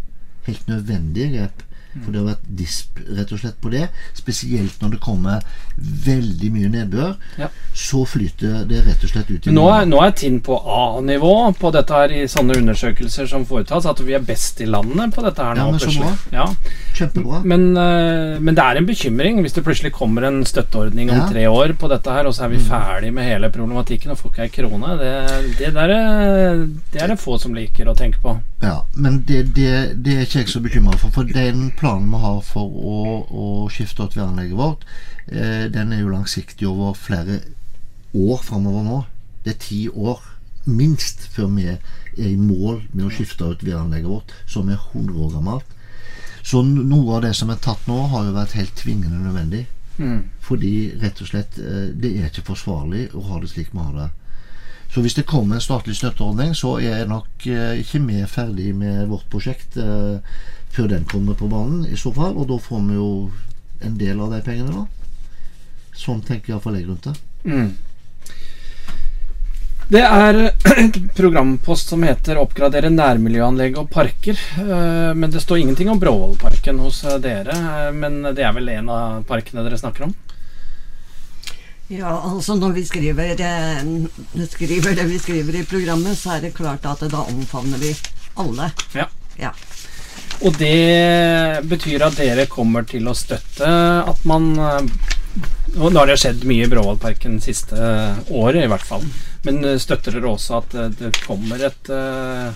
Helt 0.49 0.67
nødvendige 0.69 1.31
grep. 1.37 1.63
For 2.03 2.11
det 2.11 2.21
har 2.21 2.27
vært 2.33 2.47
disp 2.59 2.99
rett 3.17 3.31
og 3.33 3.39
slett 3.39 3.61
på 3.63 3.71
det. 3.71 3.85
Spesielt 4.19 4.81
når 4.83 4.91
det 4.97 5.01
kommer 5.05 5.43
veldig 5.79 6.51
mye 6.55 6.71
nedbør. 6.73 7.13
Ja. 7.39 7.49
Så 7.75 8.05
flyter 8.09 8.65
det 8.69 8.81
rett 8.87 9.05
og 9.07 9.11
slett 9.13 9.31
ut 9.31 9.47
i 9.47 9.55
nå 9.55 9.65
er, 9.71 9.87
nå 9.87 10.01
er 10.03 10.11
Tinn 10.19 10.41
på 10.45 10.57
A-nivå 10.59 11.31
på 11.59 11.71
dette 11.75 11.95
her 11.95 12.13
i 12.15 12.25
sånne 12.31 12.57
undersøkelser 12.61 13.27
som 13.31 13.45
foretas. 13.47 13.87
At 13.87 14.01
vi 14.07 14.15
er 14.19 14.25
best 14.27 14.61
i 14.65 14.67
landet 14.67 15.15
på 15.15 15.23
dette 15.27 15.43
her 15.47 15.57
Ja, 15.61 15.65
nå. 15.69 15.71
men 15.77 15.81
så 15.81 15.95
bra. 16.01 16.13
Ja. 16.33 16.47
Kjempebra. 16.95 17.43
Men, 17.45 17.69
eh, 17.77 18.39
men 18.41 18.55
det 18.55 18.65
er 18.65 18.77
en 18.83 18.87
bekymring 18.91 19.41
hvis 19.45 19.55
det 19.55 19.65
plutselig 19.67 19.93
kommer 19.95 20.27
en 20.29 20.43
støtteordning 20.45 21.11
om 21.11 21.17
Ja. 21.17 21.25
Mm. 21.27 21.33
tre 21.33 21.47
år 21.49 21.73
på 21.79 21.89
dette 21.89 22.11
her, 22.11 22.27
og 22.27 22.35
så 22.35 22.45
er 22.45 22.49
vi 22.49 22.59
ferdig 22.59 23.13
med 23.13 23.25
hele 23.29 23.51
problematikken 23.51 24.11
og 24.11 24.19
får 24.19 24.31
ikke 24.33 24.43
ei 24.43 24.49
krone. 24.49 24.99
Det, 24.99 25.59
det, 25.59 25.73
der, 25.75 25.89
er- 25.91 26.67
det 26.93 27.03
er 27.03 27.09
det 27.15 27.19
få 27.21 27.39
som 27.41 27.55
liker 27.55 27.87
å 27.91 27.97
tenke 27.97 28.19
på. 28.23 28.37
Ja, 28.65 28.87
men 28.97 29.19
det, 29.29 29.43
det, 29.57 29.73
det 30.05 30.15
er 30.15 30.23
ikke 30.25 30.39
jeg 30.39 30.53
så 30.55 30.61
bekymra 30.65 30.97
for. 30.97 31.13
For 31.13 31.29
den 31.29 31.67
planen 31.77 32.09
vi 32.13 32.21
har 32.23 32.39
for 32.47 32.65
å, 32.65 33.01
å 33.29 33.49
skifte 33.73 34.07
ut 34.07 34.17
væranlegget 34.17 34.57
vårt, 34.57 34.87
eh, 35.29 35.67
den 35.73 35.93
er 35.93 36.01
jo 36.01 36.13
langsiktig 36.15 36.69
over 36.71 36.97
flere 36.97 37.43
år 38.15 38.41
framover 38.47 38.87
nå. 38.87 39.03
Det 39.45 39.55
er 39.55 39.61
ti 39.67 39.83
år 39.93 40.23
minst 40.65 41.27
før 41.35 41.53
vi 41.53 41.69
er 41.75 41.79
i 42.17 42.37
mål 42.41 42.81
med 42.95 43.05
å 43.05 43.13
skifte 43.13 43.51
ut 43.51 43.65
væranlegget 43.67 44.09
vårt, 44.09 44.33
som 44.49 44.71
er 44.73 44.81
100 44.81 45.21
år 45.27 45.33
gammelt. 45.37 45.77
Så 46.45 46.63
noe 46.65 47.19
av 47.19 47.25
det 47.25 47.35
som 47.37 47.53
er 47.53 47.61
tatt 47.65 47.85
nå, 47.89 47.99
har 48.13 48.27
jo 48.27 48.37
vært 48.37 48.57
helt 48.57 48.75
tvingende 48.81 49.21
nødvendig. 49.27 49.65
Mm. 49.99 50.25
Fordi 50.45 50.75
rett 51.03 51.21
og 51.23 51.29
slett 51.31 51.61
eh, 51.61 51.91
det 51.93 52.17
er 52.17 52.31
ikke 52.31 52.49
forsvarlig 52.49 53.11
å 53.15 53.29
ha 53.29 53.41
det 53.43 53.53
slik 53.53 53.73
vi 53.73 53.85
har 53.85 53.97
det. 53.97 54.11
Så 54.95 55.03
hvis 55.03 55.17
det 55.19 55.27
kommer 55.27 55.57
en 55.59 55.65
statlig 55.65 55.97
støtteordning, 55.99 56.53
så 56.55 56.77
er 56.79 57.01
jeg 57.01 57.09
nok 57.11 57.47
eh, 57.51 57.81
ikke 57.83 57.99
vi 58.07 58.21
ferdig 58.31 58.75
med 58.79 59.09
vårt 59.11 59.27
prosjekt 59.33 59.77
eh, 59.77 60.21
før 60.75 60.87
den 60.93 61.05
kommer 61.11 61.35
på 61.35 61.49
banen, 61.51 61.83
i 61.91 61.97
så 61.99 62.13
fall. 62.15 62.37
Og 62.39 62.47
da 62.53 62.59
får 62.63 62.85
vi 62.87 62.95
jo 62.95 63.09
en 63.83 63.99
del 63.99 64.21
av 64.23 64.31
de 64.31 64.39
pengene, 64.47 64.71
da. 64.71 64.87
Sånn 65.99 66.23
tenker 66.27 66.55
iallfall 66.55 66.79
jeg 66.79 66.87
rundt 66.87 67.09
det. 67.11 67.17
Mm. 67.45 67.73
Det 69.95 70.01
er 70.01 70.39
et 70.81 70.97
programpost 71.15 71.91
som 71.93 72.03
heter 72.07 72.39
'Oppgradere 72.41 72.89
nærmiljøanlegg 72.91 73.77
og 73.79 73.91
parker'. 73.91 74.39
eh, 74.59 75.15
Men 75.15 75.31
det 75.31 75.43
står 75.43 75.59
ingenting 75.59 75.91
om 75.91 75.99
Bråvollparken 76.01 76.79
hos 76.79 77.05
eh, 77.05 77.19
dere. 77.19 77.51
eh, 77.51 77.93
Men 77.93 78.23
det 78.23 78.39
er 78.47 78.53
vel 78.53 78.69
en 78.69 78.89
av 78.89 79.25
parkene 79.25 79.63
dere 79.63 79.77
snakker 79.79 80.05
om? 80.05 80.15
Ja, 81.93 82.15
altså 82.31 82.55
når 82.57 82.73
vi 82.79 82.85
skriver, 82.89 83.35
eh, 83.45 84.47
skriver 84.49 84.95
det 84.97 85.05
vi 85.11 85.19
skriver 85.19 85.61
i 85.61 85.67
programmet, 85.69 86.17
så 86.19 86.37
er 86.37 86.47
det 86.47 86.55
klart 86.57 86.87
at 86.89 87.05
da 87.13 87.25
omfavner 87.29 87.79
vi 87.79 87.93
alle. 88.41 88.71
Ja. 88.95 89.09
Ja. 89.37 89.51
Og 90.41 90.57
det 90.59 91.65
betyr 91.69 92.07
at 92.07 92.17
dere 92.17 92.47
kommer 92.51 92.87
til 92.89 93.07
å 93.09 93.15
støtte 93.17 93.69
at 94.09 94.25
man 94.29 94.55
eh, 94.59 95.13
og 95.75 95.91
Nå 95.91 95.99
har 95.99 96.07
det 96.07 96.21
skjedd 96.23 96.45
mye 96.47 96.69
i 96.69 96.71
Bråvollparken 96.71 97.41
siste 97.43 97.75
året, 98.31 98.61
i 98.63 98.69
hvert 98.71 98.85
fall. 98.87 99.03
Men 99.43 99.59
eh, 99.67 99.81
støtter 99.83 100.15
dere 100.15 100.31
også 100.31 100.61
at 100.61 100.77
det 101.01 101.11
kommer 101.25 101.65
et 101.67 101.91
uh, 101.91 102.55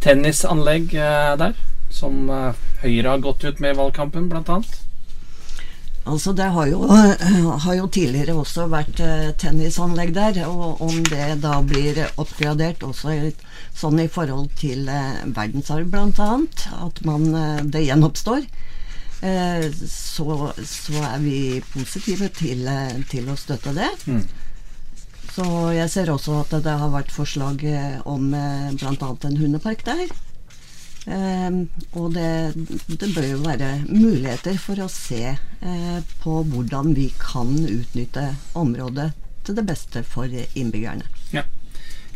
tennisanlegg 0.00 0.94
uh, 0.96 1.34
der? 1.36 1.52
Som 1.92 2.30
uh, 2.32 2.56
Høyre 2.80 3.12
har 3.12 3.24
gått 3.24 3.44
ut 3.44 3.60
med 3.60 3.76
i 3.76 3.78
valgkampen, 3.82 4.30
blant 4.32 4.48
annet? 4.54 4.85
Altså 6.06 6.32
Det 6.32 6.46
har 6.54 6.66
jo, 6.70 6.86
har 7.64 7.74
jo 7.74 7.88
tidligere 7.90 8.36
også 8.38 8.68
vært 8.70 9.00
eh, 9.02 9.32
tennisanlegg 9.42 10.12
der, 10.14 10.38
og 10.46 10.80
om 10.84 11.00
det 11.10 11.40
da 11.42 11.58
blir 11.66 11.98
oppgradert 12.14 12.84
også 12.86 13.16
sånn 13.76 13.98
i 14.04 14.08
forhold 14.10 14.52
til 14.60 14.86
eh, 14.86 15.24
verdensarv 15.34 15.90
bl.a., 15.90 16.30
at 16.86 17.02
man, 17.08 17.26
eh, 17.34 17.64
det 17.66 17.86
gjenoppstår, 17.88 18.46
så, 19.16 20.34
så 20.68 20.98
er 21.08 21.22
vi 21.22 21.38
positive 21.72 22.28
til, 22.36 22.68
til 23.08 23.30
å 23.32 23.34
støtte 23.40 23.72
det. 23.74 23.88
Mm. 24.04 24.20
Så 25.32 25.46
jeg 25.72 25.88
ser 25.90 26.12
også 26.12 26.36
at 26.42 26.52
det 26.62 26.74
har 26.82 26.92
vært 26.92 27.10
forslag 27.10 27.64
om 28.04 28.28
bl.a. 28.28 29.08
en 29.08 29.40
hundepark 29.40 29.82
der. 29.88 30.04
Eh, 31.06 31.60
og 31.94 32.14
det, 32.14 32.30
det 32.88 33.12
bør 33.14 33.28
jo 33.30 33.42
være 33.44 33.70
muligheter 33.88 34.58
for 34.58 34.82
å 34.82 34.88
se 34.90 35.22
eh, 35.34 36.00
på 36.22 36.40
hvordan 36.50 36.94
vi 36.96 37.10
kan 37.20 37.54
utnytte 37.62 38.32
området 38.58 39.12
til 39.46 39.58
det 39.58 39.66
beste 39.68 40.02
for 40.02 40.26
innbyggerne. 40.30 41.06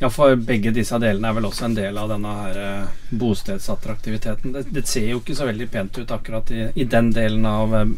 Ja, 0.01 0.09
for 0.09 0.33
begge 0.33 0.71
disse 0.73 0.97
delene 0.97 1.29
er 1.29 1.35
vel 1.37 1.47
også 1.51 1.67
en 1.67 1.75
del 1.77 1.99
av 2.01 2.09
denne 2.09 2.31
her 2.39 2.59
eh, 2.61 3.01
bostedsattraktiviteten. 3.21 4.55
Det, 4.55 4.63
det 4.73 4.87
ser 4.89 5.11
jo 5.11 5.19
ikke 5.21 5.37
så 5.37 5.45
veldig 5.51 5.67
pent 5.69 5.99
ut 6.01 6.15
akkurat 6.17 6.53
i, 6.57 6.63
i 6.73 6.87
den 6.89 7.11
delen 7.13 7.45
av 7.45 7.75
eh, 7.77 7.91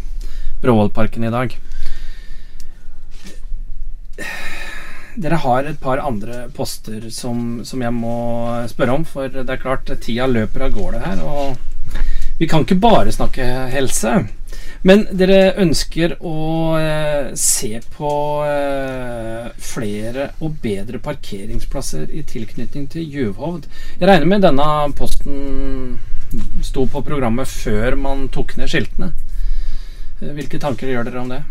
Bråvollparken 0.64 1.28
i 1.28 1.30
dag. 1.30 1.54
Dere 5.16 5.40
har 5.42 5.66
et 5.68 5.80
par 5.80 6.00
andre 6.00 6.46
poster 6.56 7.10
som, 7.12 7.60
som 7.68 7.82
jeg 7.84 7.92
må 7.92 8.16
spørre 8.70 8.94
om, 8.96 9.04
for 9.04 9.28
det 9.28 9.44
er 9.44 9.60
klart 9.60 9.90
tida 10.00 10.28
løper 10.30 10.68
av 10.68 10.76
gårde 10.76 11.02
her. 11.04 11.24
Og 11.26 11.98
Vi 12.38 12.48
kan 12.48 12.64
ikke 12.64 12.80
bare 12.80 13.12
snakke 13.12 13.44
helse. 13.72 14.14
Men 14.82 15.04
dere 15.14 15.52
ønsker 15.62 16.16
å 16.26 16.38
eh, 16.74 17.28
se 17.38 17.76
på 17.94 18.12
eh, 18.48 19.52
flere 19.62 20.32
og 20.42 20.56
bedre 20.64 20.98
parkeringsplasser 21.02 22.10
i 22.10 22.24
tilknytning 22.26 22.88
til 22.90 23.06
Juvhovd. 23.06 23.68
Jeg 24.00 24.10
regner 24.10 24.32
med 24.32 24.42
denne 24.42 24.66
posten 24.98 26.00
sto 26.66 26.88
på 26.90 27.04
programmet 27.06 27.46
før 27.46 27.94
man 28.00 28.26
tok 28.34 28.56
ned 28.58 28.72
skiltene. 28.72 29.12
Eh, 30.18 30.32
hvilke 30.34 30.58
tanker 30.62 30.90
gjør 30.90 31.06
dere 31.06 31.22
om 31.22 31.30
det? 31.30 31.42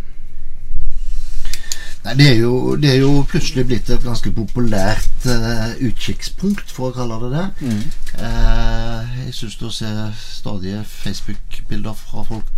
Nei, 2.01 2.15
det 2.17 2.27
er, 2.31 2.37
jo, 2.41 2.75
det 2.81 2.89
er 2.95 3.01
jo 3.03 3.25
plutselig 3.29 3.67
blitt 3.69 3.89
et 3.93 4.01
ganske 4.01 4.31
populært 4.33 5.25
uh, 5.29 5.73
utkikkspunkt, 5.85 6.71
for 6.73 6.89
å 6.89 6.95
kalle 6.95 7.19
det 7.21 7.29
det. 7.35 7.43
Mm. 7.61 7.83
Uh, 8.15 9.11
jeg 9.27 9.35
syns 9.37 9.57
du 9.59 9.67
ser 9.69 9.99
stadige 10.17 10.81
Facebook-bilder 10.89 11.99
fra 11.99 12.25
folk 12.25 12.49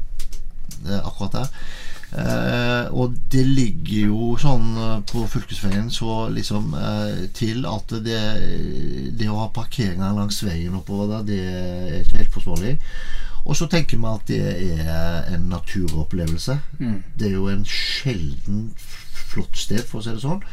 uh, 0.88 1.02
akkurat 1.02 1.42
der. 1.42 1.58
og 2.94 3.16
det 3.34 3.42
ligger 3.42 4.04
jo 4.12 4.26
sånn 4.38 4.76
på 5.10 5.24
fylkesveien 5.26 5.88
så 5.90 6.28
liksom 6.30 6.76
til 7.34 7.66
at 7.66 7.96
det, 8.06 8.20
det 9.18 9.32
å 9.34 9.40
ha 9.40 9.48
parkeringer 9.50 10.14
langs 10.14 10.44
veien 10.46 10.76
oppover 10.78 11.10
der, 11.10 11.24
det 11.26 11.40
er 11.42 11.96
ikke 12.04 12.20
helt 12.20 12.36
forsvarlig. 12.36 12.76
Og 13.46 13.58
så 13.58 13.66
tenker 13.66 13.98
vi 13.98 14.12
at 14.12 14.30
det 14.30 14.78
er 14.86 15.34
en 15.34 15.50
naturopplevelse. 15.56 16.60
Mm. 16.78 17.00
Det 17.18 17.32
er 17.32 17.34
jo 17.34 17.50
en 17.50 17.66
sjelden 17.66 18.70
flott 19.34 19.58
sted, 19.58 19.84
for 19.90 20.00
å 20.00 20.06
si 20.06 20.14
det 20.16 20.24
sånn. 20.24 20.44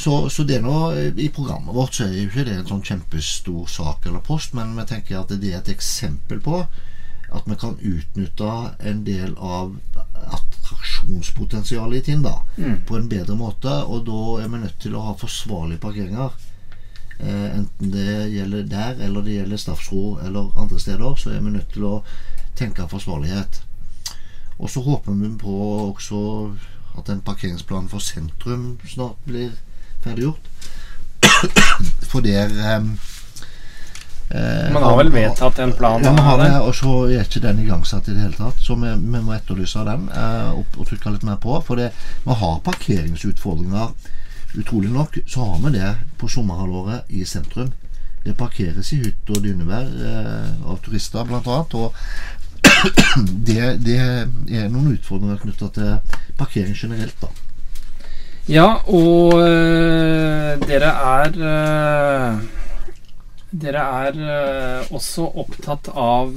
Så, 0.00 0.14
så 0.32 0.44
det 0.48 0.60
er 0.60 0.62
nå, 0.64 0.76
I 1.18 1.28
programmet 1.34 1.74
vårt 1.74 1.98
så 1.98 2.06
er 2.06 2.14
jo 2.14 2.28
ikke 2.28 2.46
det 2.46 2.54
en 2.60 2.68
sånn 2.70 2.86
kjempestor 2.86 3.66
sak 3.68 4.06
eller 4.06 4.22
post, 4.24 4.54
men 4.56 4.72
vi 4.78 4.86
tenker 4.88 5.18
at 5.20 5.34
det 5.34 5.50
er 5.50 5.58
et 5.58 5.72
eksempel 5.74 6.40
på 6.44 6.62
at 7.30 7.44
vi 7.46 7.54
kan 7.58 7.76
utnytte 7.78 8.52
en 8.90 9.04
del 9.06 9.36
av 9.38 9.76
attraksjonspotensialet 10.36 12.00
i 12.00 12.04
Tinn 12.08 12.24
Mm. 12.56 12.80
på 12.86 12.96
en 12.96 13.08
bedre 13.08 13.36
måte. 13.36 13.70
Og 13.86 14.04
da 14.06 14.42
er 14.42 14.48
vi 14.48 14.58
nødt 14.58 14.78
til 14.80 14.94
å 14.94 15.04
ha 15.04 15.14
forsvarlige 15.14 15.80
parkeringer. 15.80 16.30
Eh, 17.20 17.56
enten 17.58 17.90
det 17.92 18.32
gjelder 18.32 18.62
der, 18.62 19.04
eller 19.04 19.22
det 19.22 19.34
gjelder 19.36 19.56
Stafsro 19.56 20.18
eller 20.24 20.50
andre 20.56 20.80
steder, 20.80 21.14
så 21.16 21.30
er 21.30 21.40
vi 21.40 21.50
nødt 21.50 21.72
til 21.72 21.84
å 21.84 22.02
tenke 22.56 22.88
forsvarlighet. 22.88 23.62
Og 24.58 24.70
så 24.70 24.80
håper 24.82 25.12
vi 25.12 25.28
på 25.38 25.54
også 25.94 26.56
at 26.98 27.08
en 27.08 27.20
parkeringsplan 27.24 27.88
for 27.88 28.02
sentrum 28.04 28.78
snart 28.88 29.18
blir 29.26 29.50
ferdiggjort. 30.04 30.50
For 32.10 32.20
der 32.20 32.50
eh, 32.50 32.76
eh, 34.30 34.72
Man 34.72 34.82
har 34.82 34.96
vel 34.96 35.12
vedtatt 35.12 35.58
en 35.58 35.72
plan? 35.72 36.04
Ja, 36.04 36.12
man 36.12 36.24
har 36.24 36.38
det, 36.42 36.50
og 36.60 36.74
så 36.74 36.94
er 37.08 37.24
ikke 37.24 37.42
den 37.44 37.62
igangsatt 37.64 38.08
i 38.08 38.14
det 38.14 38.24
hele 38.24 38.38
tatt. 38.38 38.60
Så 38.60 38.76
vi, 38.80 38.92
vi 38.94 39.22
må 39.24 39.36
etterlyse 39.36 39.84
den 39.88 40.08
eh, 40.14 40.50
og, 40.54 40.64
og 40.76 40.88
trykke 40.88 41.14
litt 41.16 41.28
mer 41.28 41.38
på. 41.42 41.60
For 41.66 41.80
det, 41.80 41.92
vi 42.24 42.40
har 42.42 42.64
parkeringsutfordringer. 42.66 43.94
Utrolig 44.58 44.90
nok 44.90 45.20
så 45.30 45.46
har 45.46 45.60
vi 45.62 45.78
det 45.78 45.94
på 46.18 46.28
sommerhalvåret 46.28 47.12
i 47.14 47.24
sentrum. 47.24 47.70
Det 48.24 48.36
parkeres 48.36 48.92
i 48.92 49.00
hytt 49.00 49.30
og 49.32 49.44
dynevær 49.44 49.86
eh, 49.86 50.50
av 50.68 50.80
turister, 50.84 51.24
annet. 51.24 51.74
Og 51.74 51.94
det, 53.48 53.62
det 53.84 53.96
er 54.00 54.68
noen 54.68 54.92
utfordringer 54.96 55.40
knytta 55.40 55.70
til 55.76 56.18
parkering 56.40 56.76
generelt, 56.76 57.16
da. 57.20 57.30
Ja, 58.50 58.80
og 58.90 59.36
øh, 59.38 60.56
dere 60.66 60.90
er 60.90 61.36
øh, 61.50 62.40
Dere 63.50 63.82
er 64.06 64.18
øh, 64.18 64.92
også 64.94 65.24
opptatt 65.42 65.88
av 65.98 66.36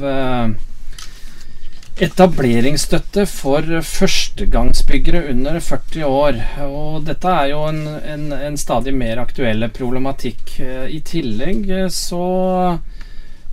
etableringsstøtte 2.01 3.27
for 3.29 3.67
førstegangsbyggere 3.85 5.27
under 5.29 5.59
40 5.61 6.07
år. 6.09 6.39
Og 6.65 7.05
dette 7.05 7.29
er 7.29 7.51
jo 7.51 7.61
en, 7.69 7.83
en, 8.15 8.25
en 8.33 8.57
stadig 8.57 8.95
mer 8.97 9.21
aktuelle 9.21 9.69
problematikk. 9.69 10.55
I 10.89 11.03
tillegg 11.05 11.69
så 11.93 12.23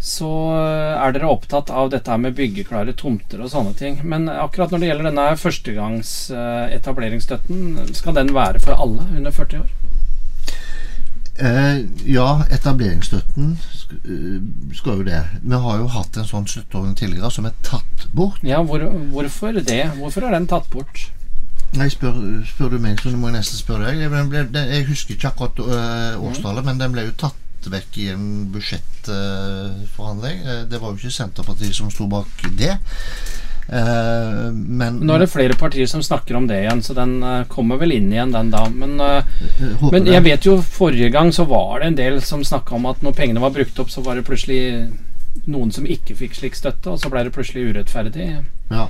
så 0.01 0.57
er 0.57 1.13
dere 1.13 1.29
opptatt 1.29 1.69
av 1.71 1.91
dette 1.93 2.17
med 2.17 2.35
byggeklare 2.39 2.93
tomter 2.97 3.41
og 3.45 3.51
sånne 3.53 3.75
ting. 3.77 4.01
Men 4.09 4.29
akkurat 4.33 4.71
når 4.73 4.79
det 4.81 4.89
gjelder 4.89 5.05
denne 5.11 5.37
førstegangsetableringsstøtten, 5.43 7.59
skal 7.99 8.15
den 8.17 8.33
være 8.37 8.59
for 8.65 8.73
alle 8.81 9.03
under 9.19 9.33
40 9.37 9.61
år? 9.61 9.69
Eh, 11.41 11.85
ja, 12.05 12.43
etableringsstøtten 12.53 13.55
eh, 13.57 14.41
skal 14.77 15.01
jo 15.01 15.07
det. 15.07 15.21
Vi 15.41 15.61
har 15.65 15.79
jo 15.81 15.87
hatt 15.93 16.19
en 16.21 16.29
sånn 16.29 16.49
støtteordning 16.49 16.99
tidligere 16.99 17.31
som 17.33 17.49
er 17.49 17.55
tatt 17.65 18.05
bort. 18.17 18.43
Ja, 18.45 18.61
hvor, 18.65 18.85
hvorfor 19.13 19.57
det? 19.57 19.83
Hvorfor 19.97 20.29
er 20.29 20.37
den 20.37 20.49
tatt 20.51 20.69
bort? 20.73 21.07
Nei, 21.77 21.87
spør, 21.93 22.17
spør 22.49 22.75
du 22.75 22.81
meg, 22.83 23.01
så 23.01 23.13
må 23.15 23.31
jeg 23.31 23.39
nesten 23.39 23.61
spørre 23.61 23.93
deg. 23.93 24.03
Jeg, 24.03 24.49
jeg 24.57 24.89
husker 24.89 25.15
ikke 25.15 25.31
akkurat 25.31 25.63
årstallet, 26.19 26.67
men 26.67 26.81
den 26.81 26.97
ble 26.97 27.07
jo 27.09 27.17
tatt 27.21 27.39
vekk 27.69 27.99
i 28.01 28.09
en 28.15 28.27
budsjettforhandling. 28.55 30.43
Eh, 30.47 30.65
det 30.71 30.81
var 30.81 30.93
jo 30.93 31.01
ikke 31.01 31.15
Senterpartiet 31.15 31.77
som 31.77 31.91
sto 31.93 32.07
bak 32.11 32.47
det. 32.59 32.77
Eh, 33.71 34.47
men 34.53 34.99
Nå 35.07 35.15
er 35.15 35.25
det 35.25 35.31
flere 35.31 35.59
partier 35.59 35.87
som 35.91 36.03
snakker 36.03 36.39
om 36.39 36.49
det 36.51 36.63
igjen, 36.65 36.83
så 36.83 36.97
den 36.97 37.19
eh, 37.23 37.45
kommer 37.51 37.79
vel 37.81 37.95
inn 37.95 38.09
igjen, 38.13 38.33
den 38.35 38.51
da. 38.55 38.65
Men, 38.73 38.97
jeg 38.99 39.93
men 39.93 40.09
jeg 40.11 40.27
vet 40.27 40.49
jo 40.49 40.57
forrige 40.65 41.13
gang 41.15 41.31
så 41.35 41.47
var 41.51 41.81
det 41.81 41.93
en 41.93 42.01
del 42.01 42.19
som 42.25 42.43
snakka 42.47 42.75
om 42.79 42.89
at 42.91 43.05
når 43.05 43.17
pengene 43.19 43.45
var 43.45 43.55
brukt 43.55 43.79
opp, 43.79 43.93
så 43.93 44.03
var 44.07 44.19
det 44.19 44.27
plutselig 44.27 44.91
noen 45.51 45.71
som 45.73 45.87
ikke 45.87 46.17
fikk 46.19 46.35
slik 46.37 46.59
støtte, 46.59 46.91
og 46.91 46.99
så 47.01 47.13
ble 47.13 47.23
det 47.27 47.35
plutselig 47.37 47.71
urettferdig. 47.71 48.33
Ja. 48.73 48.89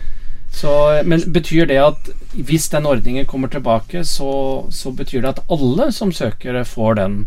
Så, 0.51 0.73
men 1.07 1.23
betyr 1.31 1.69
det 1.71 1.79
at 1.79 2.11
hvis 2.35 2.69
den 2.73 2.89
ordningen 2.89 3.27
kommer 3.29 3.49
tilbake, 3.53 4.03
så, 4.05 4.67
så 4.75 4.91
betyr 4.91 5.23
det 5.23 5.35
at 5.37 5.45
alle 5.53 5.91
som 5.95 6.13
søker, 6.13 6.63
får 6.67 6.99
den? 6.99 7.21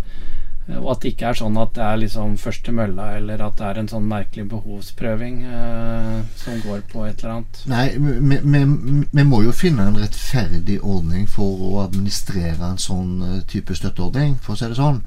Og 0.72 0.94
at 0.94 1.02
det 1.04 1.12
ikke 1.12 1.28
er 1.28 1.36
sånn 1.36 1.58
at 1.60 1.74
det 1.76 1.84
er 1.84 1.98
liksom 2.00 2.38
først 2.40 2.64
til 2.64 2.78
mølla, 2.78 3.10
eller 3.18 3.42
at 3.44 3.58
det 3.60 3.66
er 3.68 3.80
en 3.82 3.90
sånn 3.92 4.06
merkelig 4.08 4.46
behovsprøving 4.54 5.42
eh, 5.44 6.20
som 6.40 6.62
går 6.64 6.86
på 6.92 7.04
et 7.04 7.20
eller 7.20 7.34
annet? 7.34 7.64
Nei, 7.68 7.86
vi, 8.00 9.26
må 9.28 9.42
jo 9.44 9.52
finne 9.56 9.90
en 9.90 10.00
rettferdig 10.00 10.80
ordning 10.80 11.28
for 11.28 11.68
å 11.68 11.74
administrere 11.84 12.72
en 12.72 12.80
sånn 12.80 13.18
eh, 13.28 13.40
type 13.52 13.76
støtteordning, 13.76 14.38
for 14.40 14.56
å 14.56 14.62
si 14.62 14.72
det 14.72 14.80
sånn. 14.80 15.04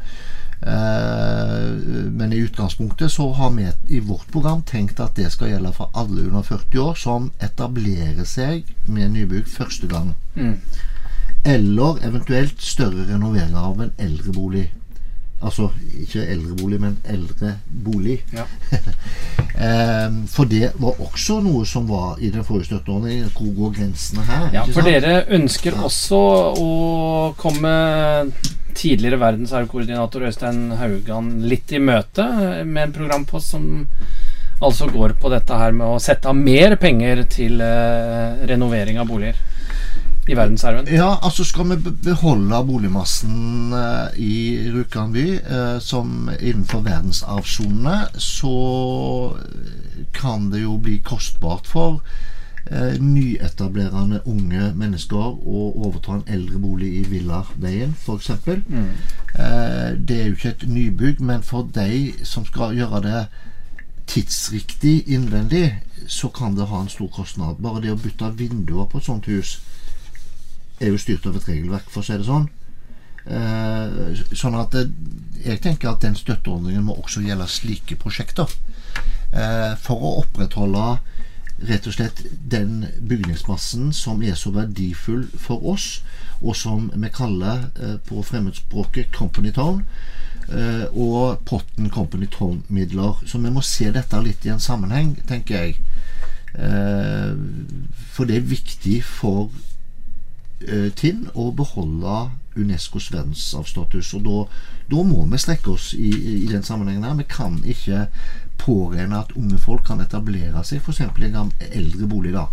Eh, 0.60 1.72
men 2.20 2.32
i 2.32 2.44
utgangspunktet 2.44 3.16
så 3.16 3.32
har 3.32 3.56
vi 3.56 3.70
i 3.96 4.00
vårt 4.00 4.28
program 4.32 4.60
tenkt 4.62 5.00
at 5.00 5.16
det 5.16 5.32
skal 5.32 5.54
gjelde 5.54 5.72
for 5.76 5.92
alle 5.96 6.28
under 6.28 6.44
40 6.44 6.84
år 6.84 6.96
som 7.00 7.32
etablerer 7.40 8.28
seg 8.28 8.68
med 8.84 9.16
nybygg 9.16 9.48
første 9.48 9.88
gang. 9.88 10.12
Mm. 10.36 10.58
Eller 11.48 12.04
eventuelt 12.04 12.60
større 12.60 13.08
renoveringer 13.08 13.72
av 13.72 13.80
en 13.80 13.96
eldrebolig. 13.96 14.68
Altså 15.44 15.68
ikke 16.00 16.24
eldrebolig, 16.32 16.80
men 16.80 16.98
eldrebolig. 17.04 18.20
Ja. 18.36 18.48
Eh, 19.56 20.16
for 20.28 20.44
det 20.44 20.74
var 20.76 20.98
også 21.00 21.38
noe 21.40 21.62
som 21.64 21.86
var 21.88 22.18
i 22.20 22.28
den 22.28 22.44
forrige 22.44 22.66
støtteordningen. 22.68 23.30
Hvor 23.32 23.54
går 23.56 23.70
grensene 23.78 24.24
her? 24.28 24.42
Ja, 24.52 24.64
for 24.68 24.84
sant? 24.84 24.90
dere 24.90 25.22
ønsker 25.32 25.78
også 25.80 26.18
å 26.60 26.66
komme 27.40 27.72
tidligere 28.76 29.16
verdenservkoordinator 29.22 30.26
Øystein 30.28 30.74
Haugan 30.76 31.30
litt 31.48 31.72
i 31.72 31.80
møte 31.80 32.26
med 32.68 32.82
en 32.82 32.92
programpost 32.98 33.56
som 33.56 33.70
altså 34.60 34.90
går 34.92 35.16
på 35.20 35.32
dette 35.32 35.56
her 35.56 35.72
med 35.72 35.88
å 35.88 36.04
sette 36.04 36.28
av 36.28 36.36
mer 36.36 36.76
penger 36.80 37.24
til 37.32 37.64
eh, 37.64 38.44
renovering 38.52 39.00
av 39.00 39.08
boliger 39.08 39.40
i 40.28 40.34
verdensarven. 40.34 40.88
Ja, 40.90 41.12
altså 41.22 41.44
skal 41.46 41.68
vi 41.70 41.76
be- 41.84 41.92
beholde 42.02 42.58
boligmassen 42.66 43.72
eh, 43.72 44.16
i 44.18 44.36
Rjukan 44.74 45.12
by 45.14 45.26
eh, 45.38 45.76
som 45.80 46.30
innenfor 46.40 46.80
verdensarvsonene, 46.82 47.98
så 48.18 48.56
kan 50.12 50.50
det 50.50 50.62
jo 50.64 50.76
bli 50.82 50.98
kostbart 51.06 51.66
for 51.70 52.00
eh, 52.70 52.96
nyetablerende 52.98 54.20
unge 54.26 54.72
mennesker 54.74 55.16
å 55.46 55.62
overta 55.86 56.16
en 56.18 56.26
eldre 56.26 56.58
bolig 56.58 56.90
i 57.00 57.04
Villarveien 57.10 57.94
f.eks. 57.94 58.32
Mm. 58.66 58.90
Eh, 59.38 59.90
det 59.98 60.20
er 60.20 60.26
jo 60.32 60.36
ikke 60.40 60.54
et 60.56 60.66
nybygg, 60.68 61.20
men 61.22 61.42
for 61.46 61.68
de 61.74 62.12
som 62.26 62.46
skal 62.48 62.74
gjøre 62.78 63.02
det 63.06 63.26
tidsriktig 64.06 65.04
innvendig, 65.10 65.68
så 66.06 66.28
kan 66.34 66.54
det 66.58 66.66
ha 66.70 66.80
en 66.82 66.88
stor 66.90 67.08
kostnad. 67.14 67.58
Bare 67.62 67.82
det 67.82 67.90
å 67.94 67.98
bytte 67.98 68.28
vinduer 68.38 68.86
på 68.90 68.98
et 69.00 69.06
sånt 69.08 69.26
hus 69.30 69.56
er 70.80 70.92
jo 70.92 71.00
styrt 71.00 71.26
av 71.26 71.36
et 71.38 71.48
regelverk, 71.48 71.90
for 71.90 72.02
å 72.02 72.06
si 72.06 72.16
det 72.16 72.28
sånn. 72.28 72.48
Eh, 73.26 74.22
sånn 74.38 74.58
at 74.60 74.76
jeg 75.42 75.60
tenker 75.64 75.90
at 75.90 76.04
den 76.04 76.14
støtteordningen 76.18 76.84
må 76.86 76.98
også 77.00 77.24
gjelde 77.24 77.48
slike 77.50 77.98
prosjekter. 78.00 78.50
Eh, 79.32 79.72
for 79.82 80.02
å 80.02 80.16
opprettholde 80.22 80.98
rett 81.66 81.86
og 81.88 81.96
slett 81.96 82.20
den 82.52 82.84
bygningsmassen 83.00 83.88
som 83.96 84.20
er 84.22 84.36
så 84.36 84.52
verdifull 84.52 85.24
for 85.40 85.64
oss, 85.72 86.02
og 86.42 86.56
som 86.56 86.90
vi 86.92 87.10
kaller 87.12 87.70
eh, 87.80 87.96
på 88.06 88.22
fremmedspråket 88.22 89.12
'company 89.12 89.52
town'. 89.52 89.82
Eh, 90.46 90.86
og 90.94 91.40
potten 91.44 91.90
Company 91.90 92.26
Town-midler. 92.30 93.22
Så 93.26 93.38
vi 93.38 93.50
må 93.50 93.62
se 93.66 93.90
dette 93.90 94.20
litt 94.22 94.44
i 94.46 94.52
en 94.54 94.62
sammenheng, 94.62 95.16
tenker 95.26 95.54
jeg. 95.58 95.80
Eh, 96.54 97.32
for 98.14 98.28
det 98.28 98.36
er 98.36 98.52
viktig 98.52 99.00
for 99.04 99.50
eh, 100.64 100.88
Tinn 100.96 101.26
å 101.34 101.50
beholde 101.56 102.16
Unescos 102.56 103.10
verdensarvstatus. 103.12 104.14
Og 104.16 104.24
da, 104.24 104.40
da, 104.90 105.04
må 105.04 105.26
vi 105.30 105.40
strekke 105.40 105.74
oss 105.74 105.92
i, 105.94 106.10
i 106.44 106.48
den 106.50 106.64
sammenhengen 106.66 107.04
her. 107.04 107.18
Vi 107.20 107.28
kan 107.30 107.60
ikke 107.64 108.06
påregne 108.60 109.20
at 109.20 109.36
unge 109.36 109.60
folk 109.60 109.86
kan 109.86 110.00
etablere 110.00 110.64
seg 110.64 110.80
f.eks. 110.80 111.02
i 111.04 111.30
en 111.30 111.52
eldre 111.68 112.08
bolig 112.08 112.32
da, 112.34 112.46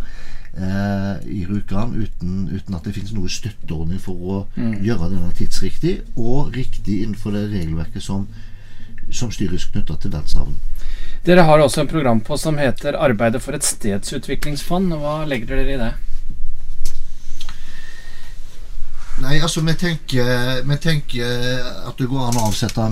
eh, 0.58 1.24
i 1.32 1.44
Rjukan 1.48 1.96
uten, 1.96 2.50
uten, 2.52 2.76
at 2.76 2.84
det 2.84 2.96
finnes 2.98 3.16
noe 3.16 3.32
støtteordning 3.32 4.02
for 4.04 4.14
å 4.36 4.40
mm. 4.58 4.82
gjøre 4.84 5.14
denne 5.16 5.32
tidsriktig 5.38 6.02
og 6.18 6.54
riktig 6.58 7.02
innenfor 7.06 7.38
det 7.38 7.48
regelverket 7.54 8.04
som, 8.04 8.28
som 9.10 9.32
styres 9.32 9.70
knytta 9.72 9.96
til 9.96 10.14
verdensarven. 10.14 10.60
Dere 11.24 11.46
har 11.48 11.62
også 11.64 11.86
en 11.86 11.88
program 11.88 12.20
på 12.20 12.36
som 12.38 12.58
heter 12.60 12.98
'Arbeidet 13.00 13.42
for 13.42 13.56
et 13.56 13.64
stedsutviklingsfond'. 13.64 14.98
Hva 15.00 15.24
legger 15.24 15.56
dere 15.56 15.72
i 15.72 15.80
det? 15.80 15.94
Nei, 19.24 19.38
altså 19.40 19.62
vi 19.64 19.72
tenker, 19.80 20.28
vi 20.68 20.76
tenker, 20.84 21.30
at 21.88 21.96
det 22.00 22.10
går 22.12 22.26
an 22.28 22.40
å 22.42 22.48
avsette 22.50 22.90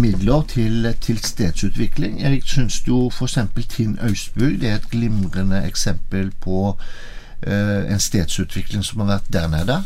midler 0.00 0.46
til, 0.48 0.86
til 1.04 1.18
stedsutvikling. 1.20 2.22
Jeg 2.22 2.40
syns 2.48 2.78
jo 2.86 3.10
f.eks. 3.10 3.36
Tinn 3.74 3.98
Austbu 4.06 4.46
er 4.54 4.78
et 4.78 4.88
glimrende 4.88 5.60
eksempel 5.68 6.30
på 6.40 6.70
uh, 6.72 7.82
en 7.92 8.00
stedsutvikling 8.00 8.86
som 8.88 9.04
har 9.04 9.18
vært 9.18 9.28
der 9.36 9.52
nede. 9.52 9.76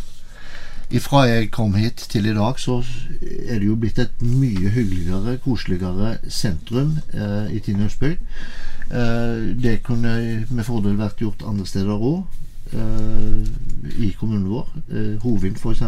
Ifra 0.95 1.25
jeg 1.27 1.51
kom 1.55 1.75
hit 1.75 2.07
til 2.13 2.29
i 2.31 2.37
dag, 2.39 2.63
så 2.63 2.81
er 3.21 3.59
det 3.59 3.67
jo 3.67 3.79
blitt 3.79 3.99
et 3.99 4.23
mye 4.23 4.71
hyggeligere, 4.71 5.41
koseligere 5.43 6.17
sentrum 6.31 7.01
uh, 7.17 7.51
i 7.51 7.59
Tinn 7.67 7.83
Austbu. 7.83 8.13
Uh, 8.91 9.51
det 9.59 9.81
kunne 9.87 10.15
med 10.51 10.67
fordel 10.67 10.99
vært 11.03 11.27
gjort 11.27 11.43
andre 11.47 11.67
steder 11.67 11.99
òg. 11.99 12.40
Eh, 12.73 13.47
i 13.99 14.13
kommunen 14.13 14.49
vår. 14.49 14.69
Uh, 14.93 15.23
Hovin 15.23 15.57
f.eks. 15.57 15.83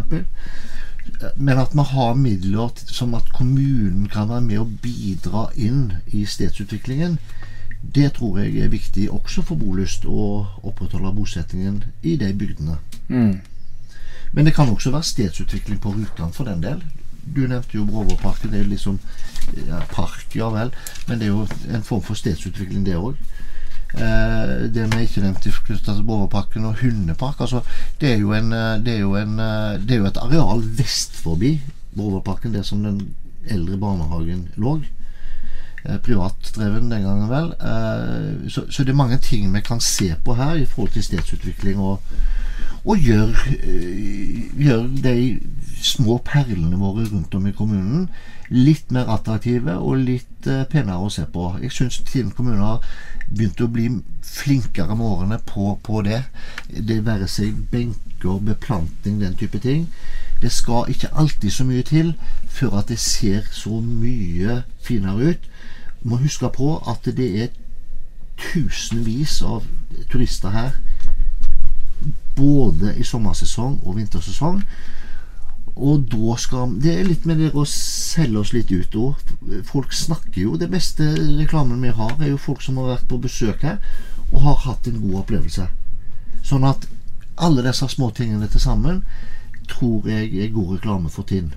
Men 1.37 1.59
at 1.59 1.74
vi 1.74 1.85
har 1.87 2.14
midler 2.14 2.70
som 2.87 3.14
at 3.14 3.33
kommunen 3.33 4.09
kan 4.09 4.28
være 4.28 4.41
med 4.41 4.59
og 4.59 4.72
bidra 4.83 5.47
inn 5.57 5.93
i 6.07 6.24
stedsutviklingen, 6.26 7.18
det 7.95 8.12
tror 8.18 8.39
jeg 8.39 8.59
er 8.59 8.72
viktig 8.72 9.09
også 9.11 9.43
for 9.43 9.59
bolyst 9.59 10.07
å 10.07 10.47
opprettholde 10.62 11.14
bosettingen 11.14 11.83
i 12.03 12.16
de 12.16 12.33
bygdene. 12.35 12.78
Mm. 13.09 13.41
Men 14.33 14.47
det 14.47 14.55
kan 14.55 14.70
også 14.70 14.91
være 14.91 15.11
stedsutvikling 15.11 15.80
på 15.83 15.95
Rjukan 15.95 16.33
for 16.33 16.49
den 16.49 16.62
del. 16.62 16.83
Du 17.22 17.47
nevnte 17.47 17.76
jo 17.76 17.87
Bråvåparken. 17.87 18.51
Det 18.51 18.61
er 18.61 18.64
jo 18.64 18.70
liksom 18.70 18.99
ja, 19.66 19.83
park, 19.93 20.26
ja 20.35 20.49
vel. 20.51 20.72
Men 21.09 21.18
det 21.18 21.28
er 21.28 21.35
jo 21.35 21.47
en 21.74 21.87
form 21.87 22.03
for 22.03 22.18
stedsutvikling, 22.18 22.87
det 22.87 22.97
òg. 22.99 23.18
Eh, 23.95 24.72
det 24.72 24.86
vi 24.88 25.05
ikke 25.05 25.20
nevnte 25.20 25.53
knyttet 25.53 25.84
til 25.84 26.07
Borgerparken 26.07 26.64
og 26.64 26.80
Hundepark. 26.80 27.40
Altså, 27.40 27.61
det, 28.01 28.12
er 28.12 28.18
jo 28.22 28.32
en, 28.32 28.53
eh, 28.53 28.80
det, 28.84 28.95
er 28.95 29.01
jo 29.05 29.16
en, 29.16 29.38
eh, 29.38 29.80
det 29.80 29.97
er 29.97 30.01
jo 30.01 30.09
et 30.09 30.22
areal 30.22 30.64
vest 30.78 31.16
forbi 31.16 31.59
Borgerparken, 31.97 32.55
det 32.55 32.64
som 32.66 32.82
den 32.82 33.14
eldre 33.45 33.76
barnehagen 33.76 34.49
lå. 34.57 34.80
Privatdreven 35.82 36.93
den 36.93 37.03
gangen, 37.03 37.26
vel. 37.28 37.49
Så, 38.51 38.62
så, 38.70 38.84
det 38.84 38.93
er 38.93 39.01
mange 39.01 39.18
ting 39.18 39.49
vi 39.51 39.61
kan 39.61 39.80
se 39.80 40.14
på 40.24 40.34
her 40.38 40.55
i 40.55 40.66
forhold 40.66 40.93
til 40.95 41.03
stedsutvikling. 41.03 41.80
Og, 41.80 42.01
og 42.84 42.99
gjør, 42.99 43.34
gjør 44.59 44.86
de 45.03 45.40
små 45.85 46.18
perlene 46.24 46.78
våre 46.78 47.07
rundt 47.11 47.35
om 47.35 47.47
i 47.47 47.55
kommunen 47.57 48.09
litt 48.53 48.91
mer 48.93 49.09
attraktive 49.09 49.78
og 49.80 50.03
litt 50.05 50.49
penere 50.70 51.01
å 51.01 51.11
se 51.12 51.24
på. 51.33 51.47
Jeg 51.62 51.72
syns 51.72 52.01
Tinn 52.09 52.33
kommune 52.37 52.61
har 52.61 52.85
begynt 53.30 53.61
å 53.64 53.70
bli 53.72 53.87
flinkere 54.26 54.97
med 54.97 55.07
årene 55.07 55.39
på, 55.47 55.76
på 55.83 56.03
det. 56.07 56.22
Det 56.68 57.01
være 57.07 57.28
seg 57.30 57.57
benker, 57.72 58.43
beplanting, 58.45 59.20
den 59.22 59.39
type 59.41 59.61
ting. 59.62 59.89
Det 60.43 60.53
skal 60.53 60.91
ikke 60.91 61.12
alltid 61.16 61.55
så 61.55 61.64
mye 61.64 61.83
til 61.87 62.14
før 62.51 62.80
at 62.83 62.93
det 62.93 62.99
ser 63.01 63.47
så 63.55 63.80
mye 63.80 64.62
finere 64.83 65.33
ut. 65.33 65.51
Må 66.03 66.18
huske 66.22 66.51
på 66.53 66.74
at 66.91 67.07
det 67.16 67.28
er 67.45 67.53
tusenvis 68.43 69.41
av 69.47 69.64
turister 70.11 70.51
her. 70.51 70.74
Både 72.37 72.97
i 72.99 73.07
sommersesong 73.07 73.78
og 73.87 73.97
vintersesong. 73.97 74.64
Og 75.77 76.05
da 76.12 76.37
skal 76.37 76.75
Det 76.83 76.93
er 76.93 77.07
litt 77.09 77.25
med 77.25 77.39
det 77.41 77.53
å 77.57 77.64
selge 77.68 78.39
oss 78.43 78.53
litt 78.53 78.70
ut 78.70 78.97
òg. 78.97 79.33
Folk 79.64 79.93
snakker 79.97 80.41
jo 80.43 80.57
Det 80.61 80.68
beste 80.70 81.07
reklamen 81.39 81.81
vi 81.83 81.89
har, 81.89 82.16
er 82.20 82.35
jo 82.35 82.41
folk 82.41 82.62
som 82.62 82.77
har 82.77 82.97
vært 82.97 83.09
på 83.09 83.20
besøk 83.23 83.62
her 83.62 83.79
og 84.33 84.41
har 84.41 84.61
hatt 84.64 84.87
en 84.89 85.01
god 85.01 85.18
opplevelse. 85.23 85.66
Sånn 86.43 86.64
at 86.64 86.87
alle 87.37 87.64
disse 87.66 87.89
små 87.89 88.11
tingene 88.16 88.49
til 88.49 88.62
sammen 88.64 89.03
tror 89.68 90.09
jeg 90.09 90.31
er 90.41 90.55
god 90.55 90.79
reklame 90.79 91.11
for 91.12 91.29
Tinn. 91.29 91.53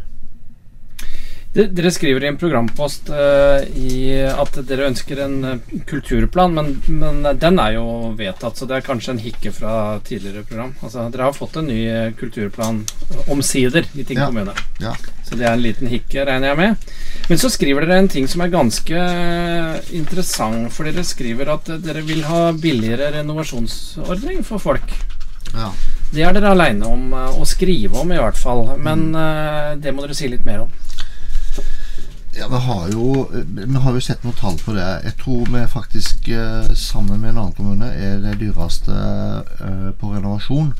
Dere 1.55 1.87
skriver 1.91 2.25
i 2.25 2.27
en 2.27 2.35
programpost 2.35 3.07
uh, 3.15 3.61
i 3.79 4.11
at 4.27 4.57
dere 4.67 4.89
ønsker 4.89 5.21
en 5.23 5.35
uh, 5.47 5.75
kulturplan, 5.87 6.51
men, 6.51 6.73
men, 6.91 7.21
den 7.39 7.61
er 7.63 7.77
jo 7.77 7.85
vedtatt, 8.19 8.59
så 8.59 8.67
det 8.67 8.75
er 8.75 8.83
kanskje 8.83 9.13
en 9.13 9.21
hikke 9.23 9.53
fra 9.55 9.75
tidligere 10.03 10.43
program. 10.49 10.73
Altså, 10.83 11.05
dere 11.13 11.29
har 11.29 11.37
fått 11.37 11.55
en 11.61 11.71
ny 11.71 11.79
uh, 11.87 12.09
kulturplan 12.19 12.81
omsider 13.31 13.87
i 13.95 14.03
Ting 14.03 14.19
ja. 14.19 14.27
kommune. 14.27 14.51
Ja. 14.83 14.91
Så 15.23 15.39
det 15.39 15.47
er 15.47 15.55
en 15.55 15.63
liten 15.63 15.87
hikke, 15.87 16.25
regner 16.27 16.51
jeg 16.51 16.59
med. 16.59 16.93
Men 17.31 17.39
så 17.39 17.53
skriver 17.53 17.87
dere 17.87 18.03
en 18.03 18.11
ting 18.11 18.27
som 18.27 18.43
er 18.43 18.51
ganske 18.51 19.07
interessant, 19.95 20.67
for 20.75 20.91
dere 20.91 21.07
skriver 21.07 21.55
at 21.55 21.71
dere 21.87 22.03
vil 22.03 22.25
ha 22.27 22.49
billigere 22.51 23.13
renovasjonsordning 23.15 24.43
for 24.43 24.59
folk. 24.59 24.91
Ja. 25.55 25.71
Det 26.11 26.19
er 26.27 26.35
dere 26.35 26.51
aleine 26.51 26.91
om 26.91 27.15
å 27.15 27.47
skrive 27.47 28.03
om, 28.03 28.11
i 28.11 28.19
hvert 28.19 28.43
fall. 28.43 28.73
Men 28.75 29.13
mm. 29.15 29.79
det 29.79 29.95
må 29.95 30.03
dere 30.03 30.17
si 30.19 30.27
litt 30.27 30.43
mer 30.43 30.67
om. 30.67 30.81
Ja, 32.37 32.47
vi 32.47 32.55
har, 32.55 32.89
jo, 32.91 33.29
vi 33.47 33.75
har 33.79 33.93
jo 33.95 34.01
sett 34.03 34.25
noen 34.25 34.35
tall 34.35 34.57
på 34.59 34.73
det. 34.75 34.85
Jeg 35.05 35.15
tror 35.21 35.47
vi 35.53 35.61
faktisk, 35.71 36.27
eh, 36.27 36.67
sammen 36.75 37.21
med 37.21 37.29
en 37.29 37.37
annen 37.37 37.53
kommune, 37.55 37.87
er 37.87 38.17
det 38.19 38.33
dyreste 38.41 38.91
eh, 38.91 39.91
på 39.95 40.09
renovasjon 40.11 40.73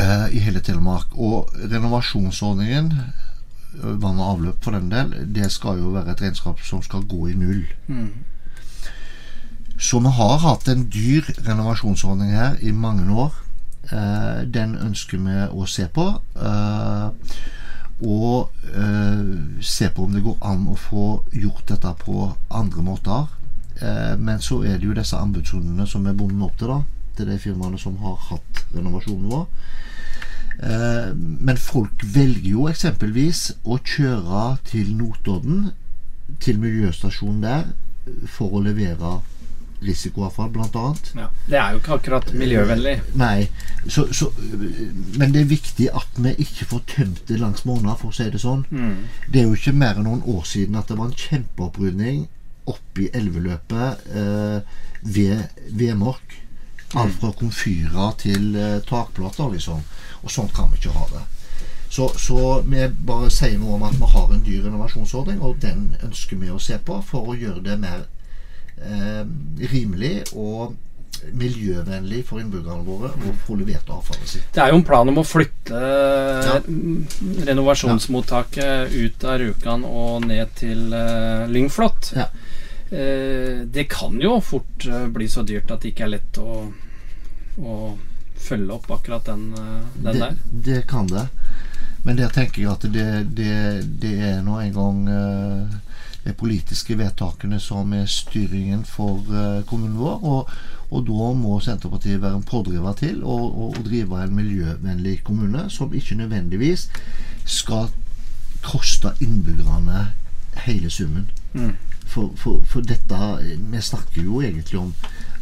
eh, 0.00 0.24
i 0.32 0.40
hele 0.40 0.62
Telemark. 0.64 1.12
Og 1.20 1.52
renovasjonsordningen, 1.60 2.94
vann 3.84 4.22
og 4.22 4.30
avløp 4.30 4.64
for 4.64 4.72
den 4.72 4.88
del, 4.88 5.12
det 5.36 5.50
skal 5.52 5.82
jo 5.82 5.92
være 5.98 6.14
et 6.14 6.22
regnskap 6.24 6.62
som 6.64 6.80
skal 6.82 7.04
gå 7.10 7.28
i 7.28 7.36
null. 7.36 7.66
Mm. 7.84 8.24
Så 9.76 10.00
vi 10.00 10.14
har 10.16 10.38
hatt 10.46 10.70
en 10.72 10.86
dyr 10.88 11.28
renovasjonsordning 11.44 12.32
her 12.32 12.56
i 12.62 12.72
mange 12.72 13.04
år. 13.12 13.36
Den 14.48 14.78
ønsker 14.80 15.20
vi 15.20 15.36
å 15.52 15.68
se 15.68 15.90
på 15.92 16.06
og 18.02 18.50
eh, 18.74 19.60
se 19.62 19.88
på 19.94 20.04
om 20.04 20.12
det 20.14 20.24
går 20.24 20.40
an 20.42 20.66
å 20.70 20.76
få 20.78 21.06
gjort 21.32 21.68
dette 21.70 21.92
på 22.02 22.26
andre 22.50 22.82
måter. 22.82 23.28
Eh, 23.80 24.14
men 24.18 24.42
så 24.42 24.62
er 24.64 24.78
det 24.78 24.88
jo 24.88 24.96
disse 24.96 25.18
anbudsrundene 25.18 25.86
som 25.86 26.06
er 26.06 26.16
bundet 26.18 26.48
opp 26.48 26.58
til, 26.58 26.72
da. 26.72 26.80
Til 27.14 27.30
de 27.30 27.38
firmaene 27.38 27.78
som 27.78 27.96
har 28.02 28.18
hatt 28.30 28.64
renovasjonen 28.74 29.30
vår. 29.30 29.46
Eh, 30.54 31.12
men 31.14 31.60
folk 31.60 32.02
velger 32.14 32.50
jo 32.50 32.66
eksempelvis 32.70 33.46
å 33.64 33.78
kjøre 33.78 34.44
til 34.70 34.94
Notodden, 34.98 35.70
til 36.40 36.58
miljøstasjonen 36.62 37.42
der, 37.44 37.70
for 38.30 38.54
å 38.54 38.62
levere 38.64 39.18
risikoavfall, 39.86 40.50
bl.a. 40.54 40.84
Ja, 41.18 41.28
det 41.48 41.58
er 41.60 41.74
jo 41.74 41.80
ikke 41.82 41.96
akkurat 41.98 42.30
miljøvennlig. 42.36 42.94
Nei, 43.20 43.48
så, 43.86 44.06
så, 44.12 44.30
men 45.18 45.34
det 45.34 45.42
er 45.42 45.50
viktig 45.50 45.90
at 45.94 46.20
vi 46.20 46.34
ikke 46.44 46.68
får 46.72 46.84
tømt 46.94 47.24
det 47.28 47.40
langs 47.40 47.66
måneder, 47.68 47.98
for 48.00 48.12
å 48.12 48.16
si 48.16 48.28
det 48.32 48.42
sånn. 48.42 48.64
Mm. 48.70 49.04
Det 49.28 49.42
er 49.42 49.48
jo 49.48 49.58
ikke 49.58 49.76
mer 49.76 50.00
enn 50.00 50.08
noen 50.08 50.24
år 50.36 50.46
siden 50.48 50.80
at 50.80 50.90
det 50.90 50.98
var 51.00 51.10
en 51.10 51.20
kjempeopprydning 51.24 52.24
oppi 52.70 53.10
elveløpet 53.12 54.08
eh, 54.16 54.80
ved 55.02 55.44
Vemork. 55.76 56.40
Alt 56.94 57.16
fra 57.18 57.32
komfyrer 57.34 58.16
til 58.22 58.54
eh, 58.56 58.80
takplater, 58.86 59.50
liksom. 59.52 59.82
Og 60.22 60.32
sånn 60.32 60.52
kan 60.54 60.70
vi 60.72 60.80
ikke 60.80 60.94
ha 60.94 61.08
det. 61.12 61.24
Så, 61.94 62.08
så, 62.18 62.62
vi 62.66 62.88
bare 63.06 63.30
sier 63.30 63.58
noe 63.60 63.76
om 63.76 63.84
at 63.86 63.94
vi 63.98 64.06
har 64.10 64.32
en 64.32 64.42
dyr 64.42 64.64
innovasjonsordning, 64.66 65.42
og 65.46 65.60
den 65.62 65.92
ønsker 66.02 66.40
vi 66.40 66.50
å 66.50 66.58
se 66.58 66.78
på 66.82 66.98
for 67.06 67.30
å 67.30 67.36
gjøre 67.38 67.62
det 67.66 67.76
mer 67.82 68.00
eh, 68.00 68.13
rimelig 69.72 70.16
og 70.32 70.74
miljøvennlig 71.32 72.20
for 72.28 72.42
innbyggerne 72.42 72.84
våre 72.84 73.10
å 73.14 73.34
få 73.46 73.56
levert 73.56 73.88
avfallet 73.88 74.28
sitt. 74.28 74.48
Det 74.52 74.60
er 74.60 74.72
jo 74.72 74.80
en 74.80 74.86
plan 74.86 75.08
om 75.08 75.20
å 75.22 75.24
flytte 75.24 75.80
ja. 75.80 76.58
renovasjonsmottaket 77.48 78.92
ut 78.92 79.24
av 79.24 79.38
Rjukan 79.40 79.86
og 79.88 80.26
ned 80.28 80.52
til 80.58 80.92
uh, 80.92 81.46
Lyngflot. 81.50 82.12
Ja. 82.18 82.28
Det 82.94 83.86
kan 83.90 84.20
jo 84.22 84.36
fort 84.44 84.84
bli 85.10 85.26
så 85.26 85.42
dyrt 85.42 85.72
at 85.72 85.82
det 85.82 85.90
ikke 85.90 86.04
er 86.04 86.12
lett 86.12 86.36
å, 86.38 86.60
å 87.58 87.78
følge 88.38 88.76
opp 88.76 88.86
akkurat 88.94 89.24
den, 89.26 89.48
den 89.96 90.04
det, 90.04 90.12
der. 90.20 90.36
Det 90.68 90.82
kan 90.92 91.08
det. 91.10 91.24
Men 92.04 92.20
der 92.20 92.30
tenker 92.30 92.62
jeg 92.62 92.70
at 92.70 92.86
det, 92.94 93.08
det, 93.34 93.56
det 93.98 94.12
er 94.28 94.38
nå 94.46 94.60
en 94.60 94.76
gang 94.76 95.00
politiske 96.32 96.98
vedtakene 96.98 97.60
som 97.60 97.92
er 97.92 98.06
styringen 98.08 98.84
for 98.88 99.20
uh, 99.28 99.64
kommunen 99.68 99.98
vår. 99.98 100.24
Og, 100.24 100.50
og, 100.90 101.06
da 101.06 101.32
må 101.36 101.58
Senterpartiet 101.60 102.22
være 102.22 102.40
en 102.40 102.46
pådriver 102.48 102.92
til 102.98 103.22
å, 103.24 103.36
og, 103.48 103.78
og 103.78 103.84
drive 103.84 104.22
en 104.22 104.36
miljøvennlig 104.36 105.18
kommune 105.24 105.66
som 105.70 105.94
ikke 105.94 106.16
nødvendigvis 106.22 106.88
skal 107.44 107.90
koste 108.64 109.12
innbyggerne 109.20 110.06
hele 110.64 110.90
summen. 110.90 111.28
Mm. 111.52 111.74
For, 112.06 112.32
for, 112.36 112.64
for, 112.68 112.84
dette 112.84 113.16
Vi 113.72 113.80
snakker 113.80 114.22
jo 114.22 114.40
egentlig 114.40 114.78
om, 114.78 114.92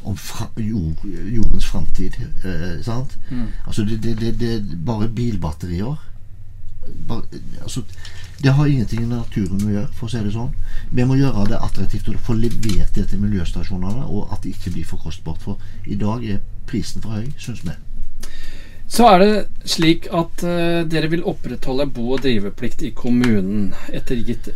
om 0.05 0.16
fra, 0.16 0.49
jord, 0.57 1.05
jordens 1.05 1.66
framtid. 1.66 2.16
Eh, 2.45 2.83
sant? 2.83 3.18
Mm. 3.30 3.49
Altså 3.66 3.85
det, 3.85 4.03
det, 4.03 4.16
det, 4.20 4.39
det, 4.41 4.78
bare 4.87 5.09
bilbatterier 5.09 6.09
bare, 7.09 7.22
altså, 7.62 7.83
Det 8.43 8.51
har 8.51 8.66
ingenting 8.66 9.05
i 9.05 9.07
naturen 9.07 9.61
å 9.62 9.70
gjøre, 9.70 9.88
for 9.95 10.09
å 10.09 10.11
si 10.11 10.20
det 10.24 10.32
sånn. 10.34 10.51
Vi 10.90 11.05
må 11.07 11.14
gjøre 11.14 11.45
det 11.53 11.61
attraktivt 11.62 12.09
å 12.11 12.18
få 12.26 12.34
levert 12.34 12.90
det 12.97 13.05
til 13.12 13.22
miljøstasjonene, 13.22 14.03
og 14.09 14.32
at 14.34 14.43
det 14.43 14.57
ikke 14.57 14.72
blir 14.74 14.88
for 14.88 14.99
kostbart. 15.05 15.38
For 15.45 15.62
i 15.86 15.99
dag 16.01 16.24
er 16.26 16.43
prisen 16.66 17.05
for 17.05 17.20
høy, 17.20 17.28
syns 17.38 17.62
vi. 17.62 17.76
Så 18.93 19.07
er 19.09 19.22
det 19.22 19.68
slik 19.70 20.11
at 20.11 20.43
uh, 20.45 20.82
dere 20.90 21.12
vil 21.12 21.22
opprettholde 21.28 21.86
bo- 21.95 22.16
og 22.16 22.26
driveplikt 22.26 22.82
i 22.82 22.90
kommunen 22.97 23.70
etter 23.95 24.18
gitt 24.18 24.51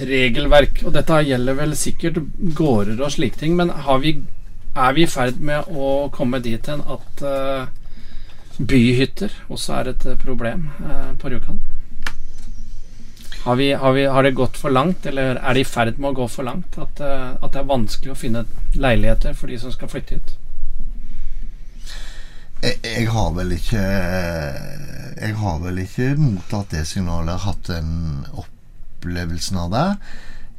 regelverk. 0.00 0.82
Og 0.88 0.96
dette 0.96 1.20
gjelder 1.28 1.60
vel 1.60 1.76
sikkert 1.76 2.18
gårder 2.56 2.98
og 2.98 3.14
slike 3.14 3.44
ting, 3.44 3.54
men 3.60 3.70
vi, 4.00 4.16
er 4.74 4.96
vi 4.96 5.04
i 5.04 5.12
ferd 5.12 5.44
med 5.44 5.68
å 5.68 6.08
komme 6.14 6.40
dit 6.40 6.72
hen 6.72 6.82
at 6.82 7.24
uh, 7.24 7.68
byhytter 8.56 9.42
også 9.52 9.82
er 9.82 9.92
et 9.92 10.12
problem 10.24 10.70
uh, 10.80 11.12
på 11.20 11.36
Rjukan? 11.36 11.60
Har, 13.46 13.56
vi, 13.56 13.72
har, 13.72 13.92
vi, 13.92 14.06
har, 14.06 14.22
det 14.22 14.30
gått 14.30 14.56
for 14.58 14.74
langt, 14.74 15.06
eller 15.06 15.36
er 15.38 15.54
det 15.54 15.60
i 15.62 15.66
ferd 15.70 16.00
med 16.02 16.08
å 16.08 16.16
gå 16.18 16.24
for 16.26 16.42
langt? 16.48 16.74
At, 16.82 16.98
at 16.98 17.52
det 17.54 17.60
er 17.60 17.68
vanskelig 17.68 18.10
å 18.10 18.18
finne 18.18 18.42
leiligheter 18.74 19.36
for 19.38 19.46
de 19.46 19.58
som 19.62 19.70
skal 19.70 19.92
flytte 19.92 20.16
hit? 20.16 20.32
Jeg, 22.64 22.80
jeg, 22.82 23.04
har 23.14 23.28
vel 23.36 23.54
ikke 23.54 23.84
Jeg 23.84 25.36
har 25.38 25.62
vel 25.62 25.78
ikke 25.84 26.08
mottatt 26.18 26.74
det 26.74 26.82
signalet, 26.90 27.46
hatt 27.46 27.70
den 27.70 28.26
opplevelsen 28.34 29.62
av 29.62 29.70
det. 29.76 29.86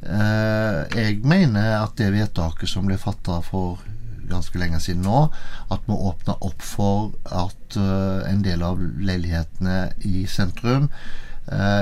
Eh, 0.08 0.80
jeg 0.96 1.20
mener 1.28 1.82
at 1.82 1.92
det 2.00 2.08
vedtaket 2.16 2.72
som 2.72 2.88
ble 2.88 2.96
fatta 2.96 3.42
for 3.44 3.84
ganske 4.32 4.64
lenge 4.64 4.80
siden 4.80 5.04
nå, 5.04 5.26
at 5.68 5.84
vi 5.84 5.92
åpna 6.08 6.40
opp 6.40 6.64
for 6.64 7.12
at 7.28 7.76
en 7.76 8.40
del 8.48 8.64
av 8.64 8.80
leilighetene 8.80 9.90
i 10.08 10.24
sentrum 10.24 10.88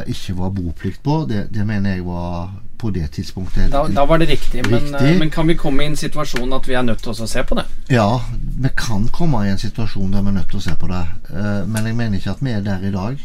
ikke 0.07 0.37
var 0.39 0.51
boplikt 0.55 1.03
på, 1.03 1.25
det, 1.29 1.47
det, 1.55 1.67
mener 1.67 1.97
jeg 1.97 2.07
var 2.07 2.53
på 2.79 2.91
det 2.95 3.11
tidspunktet. 3.17 3.71
Da, 3.73 3.87
da 3.89 4.05
var 4.07 4.19
det 4.19 4.29
riktig, 4.31 4.63
riktig. 4.67 4.93
Men, 4.93 5.19
men, 5.19 5.31
kan 5.31 5.49
vi 5.49 5.57
komme 5.59 5.85
i 5.85 5.91
en 5.91 5.97
situasjon 5.97 6.53
at 6.53 6.69
vi 6.69 6.77
er 6.77 6.85
nødt 6.87 7.03
til 7.03 7.15
å 7.15 7.29
se 7.29 7.43
på 7.43 7.57
det? 7.59 7.65
Ja, 7.91 8.21
vi 8.63 8.73
kan 8.77 9.09
komme 9.13 9.47
i 9.47 9.51
en 9.51 9.59
situasjon 9.61 10.13
der 10.13 10.27
vi 10.27 10.35
er 10.35 10.39
nødt 10.41 10.53
til 10.53 10.61
å 10.61 10.67
se 10.67 10.77
på 10.79 10.91
det. 10.91 11.07
Uh, 11.31 11.65
men 11.67 11.89
jeg 11.89 11.97
mener 11.97 12.21
ikke 12.21 12.37
at 12.37 12.45
vi 12.45 12.53
er 12.53 12.63
der 12.67 12.85
i 12.85 12.93
dag. 12.95 13.25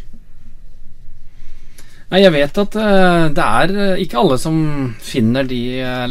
Nei, 2.11 2.19
Jeg 2.25 2.33
vet 2.35 2.57
at 2.59 2.73
det 3.31 3.43
er 3.43 3.99
ikke 4.03 4.17
alle 4.19 4.37
som 4.39 4.55
finner 4.99 5.47
de 5.47 5.61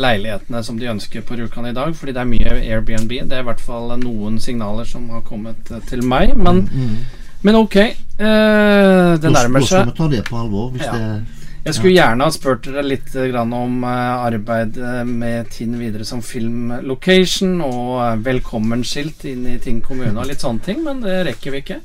leilighetene 0.01 0.63
som 0.65 0.79
de 0.81 0.89
ønsker 0.89 1.25
på 1.29 1.37
Rjukan 1.37 1.69
i 1.69 1.75
dag, 1.77 1.93
fordi 1.97 2.15
det 2.17 2.23
er 2.23 2.31
mye 2.31 2.55
Airbnb. 2.57 3.13
Det 3.29 3.37
er 3.37 3.45
i 3.45 3.49
hvert 3.51 3.61
fall 3.61 3.93
noen 4.01 4.39
signaler 4.41 4.89
som 4.89 5.11
har 5.13 5.27
kommet 5.29 5.69
til 5.91 6.01
meg. 6.01 6.33
Men, 6.41 6.63
mm, 6.65 6.87
mm. 6.87 7.35
men 7.45 7.61
ok, 7.61 7.77
det 8.21 9.33
nærmer 9.33 9.65
seg. 9.65 9.85
Da 9.85 9.85
skal 9.85 9.93
vi 9.93 9.99
ta 9.99 10.09
det 10.13 10.25
på 10.29 10.41
alvor. 10.45 10.75
ja. 10.81 10.97
det 10.97 11.41
jeg 11.61 11.77
skulle 11.77 11.93
gjerne 11.93 12.25
ha 12.25 12.33
spurt 12.33 12.65
dere 12.65 12.83
litt 12.87 13.13
om 13.37 13.83
arbeid 13.85 14.79
med 15.05 15.51
Tinn 15.53 15.75
videre 15.77 16.07
som 16.09 16.23
filmlocation 16.25 17.59
og 17.61 18.23
velkommenskilt 18.25 19.27
inn 19.29 19.45
i 19.45 19.59
Tinn 19.61 19.83
kommune 19.85 20.17
og 20.17 20.31
litt 20.31 20.41
sånne 20.41 20.65
ting, 20.65 20.81
men 20.87 21.03
det 21.05 21.19
rekker 21.29 21.53
vi 21.53 21.61
ikke. 21.61 21.77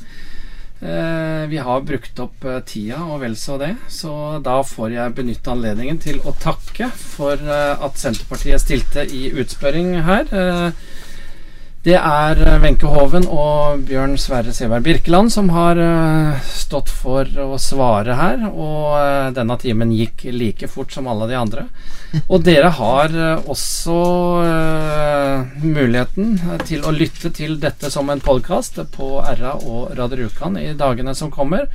Vi 1.52 1.60
har 1.68 1.84
brukt 1.88 2.20
opp 2.24 2.48
tida 2.70 3.02
og 3.04 3.20
vel 3.26 3.36
så 3.40 3.60
det, 3.60 3.74
så 3.92 4.40
da 4.44 4.62
får 4.64 4.96
jeg 4.96 5.16
benytte 5.20 5.52
anledningen 5.52 6.00
til 6.04 6.22
å 6.24 6.36
takke 6.40 6.88
for 6.96 7.44
at 7.52 8.00
Senterpartiet 8.00 8.64
stilte 8.64 9.04
i 9.04 9.28
utspørring 9.36 9.98
her. 10.08 10.32
Det 11.86 11.94
er 11.94 12.40
eh, 12.42 12.56
Wenche 12.64 12.90
Hoven 12.90 13.28
og 13.30 13.84
Bjørn 13.86 14.16
Sverre 14.18 14.50
Seberg 14.58 14.82
Birkeland 14.88 15.30
som 15.30 15.52
har 15.54 15.78
uh, 15.78 16.40
stått 16.42 16.90
for 16.90 17.30
å 17.44 17.60
svare 17.62 18.16
her. 18.18 18.48
Og 18.50 18.96
uh, 18.98 19.28
denne 19.36 19.54
timen 19.62 19.92
gikk 19.94 20.24
like 20.34 20.66
fort 20.66 20.96
som 20.96 21.06
alle 21.12 21.28
de 21.30 21.38
andre. 21.38 21.68
Og 22.34 22.42
dere 22.48 22.72
har 22.74 23.14
også 23.52 24.00
muligheten 25.62 26.40
til 26.66 26.88
å 26.88 26.94
lytte 26.96 27.30
til 27.36 27.60
dette 27.62 27.92
som 27.94 28.10
en 28.10 28.24
podkast 28.24 28.80
på 28.96 29.10
RA 29.22 29.54
og 29.60 29.94
Radio 30.00 30.24
Rjukan 30.24 30.58
i 30.58 30.72
dagene 30.80 31.14
som 31.14 31.30
kommer. 31.34 31.68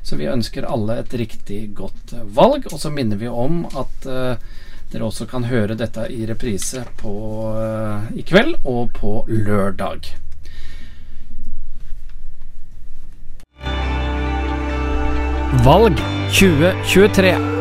Så 0.00 0.16
vi 0.16 0.30
ønsker 0.30 0.68
alle 0.70 1.00
et 1.02 1.18
riktig 1.18 1.66
godt 1.76 2.14
valg. 2.24 2.70
Og 2.72 2.80
så 2.80 2.94
minner 2.94 3.20
vi 3.20 3.28
om 3.28 3.66
at 3.74 4.08
dere 4.92 5.08
også 5.08 5.26
kan 5.28 5.44
høre 5.48 5.76
dette 5.76 6.06
i 6.12 6.24
reprise 6.28 6.84
på, 7.00 7.12
uh, 7.52 8.08
i 8.16 8.24
kveld 8.24 8.56
og 8.64 8.94
på 8.96 9.12
lørdag. 9.28 10.14
Valg 15.64 16.00
2023. 16.32 17.57